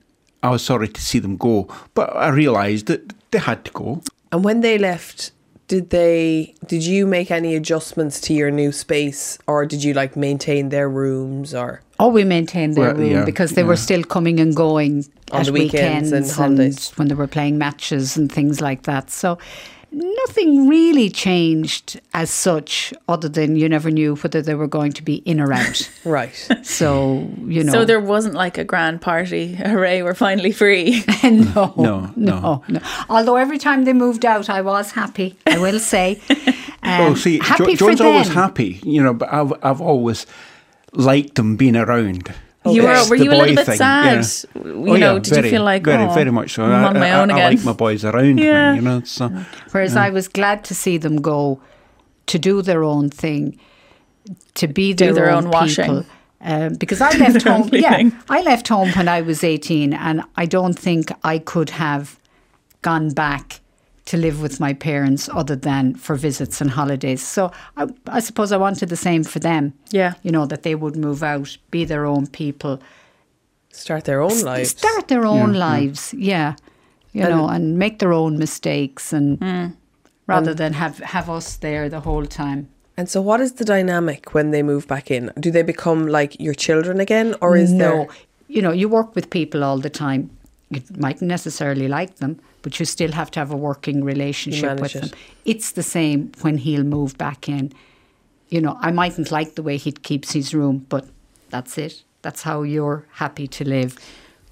I 0.43 0.51
was 0.51 0.63
sorry 0.65 0.89
to 0.89 1.01
see 1.01 1.19
them 1.19 1.37
go, 1.37 1.69
but 1.95 2.15
I 2.17 2.29
realised 2.29 2.87
that 2.87 3.13
they 3.31 3.39
had 3.39 3.65
to 3.67 3.71
go. 3.73 4.03
And 4.33 4.45
when 4.45 4.61
they 4.61 4.79
left, 4.79 5.33
did 5.69 5.91
they 5.91 6.55
did 6.67 6.85
you 6.85 7.07
make 7.07 7.31
any 7.31 7.55
adjustments 7.57 8.21
to 8.23 8.35
your 8.35 8.51
new 8.51 8.73
space 8.73 9.39
or 9.47 9.67
did 9.67 9.85
you 9.85 9.93
like 9.95 10.17
maintain 10.17 10.69
their 10.71 10.89
rooms 10.89 11.55
or 11.55 11.83
Oh, 11.99 12.09
we 12.09 12.25
maintained 12.25 12.77
their 12.77 12.87
Well, 12.95 12.97
room 12.97 13.11
yeah, 13.13 13.25
because 13.25 13.51
they 13.53 13.63
were 13.63 13.77
still 13.77 14.03
coming 14.03 14.41
and 14.41 14.57
going 14.57 15.05
On 15.33 15.41
at 15.41 15.47
the 15.47 15.53
weekends 15.53 16.13
and 16.13 16.23
weekends 16.25 16.35
holidays. 16.35 16.93
when 16.97 17.09
they 17.09 17.15
were 17.15 17.27
playing 17.27 17.59
matches 17.59 18.17
and 18.17 18.33
things 18.33 18.61
like 18.63 18.83
that. 18.85 19.11
So 19.11 19.39
nothing 19.93 20.69
really 20.69 21.11
changed 21.11 22.01
as 22.15 22.31
such, 22.31 22.93
other 23.09 23.29
than 23.29 23.57
you 23.57 23.69
never 23.69 23.91
knew 23.91 24.17
whether 24.17 24.43
they 24.43 24.55
were 24.55 24.67
going 24.67 24.93
to 24.93 25.03
be 25.03 25.17
in 25.17 25.41
or 25.41 25.53
out. 25.53 25.91
right. 26.05 26.35
so 26.63 27.29
you 27.47 27.65
know, 27.65 27.73
So 27.73 27.85
there 27.85 28.01
wasn't 28.01 28.35
like 28.35 28.59
a 28.59 28.65
grand 28.65 29.01
party. 29.01 29.55
Hooray, 29.55 30.03
we're 30.03 30.15
finally 30.15 30.53
free. 30.53 31.05
no, 31.25 31.75
No, 31.77 32.13
no, 32.17 32.63
no, 32.69 32.81
Although 33.09 33.37
every 33.37 33.59
time 33.59 33.85
they 33.85 33.93
moved 33.93 34.25
out, 34.25 34.49
I 34.49 34.61
was 34.61 34.93
happy. 34.93 35.37
I 35.47 35.59
will 35.59 35.79
say. 35.79 36.21
Um, 36.83 37.01
oh, 37.01 37.15
see, 37.15 37.39
happy 37.39 37.77
jo- 37.77 37.89
John's 37.89 38.01
always 38.01 38.29
happy, 38.29 38.81
you 38.83 39.03
know, 39.03 39.13
but 39.13 39.33
I've, 39.33 39.53
I've 39.63 39.81
always 39.81 40.27
liked 40.93 41.35
them 41.35 41.57
being 41.57 41.77
around. 41.77 42.33
You 42.67 42.83
were, 42.83 43.09
were 43.09 43.17
you 43.17 43.31
a 43.31 43.33
little 43.33 43.55
bit 43.57 43.67
thing, 43.67 43.77
sad? 43.77 44.25
yeah. 44.55 44.63
You 44.65 44.71
Oh, 44.91 44.97
know, 44.97 45.15
yeah, 45.15 45.19
did 45.21 45.27
very, 45.35 45.47
you 45.47 45.51
feel 45.53 45.65
like 45.65 45.83
very, 45.85 46.05
oh, 46.05 46.13
very 46.13 46.31
much 46.31 46.53
so? 46.53 46.65
I'm 46.65 46.85
on 46.85 46.95
my 46.99 47.11
I- 47.11 47.21
own 47.21 47.31
I, 47.31 47.35
again? 47.35 47.57
like 47.57 47.65
my 47.65 47.73
boys 47.73 48.05
around 48.05 48.39
Yeah. 48.39 48.73
me, 48.73 48.77
you 48.77 48.83
know. 48.83 49.01
So 49.05 49.29
Whereas 49.73 49.97
I 49.97 50.11
was 50.11 50.29
glad 50.29 50.63
to 50.65 50.75
see 50.75 50.99
them 50.99 51.17
go 51.23 51.61
to 52.27 52.39
do 52.39 52.61
their 52.61 52.85
own 52.85 53.09
thing, 53.09 53.59
to 54.55 54.69
be 54.69 54.93
Do 54.93 55.07
their, 55.07 55.15
their 55.15 55.31
own, 55.31 55.47
own 55.47 55.51
washing. 55.53 55.85
people. 55.85 56.07
Um, 56.43 56.75
because 56.75 57.01
I 57.01 57.11
left 57.19 57.43
home, 57.43 57.69
yeah, 57.73 57.95
cleaning. 57.95 58.13
I 58.29 58.43
left 58.43 58.69
home 58.69 58.91
when 58.93 59.09
I 59.09 59.21
was 59.23 59.43
eighteen, 59.45 59.93
and 59.95 60.23
I 60.37 60.47
don't 60.47 60.79
think 60.79 61.13
I 61.25 61.39
could 61.39 61.71
have 61.71 62.19
gone 62.83 63.11
back 63.11 63.61
to 64.07 64.17
live 64.17 64.41
with 64.43 64.59
my 64.61 64.73
parents 64.75 65.29
other 65.33 65.57
than 65.57 65.95
for 65.95 66.17
visits 66.17 66.61
and 66.61 66.71
holidays. 66.71 67.23
So 67.23 67.51
I, 67.77 67.87
I 68.07 68.21
suppose 68.21 68.51
I 68.53 68.57
wanted 68.57 68.89
the 68.89 68.97
same 68.97 69.25
for 69.25 69.39
them. 69.41 69.73
Yeah. 69.91 70.15
you 70.23 70.33
know 70.33 70.47
that 70.47 70.63
they 70.63 70.75
would 70.75 70.97
move 70.97 71.23
out, 71.23 71.57
be 71.71 71.85
their 71.85 72.07
own 72.07 72.27
people, 72.27 72.81
Start 73.73 74.05
their 74.05 74.21
own 74.21 74.41
lives. 74.41 74.71
start 74.71 75.07
their 75.09 75.25
own 75.25 75.53
lives. 75.53 76.13
Yeah, 76.15 76.55
you 77.13 77.23
know, 77.23 77.49
and 77.49 77.79
make 77.79 77.99
their 77.99 78.13
own 78.13 78.37
mistakes, 78.39 79.13
and 79.13 79.39
Mm. 79.39 79.73
rather 80.27 80.55
than 80.55 80.73
have 80.73 80.99
have 80.99 81.31
us 81.31 81.57
there 81.57 81.89
the 81.89 82.01
whole 82.01 82.27
time. 82.27 82.67
And 82.97 83.09
so, 83.09 83.21
what 83.23 83.41
is 83.41 83.53
the 83.53 83.65
dynamic 83.65 84.35
when 84.35 84.51
they 84.51 84.63
move 84.63 84.87
back 84.89 85.11
in? 85.11 85.31
Do 85.39 85.51
they 85.53 85.63
become 85.63 86.07
like 86.09 86.37
your 86.41 86.55
children 86.55 87.01
again, 87.01 87.35
or 87.41 87.57
is 87.57 87.71
no, 87.73 87.91
there? 87.91 88.07
you 88.49 88.61
know, 88.61 88.73
you 88.73 88.89
work 88.89 89.15
with 89.15 89.31
people 89.31 89.63
all 89.63 89.79
the 89.79 89.91
time. 89.91 90.31
You 90.71 90.83
mightn't 90.97 91.29
necessarily 91.29 91.89
like 91.89 92.17
them, 92.17 92.41
but 92.63 92.79
you 92.79 92.87
still 92.87 93.13
have 93.13 93.31
to 93.33 93.41
have 93.41 93.51
a 93.51 93.57
working 93.57 94.05
relationship 94.05 94.79
with 94.81 94.95
it. 94.95 95.01
them. 95.03 95.11
It's 95.45 95.73
the 95.73 95.83
same 95.83 96.31
when 96.43 96.59
he'll 96.59 96.85
move 96.85 97.19
back 97.19 97.49
in. 97.49 97.73
You 98.49 98.61
know, 98.61 98.79
I 98.81 98.93
mightn't 98.93 99.33
like 99.33 99.57
the 99.57 99.63
way 99.63 99.77
he 99.77 99.93
keeps 99.93 100.33
his 100.33 100.55
room, 100.55 100.87
but 100.89 101.07
that's 101.51 101.77
it. 101.77 102.05
That's 102.23 102.43
how 102.43 102.63
you're 102.63 103.05
happy 103.15 103.49
to 103.49 103.65
live. 103.65 103.99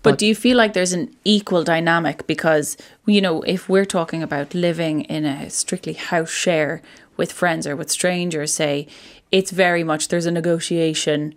But 0.03 0.19
do 0.19 0.27
you 0.27 0.35
feel 0.35 0.57
like 0.57 0.73
there's 0.73 0.93
an 0.93 1.15
equal 1.25 1.65
dynamic? 1.65 2.27
Because, 2.27 2.77
you 3.07 3.21
know, 3.21 3.43
if 3.43 3.69
we're 3.69 3.85
talking 3.85 4.23
about 4.23 4.55
living 4.55 5.03
in 5.03 5.25
a 5.25 5.51
strictly 5.51 5.93
house 5.93 6.31
share 6.31 6.83
with 7.17 7.31
friends 7.33 7.67
or 7.67 7.77
with 7.77 7.91
strangers, 7.91 8.55
say, 8.55 8.87
it's 9.31 9.51
very 9.51 9.85
much 9.85 10.09
there's 10.09 10.27
a 10.27 10.31
negotiation 10.31 11.35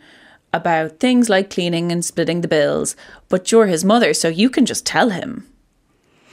about 0.53 0.99
things 0.99 1.29
like 1.29 1.49
cleaning 1.49 1.91
and 1.91 2.03
splitting 2.03 2.41
the 2.41 2.47
bills. 2.47 2.95
But 3.29 3.51
you're 3.51 3.67
his 3.67 3.85
mother, 3.85 4.13
so 4.13 4.27
you 4.27 4.49
can 4.49 4.65
just 4.65 4.85
tell 4.85 5.09
him. 5.09 5.47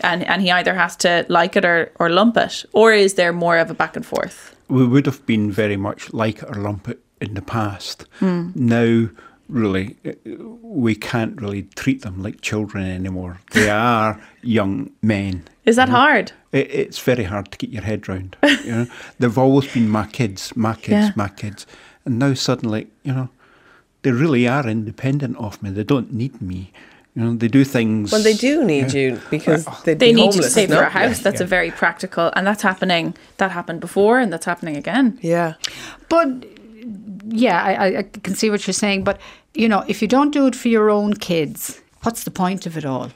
And, 0.00 0.22
and 0.24 0.42
he 0.42 0.50
either 0.50 0.74
has 0.74 0.96
to 0.96 1.26
like 1.28 1.56
it 1.56 1.64
or, 1.64 1.90
or 1.98 2.08
lump 2.10 2.36
it. 2.36 2.64
Or 2.72 2.92
is 2.92 3.14
there 3.14 3.32
more 3.32 3.58
of 3.58 3.70
a 3.70 3.74
back 3.74 3.96
and 3.96 4.06
forth? 4.06 4.54
we 4.68 4.86
would 4.86 5.06
have 5.06 5.24
been 5.24 5.50
very 5.50 5.78
much 5.78 6.12
like 6.12 6.42
or 6.42 6.52
lump 6.54 6.88
it 6.90 7.00
in 7.22 7.32
the 7.32 7.40
past. 7.40 8.04
Now, 8.20 9.08
really, 9.48 9.96
uh, 10.06 10.12
we 10.60 10.94
can't 10.94 11.40
really 11.40 11.62
treat 11.74 12.02
them 12.02 12.22
like 12.22 12.42
children 12.42 12.84
anymore. 12.84 13.40
They 13.52 13.70
are 13.96 14.20
young 14.42 14.90
men. 15.00 15.44
Is 15.64 15.76
that 15.76 15.88
hard? 15.88 16.32
It, 16.52 16.70
it's 16.70 16.98
very 16.98 17.24
hard 17.24 17.50
to 17.50 17.56
get 17.58 17.70
your 17.70 17.82
head 17.82 18.08
round. 18.10 18.36
You 18.42 18.72
know, 18.72 18.86
they've 19.18 19.38
always 19.38 19.72
been 19.72 19.88
my 19.88 20.06
kids, 20.06 20.54
my 20.54 20.74
kids, 20.74 20.90
Yeah. 20.90 21.10
my 21.16 21.28
kids, 21.28 21.66
and 22.04 22.18
now 22.18 22.34
suddenly, 22.34 22.88
you 23.04 23.14
know, 23.14 23.30
they 24.08 24.12
really 24.24 24.48
are 24.48 24.66
independent 24.66 25.36
of 25.36 25.62
me. 25.62 25.68
They 25.70 25.84
don't 25.84 26.12
need 26.12 26.40
me. 26.40 26.72
You 27.14 27.24
know, 27.24 27.34
they 27.36 27.48
do 27.48 27.64
things. 27.64 28.10
Well, 28.12 28.22
they 28.22 28.34
do 28.34 28.64
need 28.64 28.92
you 28.92 29.20
because 29.30 29.64
they'd 29.84 29.98
They 29.98 30.12
be 30.12 30.20
need 30.20 30.34
you 30.34 30.42
to 30.42 30.50
save 30.50 30.70
no? 30.70 30.76
for 30.76 30.82
a 30.84 30.88
house. 30.88 31.18
That's 31.20 31.40
yeah. 31.40 31.44
a 31.44 31.48
very 31.48 31.70
practical, 31.70 32.32
and 32.36 32.46
that's 32.46 32.62
happening. 32.62 33.14
That 33.38 33.50
happened 33.50 33.80
before, 33.80 34.18
and 34.20 34.32
that's 34.32 34.46
happening 34.46 34.76
again. 34.76 35.18
Yeah, 35.20 35.54
But 36.08 36.28
yeah, 37.28 37.62
I, 37.62 37.72
I- 37.86 37.98
I 37.98 38.02
can 38.02 38.34
see 38.34 38.50
what 38.50 38.66
you're 38.66 38.74
saying. 38.84 39.04
But 39.04 39.20
you 39.54 39.68
know, 39.68 39.84
if 39.88 40.00
you 40.02 40.08
don't 40.08 40.30
do 40.32 40.46
it 40.46 40.54
for 40.56 40.68
your 40.68 40.88
own 40.90 41.14
kids, 41.14 41.80
what's 42.04 42.22
the 42.24 42.30
point 42.30 42.66
of 42.66 42.76
it 42.76 42.84
all? 42.84 43.10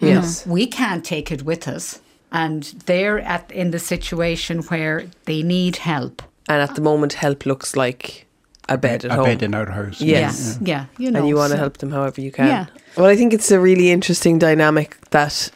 You 0.00 0.08
know, 0.14 0.20
Yes. 0.22 0.46
we 0.46 0.66
can't 0.66 1.04
take 1.04 1.30
it 1.30 1.42
with 1.44 1.68
us, 1.68 2.00
and 2.32 2.62
they're 2.86 3.20
at 3.20 3.50
in 3.52 3.70
the 3.70 3.78
situation 3.78 4.62
where 4.70 5.04
they 5.26 5.42
need 5.42 5.76
help. 5.76 6.22
and 6.48 6.60
at 6.62 6.74
the 6.74 6.80
moment, 6.82 7.12
help 7.12 7.44
looks 7.46 7.76
like 7.76 8.26
a 8.68 8.78
bed 8.78 9.04
at 9.04 9.10
a 9.10 9.14
home. 9.14 9.24
bed 9.24 9.42
in 9.42 9.54
our 9.54 9.70
house. 9.70 10.00
Yes. 10.00 10.58
Yeah, 10.60 10.86
yeah, 10.96 11.04
you 11.04 11.10
know, 11.10 11.20
and 11.20 11.28
you 11.28 11.36
want 11.36 11.50
to 11.50 11.56
so- 11.56 11.60
help 11.60 11.78
them 11.78 11.90
however 11.90 12.20
you 12.20 12.32
can. 12.32 12.46
Yeah. 12.46 12.66
Well, 12.96 13.06
I 13.06 13.16
think 13.16 13.32
it's 13.32 13.50
a 13.50 13.58
really 13.58 13.90
interesting 13.90 14.38
dynamic 14.38 14.98
that 15.10 15.50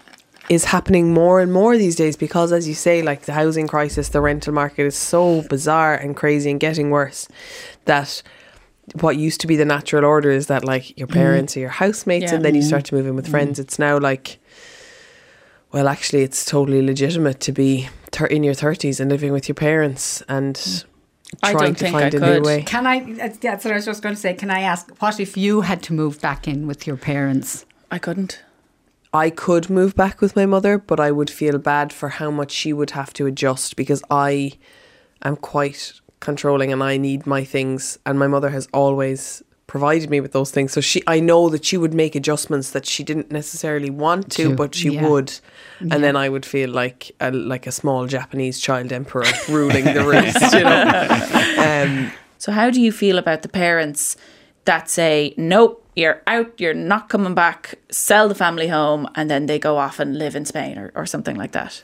is 0.49 0.65
happening 0.65 1.13
more 1.13 1.41
and 1.41 1.53
more 1.53 1.77
these 1.77 1.97
days 1.97 2.17
because, 2.17 2.53
as 2.53 2.69
you 2.69 2.75
say, 2.75 3.03
like 3.03 3.23
the 3.23 3.33
housing 3.33 3.67
crisis, 3.67 4.11
the 4.11 4.21
rental 4.21 4.55
market 4.55 4.87
is 4.87 4.97
so 4.97 5.43
bizarre 5.43 5.95
and 5.95 6.17
crazy 6.17 6.51
and 6.51 6.61
getting 6.61 6.91
worse 6.91 7.29
that 7.85 8.23
what 8.95 9.17
used 9.17 9.41
to 9.41 9.47
be 9.47 9.57
the 9.57 9.65
natural 9.65 10.05
order 10.05 10.31
is 10.31 10.47
that 10.47 10.65
like 10.65 10.97
your 10.97 11.09
mm-hmm. 11.09 11.19
parents 11.19 11.57
or 11.57 11.61
your 11.61 11.71
housemates 11.71 12.31
Yeah. 12.31 12.37
and 12.37 12.45
then 12.45 12.55
you 12.55 12.61
mm-hmm. 12.61 12.69
start 12.69 12.85
to 12.87 12.95
move 12.95 13.07
in 13.07 13.17
with 13.17 13.27
mm-hmm. 13.27 13.33
friends. 13.33 13.59
It's 13.59 13.79
now 13.79 13.99
like, 13.99 14.39
well, 15.73 15.89
actually, 15.89 16.23
it's 16.23 16.45
totally 16.45 16.83
legitimate 16.83 17.41
to 17.41 17.53
be 17.53 17.89
thir- 18.13 18.27
in 18.27 18.45
your 18.45 18.55
30s 18.55 19.01
and 19.01 19.11
living 19.11 19.33
with 19.33 19.49
your 19.49 19.57
parents 19.57 20.23
and 20.29 20.55
mm. 20.57 20.85
I 21.43 21.53
trying 21.53 21.65
don't 21.65 21.75
to 21.79 21.85
think 21.85 21.93
find 21.93 22.05
I 22.15 22.19
a 22.19 22.21
new 22.21 22.35
could. 22.41 22.47
way. 22.47 22.63
Can 22.63 22.87
I? 22.87 23.01
that's- 23.01 23.39
That's 23.39 23.65
what 23.65 23.73
I 23.73 23.77
was 23.77 23.85
just 23.85 24.03
going 24.03 24.15
to 24.15 24.21
say. 24.21 24.35
Can 24.35 24.51
I 24.51 24.61
ask, 24.61 24.91
what 25.01 25.19
if 25.21 25.37
you 25.37 25.63
had 25.63 25.83
to 25.85 25.93
move 25.93 26.21
back 26.21 26.47
in 26.49 26.67
with 26.67 26.87
your 26.87 26.97
parents? 26.97 27.65
I 27.91 27.99
couldn't. 27.99 28.43
I 29.13 29.31
could 29.31 29.71
move 29.71 29.95
back 29.95 30.21
with 30.21 30.37
my 30.37 30.47
mother, 30.47 30.79
but 30.79 31.01
I 31.01 31.11
would 31.11 31.31
feel 31.31 31.59
bad 31.59 31.93
for 31.93 32.09
how 32.11 32.31
much 32.31 32.51
she 32.51 32.73
would 32.73 32.91
have 32.91 33.13
to 33.15 33.27
adjust 33.27 33.77
because 33.77 34.03
I 34.11 34.53
am 35.23 35.37
quite 35.37 35.95
controlling 36.21 36.73
and 36.73 36.83
I 36.83 36.97
need 36.97 37.27
my 37.27 37.43
things 37.45 37.99
and 38.05 38.19
my 38.19 38.27
mother 38.27 38.51
has 38.51 38.69
always 38.73 39.43
provided 39.67 40.09
me 40.11 40.21
with 40.21 40.33
those 40.33 40.51
things. 40.51 40.73
So 40.73 40.81
she 40.81 41.03
I 41.07 41.21
know 41.21 41.49
that 41.49 41.65
she 41.65 41.77
would 41.77 41.95
make 41.95 42.15
adjustments 42.15 42.71
that 42.71 42.87
she 42.87 43.03
didn't 43.05 43.31
necessarily 43.33 43.91
want 43.91 44.31
to, 44.33 44.51
To, 44.51 44.55
but 44.55 44.75
she 44.75 44.91
yeah. 44.91 45.09
would. 45.09 45.33
And 45.81 46.03
then 46.05 46.17
I 46.17 46.29
would 46.29 46.47
feel 46.47 46.71
like 46.71 47.11
a 47.21 47.31
like 47.31 47.67
a 47.67 47.73
small 47.73 48.07
Japanese 48.07 48.61
child 48.61 48.93
emperor 48.93 49.25
ruling 49.49 49.85
the 49.85 50.05
roost, 50.05 50.53
you 50.55 50.65
know. 50.65 50.85
Um 51.59 52.13
So, 52.39 52.53
how 52.53 52.71
do 52.71 52.81
you 52.81 52.93
feel 52.93 53.19
about 53.19 53.41
the 53.43 53.49
parents 53.49 54.17
that 54.67 54.91
say, 54.91 55.33
nope, 55.37 55.83
you're 55.95 56.21
out, 56.27 56.61
you're 56.61 56.75
not 56.75 57.09
coming 57.09 57.35
back, 57.35 57.75
sell 57.91 58.29
the 58.29 58.35
family 58.35 58.69
home, 58.69 59.09
and 59.15 59.31
then 59.31 59.47
they 59.47 59.59
go 59.59 59.79
off 59.79 59.99
and 60.01 60.19
live 60.19 60.37
in 60.37 60.45
Spain 60.45 60.79
or, 60.79 60.93
or 60.95 61.07
something 61.07 61.37
like 61.37 61.53
that. 61.53 61.83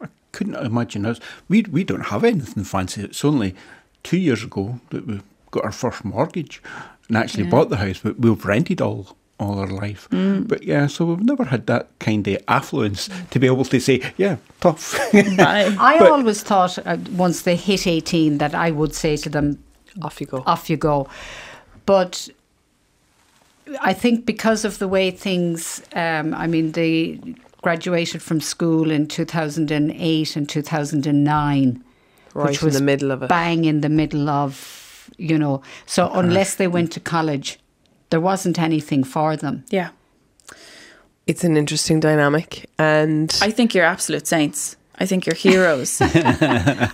I 0.00 0.06
couldn't 0.32 0.56
imagine 0.56 1.06
us. 1.06 1.18
We 1.48 1.62
we 1.72 1.84
don't 1.84 2.06
have 2.06 2.22
anything 2.24 2.64
fancy. 2.64 3.02
It's 3.02 3.24
only 3.24 3.54
two 4.02 4.18
years 4.18 4.44
ago 4.44 4.78
that 4.90 5.06
we 5.06 5.20
got 5.50 5.64
our 5.64 5.72
first 5.72 6.04
mortgage 6.04 6.62
and 7.08 7.16
actually 7.16 7.44
bought 7.44 7.70
the 7.70 7.76
house, 7.76 8.00
but 8.02 8.18
we've 8.18 8.44
rented 8.44 8.80
all 8.80 9.16
all 9.38 9.58
our 9.58 9.66
life. 9.66 10.08
But 10.10 10.62
yeah, 10.62 10.86
so 10.86 11.04
we've 11.04 11.22
never 11.22 11.44
had 11.44 11.66
that 11.66 11.88
kind 11.98 12.26
of 12.26 12.42
affluence 12.48 13.10
to 13.30 13.38
be 13.38 13.46
able 13.46 13.66
to 13.66 13.78
say, 13.80 14.00
yeah, 14.16 14.36
tough. 14.60 14.98
Bye. 15.36 15.76
I 15.78 15.98
always 15.98 16.42
thought 16.42 16.78
uh, 16.86 16.96
once 17.12 17.42
they 17.42 17.54
hit 17.54 17.86
18 17.86 18.38
that 18.38 18.54
I 18.54 18.70
would 18.70 18.94
say 18.94 19.16
to 19.18 19.28
them, 19.28 19.62
Off 20.00 20.20
you 20.20 20.26
go. 20.26 20.42
off 20.46 20.70
you 20.70 20.76
go. 20.78 21.06
But 21.84 22.28
I 23.80 23.92
think 23.92 24.24
because 24.26 24.64
of 24.64 24.78
the 24.78 24.88
way 24.88 25.10
things, 25.10 25.82
um, 25.94 26.32
I 26.34 26.46
mean, 26.46 26.72
they 26.72 27.20
graduated 27.62 28.22
from 28.22 28.40
school 28.40 28.90
in 28.90 29.06
2008 29.06 30.36
and 30.36 30.48
2009. 30.48 31.84
Right 32.34 32.46
which 32.48 32.62
in 32.62 32.66
was 32.66 32.74
the 32.74 32.82
middle 32.84 33.10
of 33.10 33.22
it. 33.22 33.28
Bang 33.28 33.64
in 33.64 33.80
the 33.80 33.88
middle 33.88 34.28
of, 34.28 34.85
you 35.16 35.38
know. 35.38 35.62
So 35.86 36.10
unless 36.12 36.54
they 36.54 36.66
went 36.66 36.92
to 36.92 37.00
college, 37.00 37.58
there 38.10 38.20
wasn't 38.20 38.58
anything 38.58 39.04
for 39.04 39.36
them. 39.36 39.64
Yeah. 39.70 39.90
It's 41.26 41.42
an 41.42 41.56
interesting 41.56 41.98
dynamic, 42.00 42.70
and 42.78 43.36
I 43.42 43.50
think 43.50 43.74
you're 43.74 43.84
absolute 43.84 44.26
saints. 44.28 44.76
I 44.98 45.06
think 45.06 45.26
you're 45.26 45.34
heroes. 45.34 46.00
I, 46.00 46.92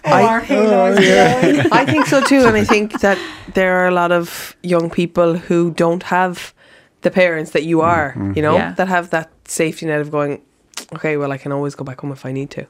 oh, 0.51 1.69
I 1.73 1.85
think 1.85 2.07
so 2.07 2.23
too, 2.23 2.47
and 2.47 2.57
I 2.57 2.65
think 2.65 3.01
that 3.01 3.19
there 3.55 3.77
are 3.77 3.89
a 3.89 3.91
lot 3.91 4.11
of 4.11 4.57
young 4.63 4.91
people 4.91 5.37
who 5.37 5.71
don't 5.73 6.03
have 6.05 6.55
the 7.03 7.11
parents 7.11 7.51
that 7.53 7.65
you 7.65 7.81
are, 7.83 8.13
mm-hmm. 8.13 8.33
you 8.35 8.43
know, 8.43 8.57
Yeah. 8.57 8.73
that 8.73 8.89
have 8.89 9.11
that 9.11 9.31
safety 9.45 9.87
net 9.87 10.01
of 10.01 10.11
going, 10.11 10.41
okay, 10.95 11.17
well, 11.17 11.31
I 11.31 11.39
can 11.39 11.53
always 11.53 11.75
go 11.75 11.85
back 11.85 12.01
home 12.01 12.13
if 12.13 12.25
I 12.25 12.33
need 12.33 12.51
to. 12.51 12.67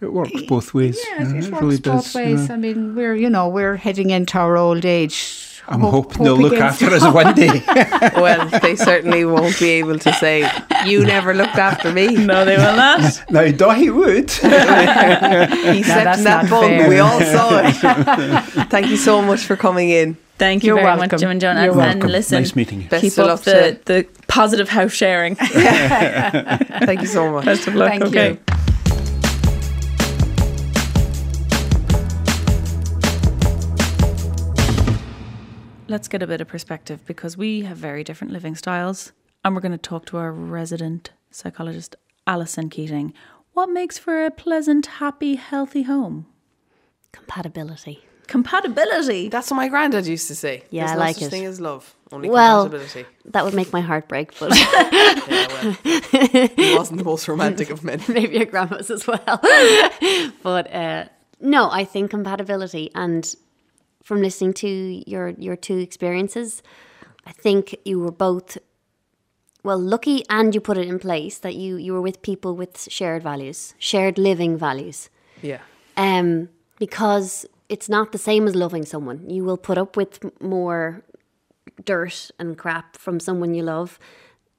It 0.00 0.12
works 0.12 0.42
both 0.42 0.74
ways. 0.74 0.98
Yeah, 1.10 1.28
you 1.28 1.36
it, 1.36 1.44
it 1.44 1.50
works 1.52 1.62
really 1.62 1.76
both 1.78 2.04
does. 2.04 2.14
ways. 2.14 2.48
yeah. 2.48 2.54
I 2.54 2.56
mean, 2.58 2.94
we're 2.94 3.14
you 3.14 3.30
know 3.30 3.48
we're 3.48 3.76
heading 3.76 4.10
into 4.10 4.38
our 4.38 4.56
old 4.56 4.84
age. 4.84 5.52
I'm 5.68 5.80
Hope- 5.80 6.12
hoping 6.12 6.22
they'll 6.24 6.36
look 6.36 6.58
after 6.58 6.86
us 6.94 7.02
one 7.12 7.34
day. 7.34 7.60
Well, 8.16 8.48
they 8.60 8.76
certainly 8.76 9.24
won't 9.24 9.58
be 9.58 9.70
able 9.70 9.98
to 9.98 10.12
say, 10.14 10.48
you 10.86 11.04
never 11.04 11.34
looked 11.34 11.56
after 11.56 11.90
me. 11.92 12.06
no, 12.26 12.44
they 12.44 12.56
will 12.56 12.76
not. 12.76 13.00
now, 13.30 13.42
Dahi 13.42 13.92
would. 13.94 14.30
He 14.30 15.82
slept 15.82 16.04
that's 16.04 16.18
in 16.18 16.24
that 16.24 16.42
not 16.44 16.50
bunk. 16.50 16.66
fair. 16.66 16.88
We 16.88 16.98
all 17.00 17.20
saw 17.20 17.60
it. 17.64 18.68
Thank 18.70 18.88
you 18.88 18.96
so 18.96 19.20
much 19.22 19.40
for 19.40 19.56
coming 19.56 19.90
in. 19.90 20.16
Thank 20.38 20.62
you 20.62 20.68
You're 20.68 20.76
very 20.76 20.86
welcome. 20.86 21.08
much, 21.10 21.20
Jim 21.20 21.30
and 21.30 21.40
Joan. 21.40 21.56
You're 21.56 21.72
and, 21.72 21.80
and 21.80 21.94
welcome. 21.94 22.10
listen, 22.10 22.38
Nice 22.42 22.54
meeting 22.54 22.82
you. 22.82 22.88
Best 22.88 23.02
keep 23.02 23.18
of 23.18 23.26
up 23.28 23.40
the, 23.42 23.78
the 23.86 24.06
positive 24.28 24.68
house 24.68 24.92
sharing. 24.92 25.34
Thank 25.34 27.00
you 27.00 27.06
so 27.08 27.32
much. 27.32 27.44
Best 27.44 27.66
of 27.66 27.74
luck. 27.74 27.90
Thank 27.90 28.04
okay. 28.04 28.30
you. 28.32 28.55
Let's 35.88 36.08
get 36.08 36.22
a 36.22 36.26
bit 36.26 36.40
of 36.40 36.48
perspective 36.48 37.04
because 37.06 37.36
we 37.36 37.62
have 37.62 37.76
very 37.76 38.02
different 38.02 38.32
living 38.32 38.56
styles. 38.56 39.12
And 39.44 39.54
we're 39.54 39.60
going 39.60 39.72
to 39.72 39.78
talk 39.78 40.06
to 40.06 40.16
our 40.16 40.32
resident 40.32 41.10
psychologist, 41.30 41.94
Alison 42.26 42.68
Keating. 42.68 43.14
What 43.52 43.70
makes 43.70 43.96
for 43.96 44.24
a 44.26 44.30
pleasant, 44.32 44.86
happy, 44.86 45.36
healthy 45.36 45.82
home? 45.82 46.26
Compatibility. 47.12 48.02
Compatibility. 48.26 49.28
That's 49.28 49.48
what 49.52 49.56
my 49.58 49.68
granddad 49.68 50.06
used 50.06 50.26
to 50.28 50.34
say. 50.34 50.64
Yeah, 50.70 50.86
There's 50.86 50.90
I 50.90 50.94
no 50.94 51.00
like 51.00 51.14
such 51.14 51.22
it. 51.26 51.30
thing 51.30 51.44
as 51.44 51.60
love, 51.60 51.94
only 52.10 52.28
Well, 52.28 52.64
compatibility. 52.68 53.08
that 53.26 53.44
would 53.44 53.54
make 53.54 53.72
my 53.72 53.80
heart 53.80 54.08
break, 54.08 54.36
but 54.40 54.50
Yeah, 54.58 55.46
well, 55.48 55.72
he 56.56 56.74
wasn't 56.76 56.98
the 56.98 57.04
most 57.04 57.28
romantic 57.28 57.70
of 57.70 57.84
men. 57.84 58.02
maybe 58.08 58.34
your 58.36 58.46
grandma's 58.46 58.90
as 58.90 59.06
well. 59.06 59.40
but 60.42 60.74
uh, 60.74 61.04
no, 61.40 61.70
I 61.70 61.84
think 61.84 62.10
compatibility. 62.10 62.90
And 62.96 63.32
from 64.06 64.22
listening 64.22 64.52
to 64.52 64.68
your 65.10 65.30
your 65.30 65.56
two 65.56 65.78
experiences, 65.78 66.62
I 67.26 67.32
think 67.32 67.74
you 67.84 67.98
were 67.98 68.12
both 68.12 68.56
well 69.64 69.80
lucky, 69.80 70.22
and 70.30 70.54
you 70.54 70.60
put 70.60 70.78
it 70.78 70.86
in 70.86 70.98
place 71.00 71.38
that 71.38 71.54
you 71.56 71.76
you 71.76 71.92
were 71.92 72.04
with 72.08 72.22
people 72.22 72.54
with 72.54 72.88
shared 72.88 73.22
values, 73.24 73.74
shared 73.78 74.16
living 74.16 74.56
values. 74.56 75.10
Yeah. 75.42 75.60
um, 75.96 76.48
because 76.78 77.46
it's 77.68 77.88
not 77.88 78.12
the 78.12 78.18
same 78.18 78.46
as 78.48 78.54
loving 78.54 78.84
someone. 78.86 79.28
You 79.28 79.44
will 79.44 79.56
put 79.58 79.76
up 79.76 79.96
with 79.96 80.12
more 80.40 81.02
dirt 81.84 82.30
and 82.38 82.56
crap 82.56 82.96
from 82.96 83.18
someone 83.20 83.54
you 83.54 83.64
love 83.64 83.98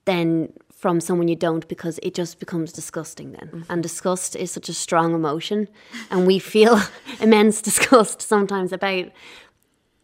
than 0.06 0.52
from 0.78 1.02
someone 1.02 1.28
you 1.28 1.36
don't 1.36 1.68
because 1.68 2.00
it 2.04 2.14
just 2.14 2.40
becomes 2.40 2.72
disgusting 2.72 3.32
then. 3.32 3.66
And 3.68 3.82
disgust 3.82 4.36
is 4.36 4.52
such 4.52 4.70
a 4.70 4.74
strong 4.74 5.16
emotion, 5.16 5.68
and 6.12 6.28
we 6.28 6.38
feel 6.38 6.80
immense 7.20 7.62
disgust 7.64 8.22
sometimes 8.22 8.72
about 8.72 9.08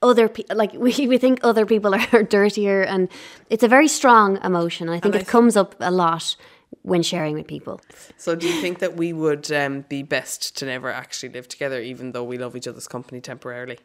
other 0.02 0.28
people 0.28 0.58
like 0.58 0.74
we, 0.74 1.08
we 1.08 1.18
think 1.18 1.40
other 1.44 1.66
people 1.66 1.96
are 1.96 2.24
dirtier 2.24 2.82
and 2.82 3.08
it's 3.50 3.64
a 3.64 3.70
very 3.70 3.88
strong 3.88 4.38
emotion 4.44 4.90
and 4.90 4.98
i 4.98 5.00
think 5.00 5.16
And 5.16 5.22
I 5.22 5.24
it 5.24 5.28
comes 5.28 5.56
up 5.56 5.76
a 5.80 5.92
lot 5.92 6.36
when 6.82 7.04
sharing 7.04 7.36
with 7.36 7.48
people 7.48 7.80
So, 8.18 8.36
do 8.36 8.46
you 8.46 8.60
think 8.60 8.80
that 8.80 8.98
we 8.98 9.14
would 9.14 9.50
um, 9.52 9.86
be 9.88 10.04
best 10.04 10.58
to 10.58 10.66
never 10.66 10.92
actually 10.92 11.30
live 11.30 11.48
together, 11.48 11.80
even 11.80 12.12
though 12.12 12.26
we 12.26 12.38
love 12.38 12.54
each 12.58 12.68
other's 12.68 12.88
company 12.88 13.22
temporarily? 13.22 13.78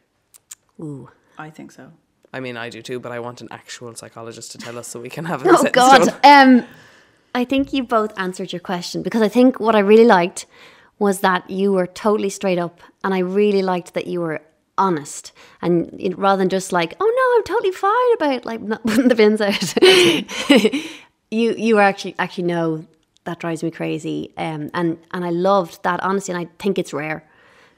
ooh 0.81 1.09
I 1.37 1.49
think 1.51 1.71
so. 1.71 1.93
I 2.31 2.39
mean, 2.39 2.57
I 2.57 2.69
do 2.69 2.81
too, 2.81 2.99
but 2.99 3.11
I 3.11 3.19
want 3.19 3.41
an 3.41 3.47
actual 3.51 3.93
psychologist 3.95 4.51
to 4.51 4.57
tell 4.57 4.77
us 4.77 4.87
so 4.87 4.99
we 4.99 5.09
can 5.09 5.25
have. 5.25 5.43
Oh 5.45 5.63
God. 5.71 6.09
Um, 6.23 6.65
I 7.33 7.43
think 7.45 7.73
you 7.73 7.83
both 7.83 8.17
answered 8.17 8.51
your 8.53 8.59
question 8.59 9.03
because 9.03 9.21
I 9.21 9.27
think 9.27 9.59
what 9.59 9.75
I 9.75 9.79
really 9.79 10.05
liked 10.05 10.45
was 10.99 11.21
that 11.21 11.49
you 11.49 11.71
were 11.71 11.87
totally 11.87 12.29
straight 12.29 12.59
up, 12.59 12.81
and 13.03 13.13
I 13.13 13.19
really 13.19 13.61
liked 13.61 13.93
that 13.93 14.07
you 14.07 14.21
were 14.21 14.41
honest 14.79 15.33
and 15.61 15.93
it, 15.99 16.17
rather 16.17 16.39
than 16.39 16.49
just 16.49 16.71
like, 16.71 16.95
oh 16.99 17.05
no, 17.05 17.37
I'm 17.37 17.43
totally 17.43 17.71
fine 17.71 18.13
about 18.15 18.45
like 18.45 18.61
not 18.61 18.83
putting 18.87 19.09
the 19.09 19.15
bins 19.15 19.41
out. 19.41 19.83
you 21.31 21.53
you 21.53 21.75
were 21.75 21.81
actually 21.81 22.15
actually 22.17 22.45
no, 22.45 22.85
that 23.25 23.39
drives 23.39 23.63
me 23.63 23.71
crazy. 23.71 24.33
Um, 24.37 24.71
and 24.73 24.97
and 25.11 25.25
I 25.25 25.29
loved 25.29 25.83
that 25.83 26.01
honesty, 26.01 26.31
and 26.31 26.41
I 26.41 26.49
think 26.57 26.79
it's 26.79 26.93
rare. 26.93 27.28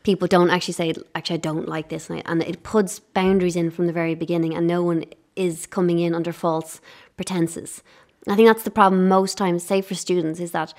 People 0.03 0.27
don't 0.27 0.49
actually 0.49 0.73
say, 0.73 0.93
actually, 1.15 1.35
I 1.35 1.39
don't 1.39 1.67
like 1.67 1.89
this, 1.89 2.09
and, 2.09 2.19
I, 2.19 2.23
and 2.31 2.41
it 2.43 2.63
puts 2.63 2.99
boundaries 2.99 3.55
in 3.55 3.69
from 3.71 3.87
the 3.87 3.93
very 3.93 4.15
beginning, 4.15 4.55
and 4.55 4.65
no 4.67 4.81
one 4.83 5.05
is 5.35 5.65
coming 5.67 5.99
in 5.99 6.15
under 6.15 6.33
false 6.33 6.81
pretenses. 7.17 7.83
I 8.27 8.35
think 8.35 8.47
that's 8.47 8.63
the 8.63 8.71
problem 8.71 9.07
most 9.07 9.37
times, 9.37 9.63
say 9.63 9.81
for 9.81 9.95
students, 9.95 10.39
is 10.39 10.51
that 10.51 10.73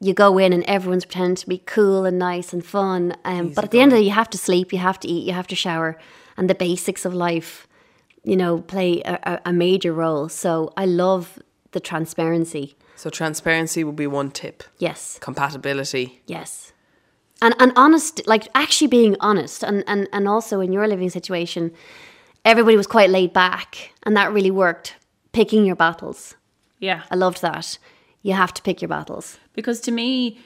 you 0.00 0.14
go 0.14 0.38
in 0.38 0.52
and 0.52 0.62
everyone's 0.64 1.04
pretending 1.04 1.36
to 1.36 1.48
be 1.48 1.58
cool 1.58 2.04
and 2.04 2.18
nice 2.18 2.52
and 2.52 2.64
fun. 2.64 3.16
Um, 3.24 3.48
but 3.50 3.64
at 3.64 3.70
the 3.72 3.80
end 3.80 3.92
of 3.92 3.96
the 3.96 4.02
day, 4.02 4.06
you 4.06 4.12
have 4.14 4.30
to 4.30 4.38
sleep, 4.38 4.72
you 4.72 4.78
have 4.78 5.00
to 5.00 5.08
eat, 5.08 5.26
you 5.26 5.32
have 5.32 5.46
to 5.48 5.56
shower, 5.56 5.98
and 6.36 6.48
the 6.48 6.54
basics 6.54 7.04
of 7.04 7.12
life, 7.14 7.66
you 8.22 8.36
know, 8.36 8.60
play 8.60 9.00
a, 9.02 9.18
a- 9.24 9.40
a 9.46 9.52
major 9.52 9.92
role. 9.92 10.28
So 10.28 10.72
I 10.76 10.84
love 10.86 11.38
the 11.72 11.80
transparency. 11.80 12.76
So, 12.96 13.10
transparency 13.10 13.84
would 13.84 13.96
be 13.96 14.06
one 14.08 14.30
tip. 14.30 14.62
Yes, 14.78 15.18
Compatibility. 15.20 16.20
yes. 16.26 16.72
And, 17.40 17.54
and 17.58 17.72
honest, 17.76 18.26
like 18.26 18.48
actually 18.54 18.88
being 18.88 19.16
honest, 19.20 19.62
and, 19.62 19.84
and, 19.86 20.08
and 20.12 20.26
also 20.26 20.60
in 20.60 20.72
your 20.72 20.88
living 20.88 21.10
situation, 21.10 21.72
everybody 22.44 22.76
was 22.76 22.86
quite 22.86 23.10
laid 23.10 23.32
back, 23.32 23.92
and 24.02 24.16
that 24.16 24.32
really 24.32 24.50
worked. 24.50 24.96
Picking 25.32 25.64
your 25.64 25.76
battles. 25.76 26.34
Yeah. 26.80 27.02
I 27.10 27.14
loved 27.14 27.42
that. 27.42 27.78
You 28.22 28.32
have 28.32 28.52
to 28.54 28.62
pick 28.62 28.82
your 28.82 28.88
battles. 28.88 29.38
Because 29.52 29.80
to 29.82 29.92
me, 29.92 30.40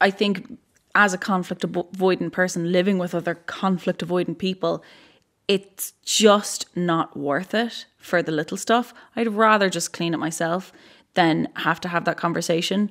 I 0.00 0.10
think 0.10 0.58
as 0.94 1.14
a 1.14 1.18
conflict 1.18 1.62
avo- 1.62 1.90
avoidant 1.92 2.32
person 2.32 2.70
living 2.70 2.98
with 2.98 3.14
other 3.14 3.34
conflict 3.34 4.06
avoidant 4.06 4.38
people, 4.38 4.84
it's 5.48 5.94
just 6.04 6.66
not 6.76 7.16
worth 7.16 7.54
it 7.54 7.86
for 7.98 8.22
the 8.22 8.32
little 8.32 8.56
stuff. 8.56 8.92
I'd 9.16 9.28
rather 9.28 9.68
just 9.68 9.92
clean 9.92 10.14
it 10.14 10.18
myself 10.18 10.72
than 11.14 11.48
have 11.56 11.80
to 11.80 11.88
have 11.88 12.04
that 12.04 12.16
conversation. 12.16 12.90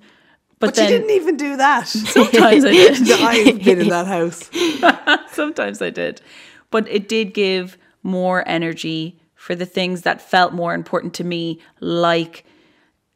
But, 0.62 0.68
But 0.68 0.76
then 0.76 0.92
you 0.92 0.98
didn't 1.00 1.10
even 1.12 1.38
do 1.38 1.58
that. 1.58 1.88
sometimes 1.88 2.64
I 2.64 2.72
did. 2.72 3.12
I've 3.12 3.64
been 3.64 3.82
in 3.82 3.90
that 3.90 4.08
house. 4.08 4.50
Sometimes 5.34 5.82
I 5.82 5.90
did. 5.90 6.22
But 6.70 6.88
it 6.88 7.10
did 7.10 7.34
give 7.34 7.78
more 8.04 8.48
energy 8.48 9.20
for 9.34 9.56
the 9.56 9.66
things 9.66 10.04
that 10.04 10.22
felt 10.22 10.54
more 10.54 10.74
important 10.76 11.16
to 11.16 11.24
me, 11.24 11.60
like 11.80 12.46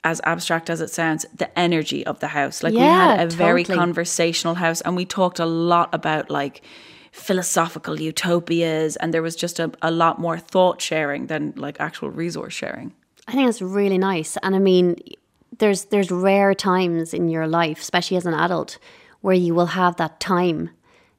as 0.03 0.19
abstract 0.23 0.69
as 0.71 0.81
it 0.81 0.89
sounds, 0.89 1.23
the 1.35 1.57
energy 1.57 2.03
of 2.05 2.19
the 2.19 2.29
house. 2.29 2.63
Like 2.63 2.73
we 2.73 2.79
had 2.79 3.15
Yeah, 3.17 3.23
a 3.23 3.27
very 3.27 3.63
conversational 3.63 4.55
house 4.55 4.81
and 4.81 4.95
we 4.95 5.05
talked 5.05 5.39
a 5.39 5.45
lot 5.45 5.89
about 5.93 6.31
like 6.31 6.63
philosophical 7.11 8.01
utopias 8.01 8.95
and 8.97 9.13
there 9.13 9.21
was 9.21 9.35
just 9.35 9.59
a, 9.59 9.71
a 9.81 9.91
lot 9.91 10.19
more 10.19 10.37
thought 10.39 10.81
sharing 10.81 11.27
than 11.27 11.53
like 11.55 11.79
actual 11.79 12.09
resource 12.09 12.53
sharing. 12.53 12.93
I 13.27 13.33
think 13.33 13.47
that's 13.47 13.61
really 13.61 13.97
nice. 13.97 14.35
And 14.43 14.55
I 14.55 14.59
mean, 14.59 14.97
there's 15.59 15.85
there's 15.85 16.11
rare 16.11 16.53
times 16.53 17.13
in 17.13 17.29
your 17.29 17.47
life, 17.47 17.79
especially 17.79 18.17
as 18.17 18.25
an 18.25 18.33
adult, 18.33 18.77
where 19.21 19.35
you 19.35 19.53
will 19.55 19.67
have 19.67 19.95
that 19.97 20.19
time 20.19 20.69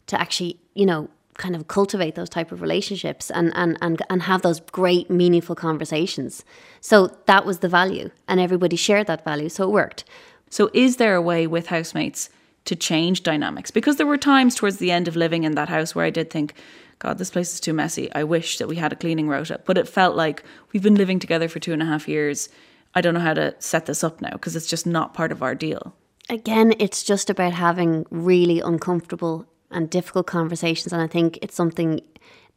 to 0.07 0.21
actually, 0.21 0.59
you 0.75 0.87
know, 0.87 1.09
kind 1.37 1.55
of 1.55 1.69
cultivate 1.69 2.15
those 2.15 2.31
type 2.31 2.53
of 2.53 2.63
relationships 2.63 3.31
and, 3.31 3.53
and, 3.55 3.77
and, 3.83 4.01
and 4.09 4.23
have 4.23 4.43
those 4.43 4.61
great 4.61 5.11
meaningful 5.11 5.55
conversations. 5.55 6.45
So 6.81 7.09
that 7.27 7.45
was 7.45 7.59
the 7.59 7.69
value 7.69 8.11
and 8.27 8.41
everybody 8.41 8.77
shared 8.77 9.07
that 9.09 9.25
value. 9.25 9.49
So 9.49 9.65
it 9.65 9.73
worked. 9.73 10.05
So, 10.49 10.71
is 10.73 10.97
there 10.97 11.17
a 11.17 11.23
way 11.23 11.47
with 11.47 11.67
housemates 11.67 12.31
to 12.67 12.77
change 12.77 13.23
dynamics? 13.23 13.71
Because 13.71 13.97
there 13.97 14.07
were 14.07 14.17
times 14.17 14.55
towards 14.55 14.77
the 14.77 14.93
end 14.93 15.09
of 15.09 15.17
living 15.17 15.45
in 15.45 15.57
that 15.57 15.69
house 15.69 15.95
where 15.95 16.05
I 16.05 16.11
did 16.11 16.31
think, 16.31 16.55
God, 17.01 17.19
this 17.19 17.31
place 17.31 17.53
is 17.53 17.61
too 17.61 17.75
messy. 17.75 18.13
I 18.15 18.25
wish 18.25 18.59
that 18.59 18.69
we 18.69 18.77
had 18.77 18.93
a 18.93 18.97
cleaning 18.97 19.29
rota. 19.29 19.61
But 19.65 19.77
it 19.77 19.89
felt 19.89 20.17
like 20.17 20.45
we've 20.73 20.83
been 20.83 20.95
living 20.95 21.19
together 21.19 21.49
for 21.49 21.59
two 21.59 21.73
and 21.73 21.83
a 21.83 21.87
half 21.87 22.09
years. 22.09 22.49
I 22.97 23.03
don't 23.03 23.13
know 23.13 23.21
how 23.21 23.35
to 23.35 23.55
set 23.59 23.85
this 23.85 24.03
up 24.03 24.23
now 24.23 24.31
because 24.31 24.57
it's 24.57 24.67
just 24.67 24.87
not 24.87 25.13
part 25.13 25.31
of 25.31 25.43
our 25.43 25.55
deal. 25.55 25.95
Again, 26.31 26.75
it's 26.79 27.05
just 27.05 27.29
about 27.29 27.53
having 27.53 28.07
really 28.11 28.61
uncomfortable 28.61 29.47
and 29.71 29.91
difficult 29.91 30.27
conversations. 30.27 30.93
And 30.95 31.03
I 31.03 31.07
think 31.07 31.39
it's 31.43 31.55
something 31.55 32.01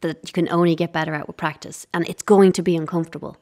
that 0.00 0.18
you 0.24 0.32
can 0.32 0.48
only 0.48 0.74
get 0.74 0.94
better 0.94 1.14
at 1.14 1.26
with 1.26 1.36
practice. 1.36 1.86
And 1.92 2.08
it's 2.08 2.22
going 2.22 2.52
to 2.52 2.62
be 2.62 2.74
uncomfortable. 2.74 3.36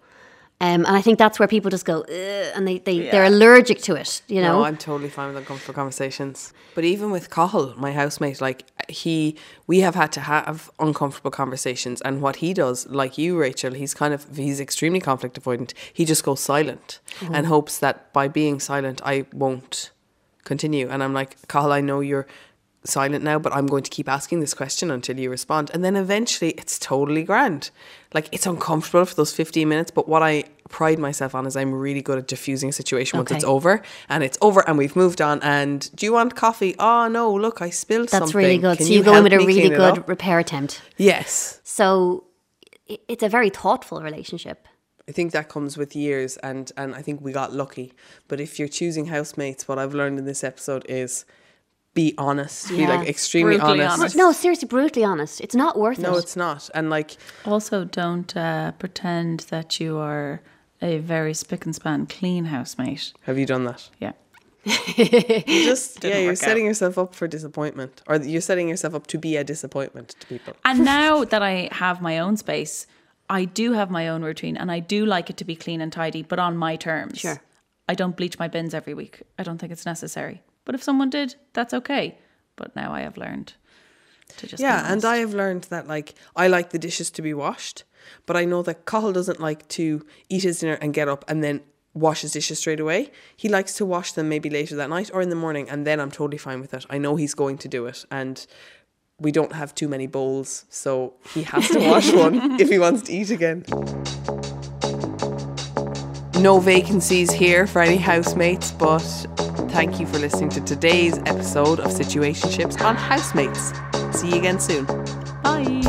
Um, 0.61 0.85
and 0.85 0.97
I 0.97 1.01
think 1.01 1.21
that's 1.21 1.39
where 1.39 1.47
people 1.47 1.71
just 1.71 1.85
go, 1.85 2.03
and 2.03 2.67
they, 2.67 2.79
they, 2.79 3.09
they're 3.11 3.27
allergic 3.27 3.79
to 3.83 3.95
it, 3.95 4.23
you 4.27 4.43
know? 4.43 4.59
No, 4.59 4.65
I'm 4.65 4.77
totally 4.77 5.09
fine 5.09 5.29
with 5.29 5.37
uncomfortable 5.37 5.75
conversations. 5.75 6.53
But 6.75 6.83
even 6.83 7.13
with 7.13 7.31
Cahill, 7.31 7.75
my 7.77 7.93
housemate, 7.93 8.41
like 8.41 8.65
he, 8.89 9.37
we 9.67 9.81
have 9.81 9.95
had 9.95 10.13
to 10.13 10.21
have 10.21 10.71
uncomfortable 10.79 11.31
conversations. 11.31 12.01
And 12.01 12.21
what 12.21 12.37
he 12.37 12.55
does, 12.55 12.87
like 12.89 13.19
you, 13.19 13.39
Rachel, 13.39 13.75
he's 13.75 13.95
kind 13.95 14.15
of 14.15 14.37
he's 14.37 14.61
extremely 14.61 15.01
conflict 15.01 15.41
avoidant. 15.41 15.73
He 15.93 16.05
just 16.05 16.25
goes 16.25 16.41
silent 16.41 17.01
mm-hmm. 17.21 17.35
and 17.35 17.47
hopes 17.47 17.79
that 17.79 18.13
by 18.13 18.29
being 18.29 18.61
silent, 18.61 19.01
I 19.05 19.27
won't 19.33 19.91
continue. 20.45 20.89
And 20.89 21.03
I'm 21.03 21.13
like, 21.13 21.47
Carl 21.49 21.73
I 21.73 21.81
know 21.81 22.01
you're 22.01 22.27
silent 22.85 23.25
now, 23.25 23.39
but 23.39 23.55
I'm 23.55 23.67
going 23.67 23.83
to 23.83 23.91
keep 23.91 24.09
asking 24.09 24.41
this 24.41 24.55
question 24.55 24.91
until 24.91 25.19
you 25.19 25.31
respond. 25.31 25.71
And 25.75 25.85
then 25.85 25.97
eventually, 25.97 26.51
it's 26.53 26.79
totally 26.79 27.23
grand. 27.23 27.71
Like 28.15 28.29
it's 28.33 28.47
uncomfortable 28.47 29.05
for 29.05 29.15
those 29.15 29.33
15 29.35 29.69
minutes, 29.69 29.91
but 29.91 30.09
what 30.09 30.23
I 30.23 30.45
pride 30.69 30.99
myself 30.99 31.35
on 31.35 31.47
is 31.47 31.57
I'm 31.57 31.73
really 31.75 32.03
good 32.03 32.19
at 32.19 32.27
diffusing 32.29 32.69
a 32.69 32.73
situation 32.73 33.19
once 33.19 33.31
Okay. 33.31 33.37
it's 33.37 33.45
over 33.45 33.83
and 34.09 34.23
it's 34.23 34.39
over 34.41 34.67
and 34.69 34.79
we've 34.79 34.97
moved 34.97 35.21
on. 35.21 35.41
And 35.43 35.91
do 35.95 36.07
you 36.07 36.13
want 36.13 36.37
coffee? 36.37 36.75
Oh 36.79 37.09
no, 37.09 37.33
look, 37.35 37.61
I 37.61 37.71
spilled 37.71 38.09
That's 38.09 38.19
something. 38.27 38.37
really 38.37 38.59
good. 38.59 38.79
Can 38.79 38.87
so 38.87 38.93
you, 38.93 39.03
go 39.03 39.15
in 39.17 39.25
with 39.25 39.33
a 39.33 39.39
really 39.39 39.69
good 39.69 40.09
repair 40.09 40.39
attempt. 40.39 40.83
Yes. 40.97 41.61
So 41.65 42.25
it's 42.87 43.23
a 43.23 43.29
very 43.29 43.51
thoughtful 43.51 44.01
relationship. 44.03 44.67
I 45.09 45.13
think 45.13 45.33
that 45.33 45.49
comes 45.49 45.79
with 45.79 45.97
years 45.97 46.37
and 46.39 46.71
and 46.77 46.95
I 46.95 47.01
think 47.03 47.21
we 47.23 47.33
got 47.33 47.53
lucky. 47.55 47.93
But 48.29 48.41
if 48.41 48.59
you're 48.59 48.69
choosing 48.69 49.07
housemates, 49.07 49.67
what 49.67 49.79
I've 49.79 49.95
learned 49.95 50.19
in 50.19 50.27
this 50.27 50.45
episode 50.45 50.85
is 50.89 51.25
be 52.03 52.15
honest. 52.29 52.69
Be 52.69 52.77
Yeah. 52.77 52.95
like 52.95 53.09
extremely 53.15 53.57
Brutally 53.57 53.81
honest. 53.83 53.99
honest. 54.01 54.17
No, 54.23 54.27
seriously, 54.33 54.69
brutally 54.77 55.05
honest. 55.13 55.35
It's 55.45 55.55
not 55.65 55.73
worth 55.85 55.99
it. 55.99 56.03
No, 56.09 56.15
it's 56.23 56.37
not. 56.47 56.63
And 56.77 56.85
like 56.97 57.11
Also, 57.45 57.77
don't 58.03 58.31
uh, 58.37 58.71
pretend 58.83 59.37
that 59.55 59.69
you 59.81 59.91
are 60.11 60.41
a 60.91 60.93
very 61.15 61.35
spick 61.35 61.65
and 61.67 61.75
span 61.75 62.07
clean 62.07 62.45
housemate. 62.57 63.05
have 63.29 63.37
you 63.41 63.47
done 63.55 63.65
that? 63.71 63.83
Yeah. 64.05 64.13
Just 64.67 66.05
yeah, 66.05 66.19
you're 66.19 66.31
work 66.33 66.37
setting 66.49 66.65
yourself 66.71 66.99
up 66.99 67.15
for 67.15 67.27
disappointment. 67.29 68.03
Or 68.07 68.17
you're 68.17 68.41
setting 68.51 68.69
yourself 68.69 68.95
up 68.95 69.07
to 69.09 69.19
be 69.19 69.37
a 69.37 69.45
disappointment 69.45 70.09
to 70.21 70.27
people. 70.27 70.55
And 70.65 70.85
now 70.85 71.25
that 71.25 71.43
I 71.43 71.69
have 71.73 72.01
my 72.01 72.19
own 72.19 72.37
space, 72.37 72.87
I 73.31 73.45
do 73.61 73.73
have 73.73 73.91
my 73.91 74.09
own 74.09 74.23
routine 74.23 74.57
and 74.57 74.71
I 74.71 74.81
do 74.81 75.05
like 75.15 75.31
it 75.31 75.37
to 75.39 75.45
be 75.45 75.57
clean 75.57 75.81
and 75.81 75.93
tidy, 75.93 76.23
but 76.23 76.39
on 76.39 76.57
my 76.57 76.77
terms. 76.77 77.19
Sure. 77.19 77.41
I 77.89 77.95
don't 77.95 78.17
bleach 78.17 78.39
my 78.39 78.49
bins 78.49 78.75
every 78.75 78.95
week. 78.95 79.23
I 79.39 79.43
don't 79.43 79.59
think 79.59 79.73
it's 79.73 79.87
necessary. 79.87 80.43
But 80.69 80.75
if 80.75 80.83
someone 80.83 81.09
did, 81.09 81.37
that's 81.55 81.73
okay. 81.73 82.19
But 82.55 82.77
now 82.77 82.93
I 82.93 83.01
have 83.01 83.17
learned 83.17 83.55
to 84.37 84.47
just 84.47 84.61
Yeah, 84.61 84.93
and. 84.93 85.03
I 85.03 85.17
have 85.17 85.33
learned 85.33 85.63
that 85.71 85.89
like 85.89 86.15
I 86.37 86.47
like 86.47 86.69
the 86.71 86.79
dishes 86.79 87.09
to 87.13 87.23
be 87.23 87.33
washed, 87.33 87.85
but 88.27 88.37
I 88.37 88.45
know 88.45 88.61
that 88.61 88.85
Cahill 88.85 89.15
doesn't 89.15 89.41
like 89.41 89.67
to 89.69 90.05
eat 90.29 90.43
his 90.43 90.61
dinner 90.61 90.75
and 90.83 90.93
get 90.93 91.09
up 91.09 91.25
and 91.27 91.43
then 91.43 91.63
wash 91.95 92.21
his 92.21 92.33
dishes 92.33 92.59
straight 92.59 92.81
away. 92.81 93.11
He 93.35 93.49
likes 93.49 93.73
to 93.77 93.87
wash 93.87 94.13
them 94.13 94.29
maybe 94.29 94.51
later 94.51 94.77
that 94.77 94.91
night 94.91 95.11
or 95.15 95.23
in 95.23 95.31
the 95.31 95.37
morning, 95.37 95.71
and 95.71 95.87
then 95.87 96.01
I'm 96.01 96.11
totally 96.11 96.37
fine 96.37 96.61
with 96.61 96.75
it. 96.75 96.85
I 96.91 96.99
know 96.99 97.17
he's 97.17 97.33
going 97.33 97.57
to 97.65 97.69
do 97.69 97.87
it, 97.87 98.05
and 98.11 98.47
we 99.19 99.33
don't 99.33 99.53
have 99.53 99.75
too 99.75 99.89
many 99.89 100.07
bowls, 100.07 100.67
so 100.69 101.15
he 101.33 101.45
has 101.45 101.67
to 101.71 101.79
wash 101.91 102.13
one 102.13 102.61
if 102.61 102.69
he 102.69 102.79
wants 102.79 103.01
to 103.05 103.13
eat 103.15 103.31
again. 103.31 103.65
No 106.43 106.61
vacancies 106.61 107.33
here 107.33 107.67
for 107.67 107.81
any 107.81 107.97
housemates, 107.97 108.71
but 108.71 109.03
thank 109.79 110.01
you 110.01 110.07
for 110.07 110.19
listening 110.19 110.49
to 110.49 110.61
today's 110.63 111.19
episode 111.19 111.79
of 111.79 111.93
Situationships 111.93 112.85
on 112.85 112.97
Housemates. 112.97 113.73
See 114.19 114.31
you 114.31 114.39
again 114.39 114.59
soon. 114.59 114.87
Bye. 115.45 115.88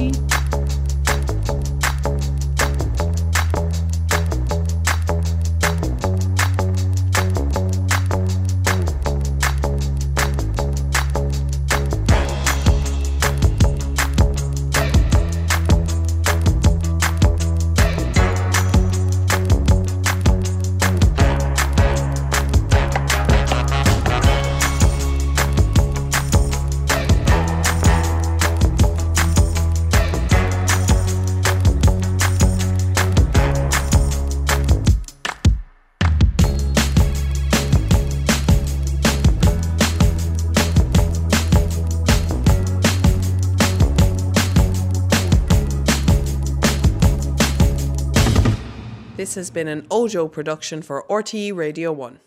Has 49.39 49.49
been 49.49 49.69
an 49.69 49.87
Ojo 49.89 50.27
production 50.27 50.81
for 50.81 51.05
RTE 51.09 51.55
Radio 51.55 51.93
1. 51.93 52.19